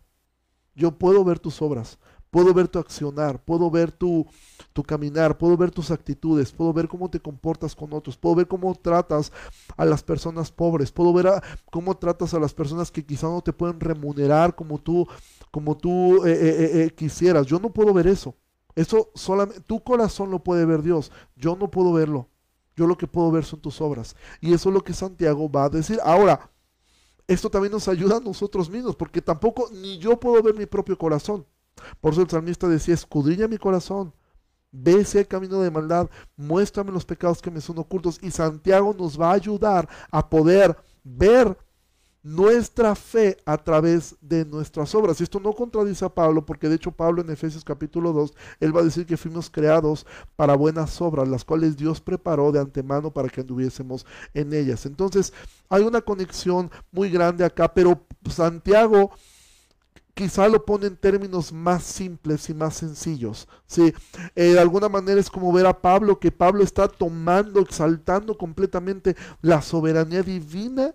Yo 0.75 0.91
puedo 0.91 1.23
ver 1.23 1.39
tus 1.39 1.61
obras. 1.61 1.97
Puedo 2.31 2.53
ver 2.53 2.69
tu 2.69 2.79
accionar, 2.79 3.43
puedo 3.43 3.69
ver 3.69 3.91
tu, 3.91 4.25
tu 4.71 4.83
caminar, 4.83 5.37
puedo 5.37 5.57
ver 5.57 5.69
tus 5.69 5.91
actitudes, 5.91 6.53
puedo 6.53 6.71
ver 6.71 6.87
cómo 6.87 7.09
te 7.09 7.19
comportas 7.19 7.75
con 7.75 7.91
otros, 7.91 8.15
puedo 8.15 8.35
ver 8.35 8.47
cómo 8.47 8.73
tratas 8.73 9.33
a 9.75 9.83
las 9.83 10.01
personas 10.01 10.49
pobres, 10.49 10.93
puedo 10.93 11.11
ver 11.11 11.29
cómo 11.69 11.97
tratas 11.97 12.33
a 12.33 12.39
las 12.39 12.53
personas 12.53 12.89
que 12.89 13.05
quizá 13.05 13.27
no 13.27 13.41
te 13.41 13.51
pueden 13.51 13.81
remunerar 13.81 14.55
como 14.55 14.79
tú, 14.79 15.05
como 15.51 15.77
tú 15.77 16.25
eh, 16.25 16.31
eh, 16.31 16.83
eh, 16.83 16.89
quisieras. 16.91 17.45
Yo 17.45 17.59
no 17.59 17.71
puedo 17.71 17.93
ver 17.93 18.07
eso. 18.07 18.35
Eso 18.73 19.11
solamente, 19.13 19.61
tu 19.61 19.83
corazón 19.83 20.31
lo 20.31 20.43
puede 20.43 20.65
ver 20.65 20.81
Dios. 20.81 21.11
Yo 21.35 21.55
no 21.55 21.69
puedo 21.69 21.93
verlo. 21.93 22.29
Yo 22.75 22.87
lo 22.87 22.97
que 22.97 23.07
puedo 23.07 23.29
ver 23.31 23.43
son 23.43 23.59
tus 23.59 23.81
obras. 23.81 24.15
Y 24.39 24.53
eso 24.53 24.69
es 24.69 24.73
lo 24.73 24.81
que 24.81 24.93
Santiago 24.93 25.51
va 25.51 25.65
a 25.65 25.69
decir. 25.69 25.99
Ahora, 26.03 26.49
esto 27.27 27.49
también 27.49 27.73
nos 27.73 27.87
ayuda 27.87 28.17
a 28.17 28.21
nosotros 28.21 28.69
mismos, 28.69 28.95
porque 28.95 29.21
tampoco 29.21 29.69
ni 29.71 29.97
yo 29.97 30.19
puedo 30.19 30.41
ver 30.41 30.55
mi 30.55 30.65
propio 30.65 30.97
corazón. 30.97 31.45
Por 31.99 32.13
eso 32.13 32.21
el 32.21 32.29
salmista 32.29 32.67
decía, 32.67 32.93
escudriña 32.93 33.47
mi 33.47 33.57
corazón, 33.57 34.13
ve 34.71 35.01
ese 35.01 35.27
camino 35.27 35.61
de 35.61 35.71
maldad, 35.71 36.09
muéstrame 36.35 36.91
los 36.91 37.05
pecados 37.05 37.41
que 37.41 37.51
me 37.51 37.61
son 37.61 37.77
ocultos. 37.77 38.19
Y 38.21 38.31
Santiago 38.31 38.95
nos 38.97 39.19
va 39.19 39.31
a 39.31 39.35
ayudar 39.35 39.87
a 40.09 40.29
poder 40.29 40.77
ver 41.03 41.57
nuestra 42.23 42.93
fe 42.95 43.37
a 43.45 43.57
través 43.57 44.15
de 44.21 44.45
nuestras 44.45 44.93
obras. 44.93 45.19
Y 45.19 45.23
esto 45.23 45.39
no 45.39 45.53
contradice 45.53 46.05
a 46.05 46.09
Pablo, 46.09 46.45
porque 46.45 46.69
de 46.69 46.75
hecho 46.75 46.91
Pablo 46.91 47.21
en 47.21 47.29
Efesios 47.29 47.63
capítulo 47.63 48.13
2, 48.13 48.33
él 48.59 48.75
va 48.75 48.81
a 48.81 48.85
decir 48.85 49.05
que 49.05 49.17
fuimos 49.17 49.49
creados 49.49 50.05
para 50.35 50.55
buenas 50.55 51.01
obras, 51.01 51.27
las 51.27 51.43
cuales 51.43 51.77
Dios 51.77 51.99
preparó 52.01 52.51
de 52.51 52.59
antemano 52.59 53.11
para 53.11 53.29
que 53.29 53.41
anduviésemos 53.41 54.05
en 54.33 54.53
ellas. 54.53 54.85
Entonces, 54.85 55.33
hay 55.69 55.83
una 55.83 56.01
conexión 56.01 56.69
muy 56.91 57.09
grande 57.09 57.43
acá, 57.43 57.73
pero 57.73 58.05
Santiago 58.29 59.11
quizá 60.13 60.47
lo 60.47 60.65
pone 60.65 60.87
en 60.87 60.97
términos 60.97 61.51
más 61.51 61.83
simples 61.83 62.49
y 62.49 62.53
más 62.53 62.75
sencillos. 62.75 63.47
¿sí? 63.65 63.93
Eh, 64.35 64.53
de 64.53 64.59
alguna 64.59 64.89
manera 64.89 65.19
es 65.19 65.29
como 65.29 65.51
ver 65.51 65.65
a 65.65 65.81
Pablo, 65.81 66.19
que 66.19 66.31
Pablo 66.31 66.63
está 66.63 66.87
tomando, 66.87 67.61
exaltando 67.61 68.37
completamente 68.37 69.15
la 69.41 69.61
soberanía 69.61 70.21
divina 70.21 70.93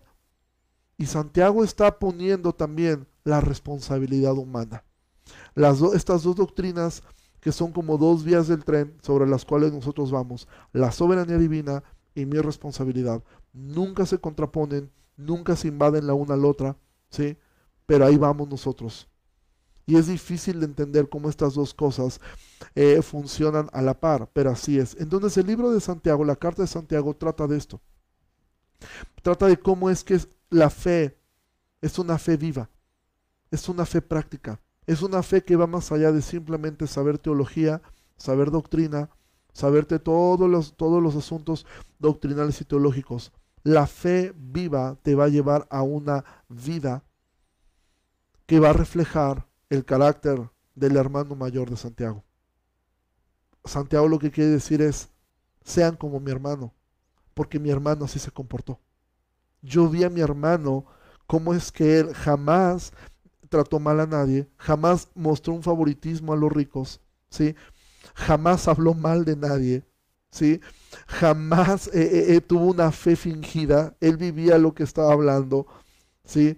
y 0.98 1.06
Santiago 1.06 1.62
está 1.64 1.98
poniendo 1.98 2.52
también 2.52 3.06
la 3.24 3.40
responsabilidad 3.40 4.36
humana. 4.36 4.84
Las 5.54 5.80
estas 5.82 6.22
dos 6.22 6.36
doctrinas 6.36 7.02
que 7.40 7.52
son 7.52 7.70
como 7.70 7.96
dos 7.96 8.24
vías 8.24 8.48
del 8.48 8.64
tren 8.64 8.96
sobre 9.02 9.24
las 9.24 9.44
cuales 9.44 9.72
nosotros 9.72 10.10
vamos, 10.10 10.48
la 10.72 10.90
soberanía 10.90 11.38
divina 11.38 11.84
y 12.12 12.26
mi 12.26 12.38
responsabilidad, 12.38 13.22
nunca 13.52 14.04
se 14.04 14.18
contraponen, 14.18 14.90
nunca 15.16 15.54
se 15.54 15.68
invaden 15.68 16.08
la 16.08 16.14
una 16.14 16.34
a 16.34 16.36
la 16.36 16.48
otra, 16.48 16.76
¿sí? 17.08 17.36
pero 17.86 18.04
ahí 18.04 18.16
vamos 18.16 18.48
nosotros. 18.48 19.08
Y 19.86 19.96
es 19.96 20.08
difícil 20.08 20.58
de 20.58 20.66
entender 20.66 21.08
cómo 21.08 21.30
estas 21.30 21.54
dos 21.54 21.72
cosas 21.72 22.20
eh, 22.74 23.00
funcionan 23.02 23.68
a 23.72 23.80
la 23.80 23.94
par, 23.94 24.28
pero 24.32 24.50
así 24.50 24.80
es. 24.80 24.96
Entonces 24.98 25.36
el 25.36 25.46
libro 25.46 25.70
de 25.70 25.80
Santiago, 25.80 26.24
la 26.24 26.34
carta 26.34 26.62
de 26.62 26.68
Santiago, 26.68 27.14
trata 27.14 27.46
de 27.46 27.58
esto. 27.58 27.80
Trata 29.22 29.46
de 29.46 29.58
cómo 29.58 29.90
es 29.90 30.04
que 30.04 30.20
la 30.50 30.70
fe 30.70 31.18
es 31.80 31.98
una 31.98 32.18
fe 32.18 32.36
viva, 32.36 32.70
es 33.50 33.68
una 33.68 33.84
fe 33.84 34.02
práctica, 34.02 34.60
es 34.86 35.02
una 35.02 35.22
fe 35.22 35.42
que 35.42 35.56
va 35.56 35.66
más 35.66 35.90
allá 35.92 36.12
de 36.12 36.22
simplemente 36.22 36.86
saber 36.86 37.18
teología, 37.18 37.82
saber 38.16 38.50
doctrina, 38.50 39.10
saberte 39.52 39.98
todos 39.98 40.48
los, 40.48 40.76
todos 40.76 41.02
los 41.02 41.16
asuntos 41.16 41.66
doctrinales 41.98 42.60
y 42.60 42.64
teológicos. 42.64 43.32
La 43.62 43.86
fe 43.86 44.32
viva 44.36 44.96
te 45.02 45.14
va 45.14 45.24
a 45.24 45.28
llevar 45.28 45.66
a 45.70 45.82
una 45.82 46.24
vida 46.48 47.02
que 48.46 48.60
va 48.60 48.70
a 48.70 48.74
reflejar 48.74 49.48
el 49.70 49.84
carácter 49.84 50.50
del 50.74 50.96
hermano 50.96 51.34
mayor 51.34 51.68
de 51.68 51.76
Santiago. 51.76 52.22
Santiago 53.64 54.06
lo 54.06 54.20
que 54.20 54.30
quiere 54.30 54.50
decir 54.50 54.80
es, 54.82 55.08
sean 55.64 55.96
como 55.96 56.20
mi 56.20 56.30
hermano, 56.30 56.72
porque 57.36 57.60
mi 57.60 57.68
hermano 57.68 58.06
así 58.06 58.18
se 58.18 58.30
comportó. 58.30 58.80
Yo 59.60 59.90
vi 59.90 60.04
a 60.04 60.10
mi 60.10 60.22
hermano 60.22 60.86
cómo 61.26 61.52
es 61.52 61.70
que 61.70 61.98
él 61.98 62.14
jamás 62.14 62.94
trató 63.50 63.78
mal 63.78 64.00
a 64.00 64.06
nadie, 64.06 64.48
jamás 64.56 65.08
mostró 65.14 65.52
un 65.52 65.62
favoritismo 65.62 66.32
a 66.32 66.36
los 66.36 66.50
ricos, 66.50 67.02
¿sí? 67.28 67.54
Jamás 68.14 68.68
habló 68.68 68.94
mal 68.94 69.26
de 69.26 69.36
nadie, 69.36 69.84
¿sí? 70.30 70.60
Jamás 71.06 71.88
eh, 71.88 72.00
eh, 72.00 72.36
eh, 72.36 72.40
tuvo 72.40 72.68
una 72.68 72.90
fe 72.90 73.16
fingida, 73.16 73.94
él 74.00 74.16
vivía 74.16 74.56
lo 74.56 74.74
que 74.74 74.84
estaba 74.84 75.12
hablando, 75.12 75.66
¿sí? 76.24 76.56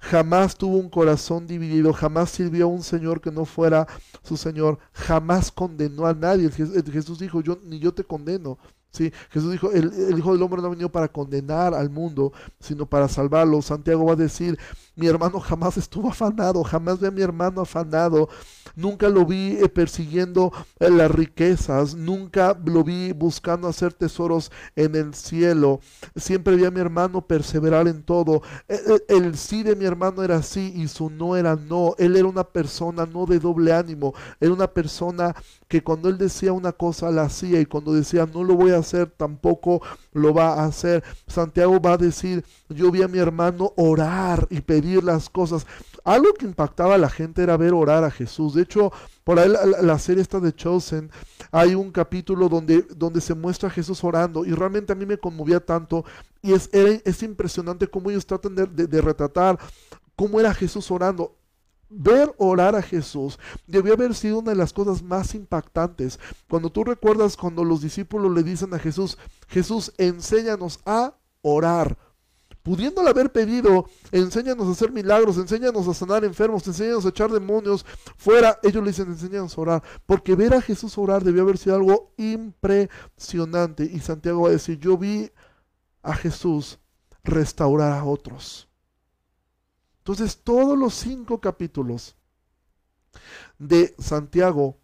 jamás 0.00 0.56
tuvo 0.56 0.78
un 0.78 0.88
corazón 0.88 1.46
dividido, 1.46 1.92
jamás 1.92 2.30
sirvió 2.30 2.64
a 2.64 2.68
un 2.68 2.82
Señor 2.82 3.20
que 3.20 3.30
no 3.30 3.44
fuera 3.44 3.86
su 4.22 4.38
Señor, 4.38 4.78
jamás 4.92 5.52
condenó 5.52 6.06
a 6.06 6.14
nadie. 6.14 6.50
Jesús 6.50 7.18
dijo, 7.18 7.42
yo 7.42 7.58
ni 7.64 7.78
yo 7.78 7.92
te 7.92 8.02
condeno. 8.02 8.58
Sí, 8.92 9.12
Jesús 9.30 9.52
dijo, 9.52 9.70
el, 9.70 10.18
Hijo 10.18 10.32
del 10.32 10.42
Hombre 10.42 10.60
no 10.60 10.66
ha 10.66 10.70
venido 10.70 10.90
para 10.90 11.06
condenar 11.06 11.74
al 11.74 11.90
mundo, 11.90 12.32
sino 12.58 12.86
para 12.86 13.08
salvarlo. 13.08 13.62
Santiago 13.62 14.04
va 14.04 14.14
a 14.14 14.16
decir, 14.16 14.58
mi 14.96 15.06
hermano 15.06 15.38
jamás 15.38 15.76
estuvo 15.76 16.08
afanado, 16.10 16.64
jamás 16.64 16.98
ve 16.98 17.06
a 17.06 17.12
mi 17.12 17.22
hermano 17.22 17.60
afanado, 17.60 18.28
nunca 18.74 19.08
lo 19.08 19.24
vi 19.24 19.56
eh, 19.60 19.68
persiguiendo 19.68 20.52
eh, 20.80 20.90
las 20.90 21.10
riquezas, 21.10 21.94
nunca 21.94 22.58
lo 22.64 22.82
vi 22.82 23.12
buscando 23.12 23.68
hacer 23.68 23.92
tesoros 23.92 24.50
en 24.74 24.96
el 24.96 25.14
cielo. 25.14 25.78
Siempre 26.16 26.56
vi 26.56 26.64
a 26.64 26.70
mi 26.72 26.80
hermano 26.80 27.24
perseverar 27.24 27.86
en 27.86 28.02
todo. 28.02 28.42
El, 28.66 29.02
el, 29.08 29.38
sí 29.38 29.62
de 29.62 29.76
mi 29.76 29.84
hermano 29.84 30.24
era 30.24 30.42
sí 30.42 30.72
y 30.74 30.88
su 30.88 31.10
no 31.10 31.36
era 31.36 31.54
no. 31.54 31.94
Él 31.96 32.16
era 32.16 32.26
una 32.26 32.44
persona 32.44 33.06
no 33.06 33.24
de 33.24 33.38
doble 33.38 33.72
ánimo, 33.72 34.14
era 34.40 34.52
una 34.52 34.66
persona 34.66 35.34
que 35.68 35.82
cuando 35.84 36.08
él 36.08 36.18
decía 36.18 36.52
una 36.52 36.72
cosa 36.72 37.10
la 37.12 37.22
hacía 37.22 37.60
y 37.60 37.66
cuando 37.66 37.94
decía 37.94 38.26
no 38.26 38.42
lo 38.42 38.54
voy 38.54 38.72
a 38.72 38.79
hacer, 38.80 39.10
tampoco 39.10 39.82
lo 40.12 40.34
va 40.34 40.54
a 40.54 40.64
hacer. 40.64 41.02
Santiago 41.26 41.80
va 41.80 41.94
a 41.94 41.98
decir, 41.98 42.44
yo 42.68 42.90
vi 42.90 43.02
a 43.02 43.08
mi 43.08 43.18
hermano 43.18 43.72
orar 43.76 44.46
y 44.50 44.60
pedir 44.60 45.04
las 45.04 45.28
cosas. 45.28 45.66
Algo 46.04 46.32
que 46.34 46.46
impactaba 46.46 46.94
a 46.94 46.98
la 46.98 47.10
gente 47.10 47.42
era 47.42 47.56
ver 47.56 47.74
orar 47.74 48.04
a 48.04 48.10
Jesús. 48.10 48.54
De 48.54 48.62
hecho, 48.62 48.92
por 49.24 49.38
ahí 49.38 49.52
la, 49.82 49.98
serie 49.98 50.22
esta 50.22 50.40
de 50.40 50.54
Chosen, 50.54 51.10
hay 51.52 51.74
un 51.74 51.90
capítulo 51.90 52.48
donde, 52.48 52.82
donde 52.96 53.20
se 53.20 53.34
muestra 53.34 53.68
a 53.68 53.72
Jesús 53.72 54.02
orando 54.02 54.44
y 54.44 54.52
realmente 54.52 54.92
a 54.92 54.96
mí 54.96 55.06
me 55.06 55.18
conmovía 55.18 55.60
tanto 55.60 56.04
y 56.42 56.52
es, 56.52 56.70
es 56.72 57.22
impresionante 57.22 57.86
cómo 57.86 58.10
ellos 58.10 58.24
tratan 58.24 58.54
de 58.54 59.00
retratar 59.00 59.58
cómo 60.20 60.38
era 60.38 60.52
Jesús 60.52 60.90
orando. 60.90 61.34
Ver 61.92 62.32
orar 62.38 62.76
a 62.76 62.82
Jesús 62.82 63.36
debió 63.66 63.94
haber 63.94 64.14
sido 64.14 64.38
una 64.38 64.52
de 64.52 64.56
las 64.56 64.72
cosas 64.72 65.02
más 65.02 65.34
impactantes. 65.34 66.20
Cuando 66.48 66.70
tú 66.70 66.84
recuerdas 66.84 67.36
cuando 67.36 67.64
los 67.64 67.82
discípulos 67.82 68.32
le 68.32 68.44
dicen 68.44 68.72
a 68.72 68.78
Jesús, 68.78 69.18
Jesús, 69.48 69.92
enséñanos 69.98 70.78
a 70.86 71.16
orar. 71.42 71.98
Pudiéndole 72.62 73.10
haber 73.10 73.32
pedido, 73.32 73.86
enséñanos 74.12 74.68
a 74.68 74.72
hacer 74.72 74.92
milagros, 74.92 75.38
enséñanos 75.38 75.88
a 75.88 75.94
sanar 75.94 76.24
enfermos, 76.24 76.64
enséñanos 76.68 77.06
a 77.06 77.08
echar 77.08 77.30
demonios 77.32 77.84
fuera, 78.16 78.60
ellos 78.62 78.84
le 78.84 78.90
dicen, 78.90 79.08
enséñanos 79.08 79.58
a 79.58 79.60
orar. 79.60 79.82
Porque 80.06 80.36
ver 80.36 80.54
a 80.54 80.60
Jesús 80.60 80.96
orar 80.96 81.24
debió 81.24 81.42
haber 81.42 81.58
sido 81.58 81.74
algo 81.74 82.12
impresionante. 82.18 83.84
Y 83.84 83.98
Santiago 83.98 84.42
va 84.42 84.50
a 84.50 84.52
decir, 84.52 84.78
yo 84.78 84.96
vi 84.96 85.30
a 86.02 86.14
Jesús 86.14 86.78
restaurar 87.24 87.92
a 87.92 88.04
otros. 88.04 88.69
Entonces, 90.00 90.40
todos 90.42 90.78
los 90.78 90.94
cinco 90.94 91.40
capítulos 91.40 92.16
de 93.58 93.94
Santiago 93.98 94.78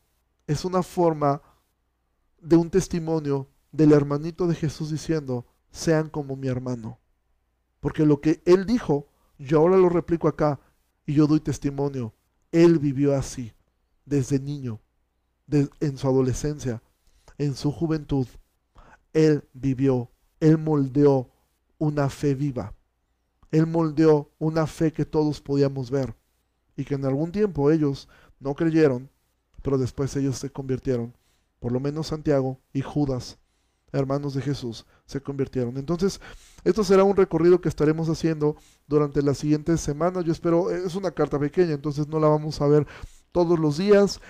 es 0.47 0.65
una 0.65 0.83
forma 0.83 1.43
de 2.41 2.57
un 2.57 2.71
testimonio 2.71 3.49
del 3.73 3.93
hermanito 3.93 4.47
de 4.47 4.55
Jesús 4.55 4.91
diciendo, 4.91 5.47
sean 5.71 6.11
como 6.11 6.37
mi 6.37 6.49
hermano. 6.49 7.01
Porque 7.81 8.05
lo 8.05 8.21
que 8.21 8.43
él 8.45 8.67
dijo, 8.67 9.09
yo 9.39 9.59
ahora 9.61 9.77
lo 9.77 9.89
replico 9.89 10.29
acá 10.29 10.61
y 11.07 11.15
yo 11.15 11.27
doy 11.27 11.41
testimonio. 11.41 12.15
Él 12.53 12.79
vivió 12.79 13.17
así, 13.17 13.53
desde 14.05 14.39
niño, 14.39 14.81
en 15.49 15.99
su 15.99 16.07
adolescencia, 16.07 16.83
en 17.39 17.55
su 17.55 17.73
juventud. 17.73 18.27
Él 19.13 19.49
vivió, 19.55 20.11
él 20.41 20.59
moldeó 20.59 21.31
una 21.79 22.11
fe 22.11 22.35
viva. 22.35 22.75
Él 23.51 23.67
moldeó 23.67 24.31
una 24.39 24.67
fe 24.67 24.93
que 24.93 25.05
todos 25.05 25.41
podíamos 25.41 25.91
ver 25.91 26.15
y 26.77 26.85
que 26.85 26.95
en 26.95 27.05
algún 27.05 27.33
tiempo 27.33 27.71
ellos 27.71 28.09
no 28.39 28.55
creyeron, 28.55 29.11
pero 29.63 29.79
después 29.79 30.15
ellos 30.17 30.37
se 30.37 30.51
convirtieron. 30.51 31.17
Por 31.59 31.73
lo 31.73 31.81
menos 31.81 32.09
Santiago 32.09 32.61
y 32.73 32.83
Judas, 32.83 33.39
hermanos 33.93 34.35
de 34.35 34.43
Jesús, 34.43 34.87
se 35.07 35.21
convirtieron. 35.21 35.77
Entonces, 35.79 36.21
esto 36.65 36.85
será 36.85 37.05
un 37.05 37.17
recorrido 37.17 37.61
que 37.61 37.69
estaremos 37.69 38.09
haciendo 38.09 38.57
durante 38.87 39.23
las 39.23 39.39
siguientes 39.39 39.81
semanas. 39.81 40.25
Yo 40.25 40.33
espero, 40.33 40.71
es 40.71 40.95
una 40.95 41.11
carta 41.11 41.39
pequeña, 41.39 41.73
entonces 41.73 42.07
no 42.09 42.21
la 42.21 42.29
vamos 42.29 42.61
a 42.61 42.67
ver 42.67 42.87
todos 43.33 43.59
los 43.59 43.79
días. 43.79 44.21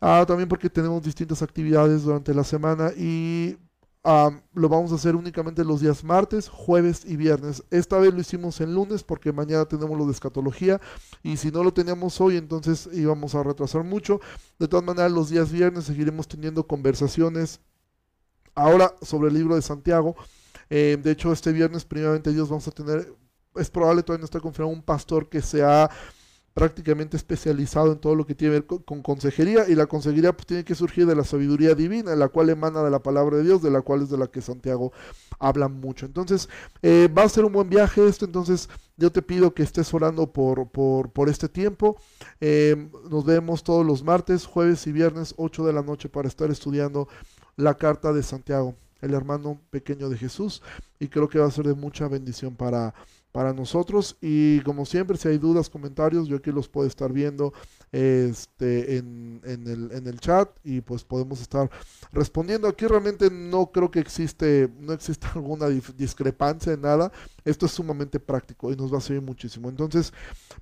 Ah, 0.00 0.24
también 0.26 0.48
porque 0.48 0.70
tenemos 0.70 1.02
distintas 1.02 1.42
actividades 1.42 2.02
durante 2.02 2.34
la 2.34 2.44
semana 2.44 2.92
y 2.96 3.56
lo 4.04 4.68
vamos 4.68 4.92
a 4.92 4.96
hacer 4.96 5.16
únicamente 5.16 5.64
los 5.64 5.80
días 5.80 6.04
martes, 6.04 6.48
jueves 6.50 7.04
y 7.06 7.16
viernes. 7.16 7.64
Esta 7.70 7.98
vez 7.98 8.12
lo 8.12 8.20
hicimos 8.20 8.60
en 8.60 8.74
lunes 8.74 9.02
porque 9.02 9.32
mañana 9.32 9.64
tenemos 9.64 9.96
lo 9.96 10.04
de 10.04 10.12
escatología 10.12 10.78
y 11.22 11.38
si 11.38 11.50
no 11.50 11.64
lo 11.64 11.72
teníamos 11.72 12.20
hoy 12.20 12.36
entonces 12.36 12.88
íbamos 12.92 13.34
a 13.34 13.42
retrasar 13.42 13.82
mucho. 13.82 14.20
De 14.58 14.68
todas 14.68 14.84
maneras 14.84 15.10
los 15.10 15.30
días 15.30 15.50
viernes 15.50 15.84
seguiremos 15.84 16.28
teniendo 16.28 16.66
conversaciones 16.66 17.60
ahora 18.54 18.94
sobre 19.00 19.28
el 19.28 19.34
libro 19.34 19.54
de 19.54 19.62
Santiago. 19.62 20.16
Eh, 20.68 20.98
de 21.02 21.10
hecho 21.10 21.32
este 21.32 21.52
viernes 21.52 21.86
primeramente 21.86 22.30
vamos 22.30 22.68
a 22.68 22.72
tener, 22.72 23.10
es 23.54 23.70
probable 23.70 24.02
todavía 24.02 24.20
no 24.20 24.26
está 24.26 24.40
confirmado 24.40 24.76
un 24.76 24.82
pastor 24.82 25.30
que 25.30 25.40
sea 25.40 25.90
prácticamente 26.54 27.16
especializado 27.16 27.92
en 27.92 27.98
todo 27.98 28.14
lo 28.14 28.24
que 28.24 28.34
tiene 28.36 28.54
que 28.54 28.74
ver 28.74 28.82
con, 28.84 29.02
consejería 29.02 29.68
y 29.68 29.74
la 29.74 29.86
consejería 29.86 30.32
pues, 30.32 30.46
tiene 30.46 30.64
que 30.64 30.76
surgir 30.76 31.04
de 31.04 31.16
la 31.16 31.24
sabiduría 31.24 31.74
divina, 31.74 32.14
la 32.14 32.28
cual 32.28 32.48
emana 32.48 32.82
de 32.82 32.90
la 32.90 33.02
palabra 33.02 33.38
de 33.38 33.42
Dios, 33.42 33.60
de 33.60 33.72
la 33.72 33.82
cual 33.82 34.02
es 34.02 34.10
de 34.10 34.16
la 34.16 34.28
que 34.28 34.40
Santiago 34.40 34.92
habla 35.40 35.66
mucho. 35.66 36.06
Entonces, 36.06 36.48
eh, 36.80 37.08
va 37.08 37.24
a 37.24 37.28
ser 37.28 37.44
un 37.44 37.52
buen 37.52 37.68
viaje 37.68 38.06
esto, 38.06 38.24
entonces 38.24 38.68
yo 38.96 39.10
te 39.10 39.20
pido 39.20 39.52
que 39.52 39.64
estés 39.64 39.92
orando 39.92 40.32
por, 40.32 40.68
por, 40.68 41.10
por 41.10 41.28
este 41.28 41.48
tiempo. 41.48 41.96
Eh, 42.40 42.88
nos 43.10 43.24
vemos 43.24 43.64
todos 43.64 43.84
los 43.84 44.04
martes, 44.04 44.46
jueves 44.46 44.86
y 44.86 44.92
viernes, 44.92 45.34
8 45.36 45.66
de 45.66 45.72
la 45.72 45.82
noche, 45.82 46.08
para 46.08 46.28
estar 46.28 46.52
estudiando 46.52 47.08
la 47.56 47.74
carta 47.74 48.12
de 48.12 48.22
Santiago, 48.22 48.76
el 49.00 49.14
hermano 49.14 49.60
pequeño 49.70 50.08
de 50.08 50.18
Jesús, 50.18 50.62
y 51.00 51.08
creo 51.08 51.28
que 51.28 51.40
va 51.40 51.46
a 51.46 51.50
ser 51.50 51.66
de 51.66 51.74
mucha 51.74 52.06
bendición 52.06 52.54
para 52.54 52.94
para 53.34 53.52
nosotros. 53.52 54.16
Y 54.20 54.60
como 54.60 54.86
siempre, 54.86 55.16
si 55.16 55.26
hay 55.26 55.38
dudas, 55.38 55.68
comentarios, 55.68 56.28
yo 56.28 56.36
aquí 56.36 56.52
los 56.52 56.68
puedo 56.68 56.86
estar 56.86 57.12
viendo 57.12 57.52
este, 57.90 58.96
en, 58.96 59.40
el, 59.44 59.90
en 59.90 60.06
el 60.06 60.20
chat 60.20 60.48
y 60.62 60.80
pues 60.82 61.02
podemos 61.02 61.40
estar 61.40 61.68
respondiendo. 62.12 62.68
Aquí 62.68 62.86
realmente 62.86 63.32
no 63.32 63.72
creo 63.72 63.90
que 63.90 63.98
existe, 63.98 64.70
no 64.78 64.92
existe 64.92 65.26
alguna 65.34 65.66
discrepancia 65.66 66.74
en 66.74 66.82
nada. 66.82 67.10
Esto 67.44 67.66
es 67.66 67.72
sumamente 67.72 68.20
práctico 68.20 68.70
y 68.70 68.76
nos 68.76 68.94
va 68.94 68.98
a 68.98 69.00
servir 69.00 69.22
muchísimo. 69.22 69.68
Entonces, 69.68 70.12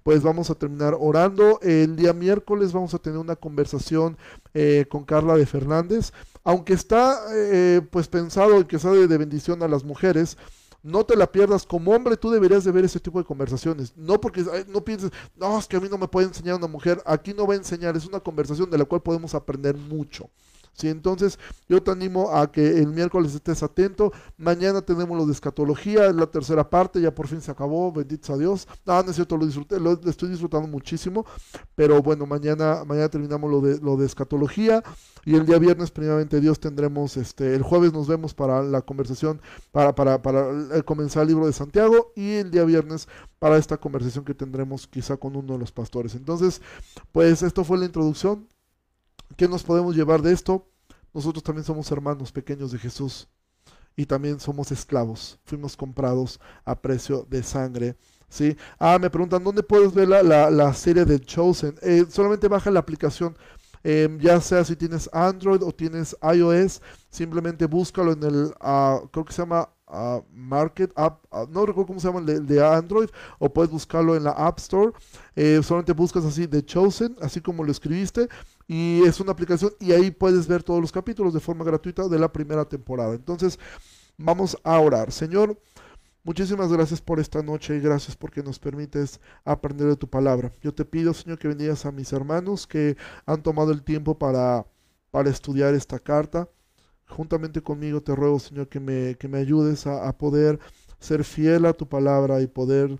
pues 0.02 0.22
vamos 0.22 0.48
a 0.48 0.54
terminar 0.54 0.96
orando. 0.98 1.60
El 1.60 1.94
día 1.94 2.14
miércoles 2.14 2.72
vamos 2.72 2.94
a 2.94 2.98
tener 2.98 3.18
una 3.18 3.36
conversación 3.36 4.16
eh, 4.54 4.86
con 4.88 5.04
Carla 5.04 5.36
de 5.36 5.44
Fernández. 5.44 6.14
Aunque 6.42 6.72
está 6.72 7.20
eh, 7.34 7.82
pues 7.90 8.08
pensado 8.08 8.66
que 8.66 8.78
sea 8.78 8.92
de 8.92 9.18
bendición 9.18 9.62
a 9.62 9.68
las 9.68 9.84
mujeres, 9.84 10.38
no 10.82 11.04
te 11.04 11.16
la 11.16 11.30
pierdas. 11.30 11.64
Como 11.66 11.92
hombre, 11.92 12.16
tú 12.16 12.30
deberías 12.30 12.64
de 12.64 12.72
ver 12.72 12.84
ese 12.84 13.00
tipo 13.00 13.18
de 13.18 13.24
conversaciones. 13.24 13.96
No 13.96 14.20
porque 14.20 14.44
no 14.68 14.84
pienses, 14.84 15.10
no, 15.36 15.58
es 15.58 15.66
que 15.66 15.76
a 15.76 15.80
mí 15.80 15.88
no 15.88 15.98
me 15.98 16.08
puede 16.08 16.26
enseñar 16.26 16.56
una 16.56 16.66
mujer. 16.66 17.02
Aquí 17.06 17.32
no 17.32 17.46
va 17.46 17.54
a 17.54 17.58
enseñar, 17.58 17.96
es 17.96 18.06
una 18.06 18.20
conversación 18.20 18.70
de 18.70 18.78
la 18.78 18.84
cual 18.84 19.02
podemos 19.02 19.34
aprender 19.34 19.76
mucho. 19.76 20.28
¿Sí? 20.74 20.88
Entonces, 20.88 21.38
yo 21.68 21.82
te 21.82 21.90
animo 21.90 22.30
a 22.34 22.50
que 22.50 22.78
el 22.78 22.88
miércoles 22.88 23.34
estés 23.34 23.62
atento. 23.62 24.12
Mañana 24.36 24.82
tenemos 24.82 25.16
lo 25.16 25.26
de 25.26 25.32
escatología, 25.32 26.12
la 26.12 26.26
tercera 26.26 26.68
parte, 26.68 27.00
ya 27.00 27.14
por 27.14 27.28
fin 27.28 27.40
se 27.40 27.50
acabó, 27.50 27.92
bendito 27.92 28.32
a 28.32 28.38
Dios. 28.38 28.66
No, 28.84 29.02
no 29.02 29.10
es 29.10 29.16
cierto, 29.16 29.36
lo 29.36 29.46
disfruté, 29.46 29.78
lo, 29.80 29.92
estoy 30.08 30.28
disfrutando 30.30 30.68
muchísimo. 30.68 31.24
Pero 31.74 32.02
bueno, 32.02 32.26
mañana, 32.26 32.84
mañana 32.84 33.08
terminamos 33.08 33.50
lo 33.50 33.60
de, 33.60 33.78
lo 33.80 33.96
de 33.96 34.06
escatología. 34.06 34.82
Y 35.24 35.36
el 35.36 35.46
día 35.46 35.58
viernes, 35.58 35.90
primeramente 35.90 36.40
Dios, 36.40 36.58
tendremos, 36.58 37.16
este, 37.16 37.54
el 37.54 37.62
jueves 37.62 37.92
nos 37.92 38.08
vemos 38.08 38.34
para 38.34 38.62
la 38.62 38.82
conversación, 38.82 39.40
para, 39.70 39.94
para, 39.94 40.20
para 40.20 40.82
comenzar 40.84 41.22
el 41.22 41.28
libro 41.28 41.46
de 41.46 41.52
Santiago. 41.52 42.12
Y 42.16 42.32
el 42.34 42.50
día 42.50 42.64
viernes 42.64 43.08
para 43.38 43.56
esta 43.56 43.76
conversación 43.76 44.24
que 44.24 44.34
tendremos 44.34 44.86
quizá 44.86 45.16
con 45.16 45.34
uno 45.36 45.54
de 45.54 45.58
los 45.58 45.72
pastores. 45.72 46.14
Entonces, 46.14 46.60
pues 47.10 47.42
esto 47.42 47.64
fue 47.64 47.78
la 47.78 47.86
introducción. 47.86 48.48
¿Qué 49.36 49.48
nos 49.48 49.62
podemos 49.62 49.96
llevar 49.96 50.22
de 50.22 50.32
esto? 50.32 50.68
Nosotros 51.14 51.42
también 51.42 51.64
somos 51.64 51.90
hermanos 51.90 52.32
pequeños 52.32 52.72
de 52.72 52.78
Jesús 52.78 53.28
y 53.96 54.06
también 54.06 54.40
somos 54.40 54.72
esclavos. 54.72 55.38
Fuimos 55.44 55.76
comprados 55.76 56.40
a 56.64 56.80
precio 56.80 57.26
de 57.28 57.42
sangre. 57.42 57.96
¿sí? 58.28 58.56
Ah, 58.78 58.98
me 59.00 59.10
preguntan, 59.10 59.44
¿dónde 59.44 59.62
puedes 59.62 59.92
ver 59.92 60.08
la, 60.08 60.74
serie 60.74 61.04
de 61.04 61.20
Chosen? 61.20 61.74
Eh, 61.82 62.06
solamente 62.08 62.48
baja 62.48 62.70
la 62.70 62.80
aplicación. 62.80 63.36
Em, 63.84 64.18
ya 64.20 64.40
sea 64.40 64.64
si 64.64 64.76
tienes 64.76 65.10
Android 65.12 65.60
o 65.62 65.72
tienes 65.72 66.16
iOS, 66.22 66.80
simplemente 67.10 67.66
búscalo 67.66 68.12
en 68.12 68.22
el, 68.22 68.54
ah, 68.60 69.00
creo 69.10 69.24
que 69.24 69.32
se 69.32 69.42
llama 69.42 69.68
Market 70.32 70.90
App, 70.96 71.24
no 71.50 71.66
recuerdo 71.66 71.88
cómo 71.88 72.00
se 72.00 72.08
llama 72.08 72.20
el 72.20 72.46
de, 72.46 72.64
Android, 72.64 73.08
o 73.38 73.52
puedes 73.52 73.70
buscarlo 73.70 74.16
en 74.16 74.24
la 74.24 74.30
App 74.30 74.58
Store. 74.58 74.92
Eh, 75.36 75.60
solamente 75.62 75.92
buscas 75.92 76.24
así 76.24 76.46
The 76.46 76.64
Chosen, 76.64 77.16
así 77.20 77.40
como 77.40 77.62
lo 77.64 77.70
escribiste, 77.70 78.28
y 78.72 79.02
es 79.02 79.20
una 79.20 79.32
aplicación 79.32 79.72
y 79.80 79.92
ahí 79.92 80.10
puedes 80.10 80.46
ver 80.48 80.62
todos 80.62 80.80
los 80.80 80.90
capítulos 80.90 81.34
de 81.34 81.40
forma 81.40 81.62
gratuita 81.62 82.08
de 82.08 82.18
la 82.18 82.32
primera 82.32 82.64
temporada. 82.64 83.14
Entonces, 83.14 83.58
vamos 84.16 84.56
a 84.64 84.80
orar. 84.80 85.12
Señor, 85.12 85.60
muchísimas 86.24 86.72
gracias 86.72 87.02
por 87.02 87.20
esta 87.20 87.42
noche 87.42 87.76
y 87.76 87.80
gracias 87.80 88.16
porque 88.16 88.42
nos 88.42 88.58
permites 88.58 89.20
aprender 89.44 89.88
de 89.88 89.96
tu 89.96 90.08
palabra. 90.08 90.54
Yo 90.62 90.72
te 90.72 90.86
pido, 90.86 91.12
Señor, 91.12 91.38
que 91.38 91.48
bendigas 91.48 91.84
a 91.84 91.92
mis 91.92 92.14
hermanos 92.14 92.66
que 92.66 92.96
han 93.26 93.42
tomado 93.42 93.72
el 93.72 93.82
tiempo 93.82 94.18
para, 94.18 94.66
para 95.10 95.28
estudiar 95.28 95.74
esta 95.74 95.98
carta 95.98 96.48
juntamente 97.06 97.60
conmigo 97.62 98.02
te 98.02 98.16
ruego, 98.16 98.38
Señor, 98.38 98.68
que 98.68 98.80
me, 98.80 99.16
que 99.16 99.28
me 99.28 99.36
ayudes 99.36 99.86
a, 99.86 100.16
poder 100.16 100.58
ser 100.98 101.24
fiel 101.24 101.66
a 101.66 101.74
tu 101.74 101.86
palabra 101.86 102.40
y 102.40 102.46
poder 102.46 102.98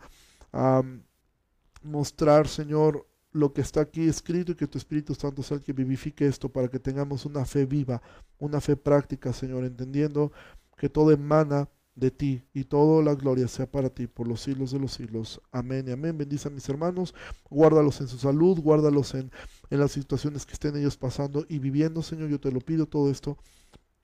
mostrar, 1.82 2.46
Señor, 2.46 3.06
lo 3.32 3.52
que 3.52 3.60
está 3.60 3.80
aquí 3.80 4.06
escrito 4.08 4.52
y 4.52 4.54
que 4.54 4.66
tu 4.66 4.78
Espíritu 4.78 5.14
Santo 5.14 5.42
sea 5.42 5.56
el 5.56 5.62
que 5.62 5.72
vivifique 5.72 6.26
esto 6.26 6.50
para 6.50 6.68
que 6.68 6.78
tengamos 6.78 7.24
una 7.24 7.44
fe 7.44 7.66
viva, 7.66 8.02
una 8.38 8.60
fe 8.60 8.76
práctica, 8.76 9.32
Señor, 9.32 9.64
entendiendo 9.64 10.32
que 10.76 10.88
todo 10.88 11.10
emana 11.10 11.68
de 11.94 12.10
ti 12.10 12.44
y 12.54 12.64
toda 12.64 13.02
la 13.02 13.14
gloria 13.14 13.48
sea 13.48 13.70
para 13.70 13.90
ti 13.90 14.06
por 14.06 14.26
los 14.26 14.40
siglos 14.40 14.70
de 14.72 14.78
los 14.78 14.92
siglos. 14.92 15.40
Amén 15.50 15.86
y 15.88 15.92
amén. 15.92 16.16
Bendice 16.16 16.48
a 16.48 16.50
mis 16.50 16.68
hermanos, 16.68 17.14
guárdalos 17.50 18.00
en 18.00 18.08
su 18.08 18.18
salud, 18.18 18.58
guárdalos 18.60 19.14
en, 19.14 19.30
en 19.70 19.80
las 19.80 19.92
situaciones 19.92 20.46
que 20.46 20.54
estén 20.54 20.76
ellos 20.76 20.96
pasando 20.96 21.44
y 21.48 21.58
viviendo, 21.58 22.02
Señor. 22.02 22.30
Yo 22.30 22.40
te 22.40 22.50
lo 22.50 22.60
pido 22.60 22.86
todo 22.86 23.10
esto 23.10 23.36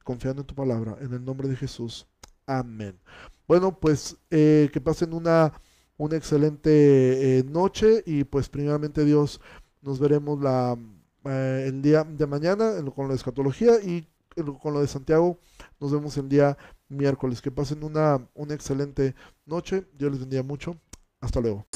confiando 0.05 0.43
en 0.43 0.47
tu 0.47 0.55
palabra. 0.55 0.97
En 1.01 1.13
el 1.13 1.25
nombre 1.25 1.49
de 1.49 1.57
Jesús. 1.57 2.07
Amén. 2.47 2.99
Bueno, 3.47 3.79
pues 3.79 4.17
eh, 4.31 4.71
que 4.73 4.81
pasen 4.81 5.13
una, 5.13 5.53
una 5.99 6.17
excelente 6.17 7.39
eh, 7.39 7.45
noche 7.45 8.03
y 8.07 8.25
pues 8.25 8.49
primeramente 8.49 9.05
Dios 9.05 9.41
nos 9.83 9.99
veremos 9.99 10.41
la, 10.41 10.79
eh, 11.25 11.67
el 11.69 11.83
día 11.83 12.05
de 12.05 12.27
mañana 12.27 12.73
con 12.95 13.09
la 13.09 13.15
escatología 13.15 13.81
y 13.83 14.09
con 14.63 14.73
lo 14.73 14.81
de 14.81 14.87
Santiago 14.87 15.39
nos 15.81 15.93
vemos 15.93 16.17
el 16.17 16.29
día 16.29 16.57
miércoles. 16.89 17.43
Que 17.43 17.51
pasen 17.51 17.85
una, 17.85 18.27
una 18.35 18.55
excelente 18.55 19.15
noche. 19.45 19.87
Dios 19.93 20.13
les 20.13 20.21
bendiga 20.21 20.43
mucho. 20.43 20.77
Hasta 21.21 21.41
luego. 21.41 21.67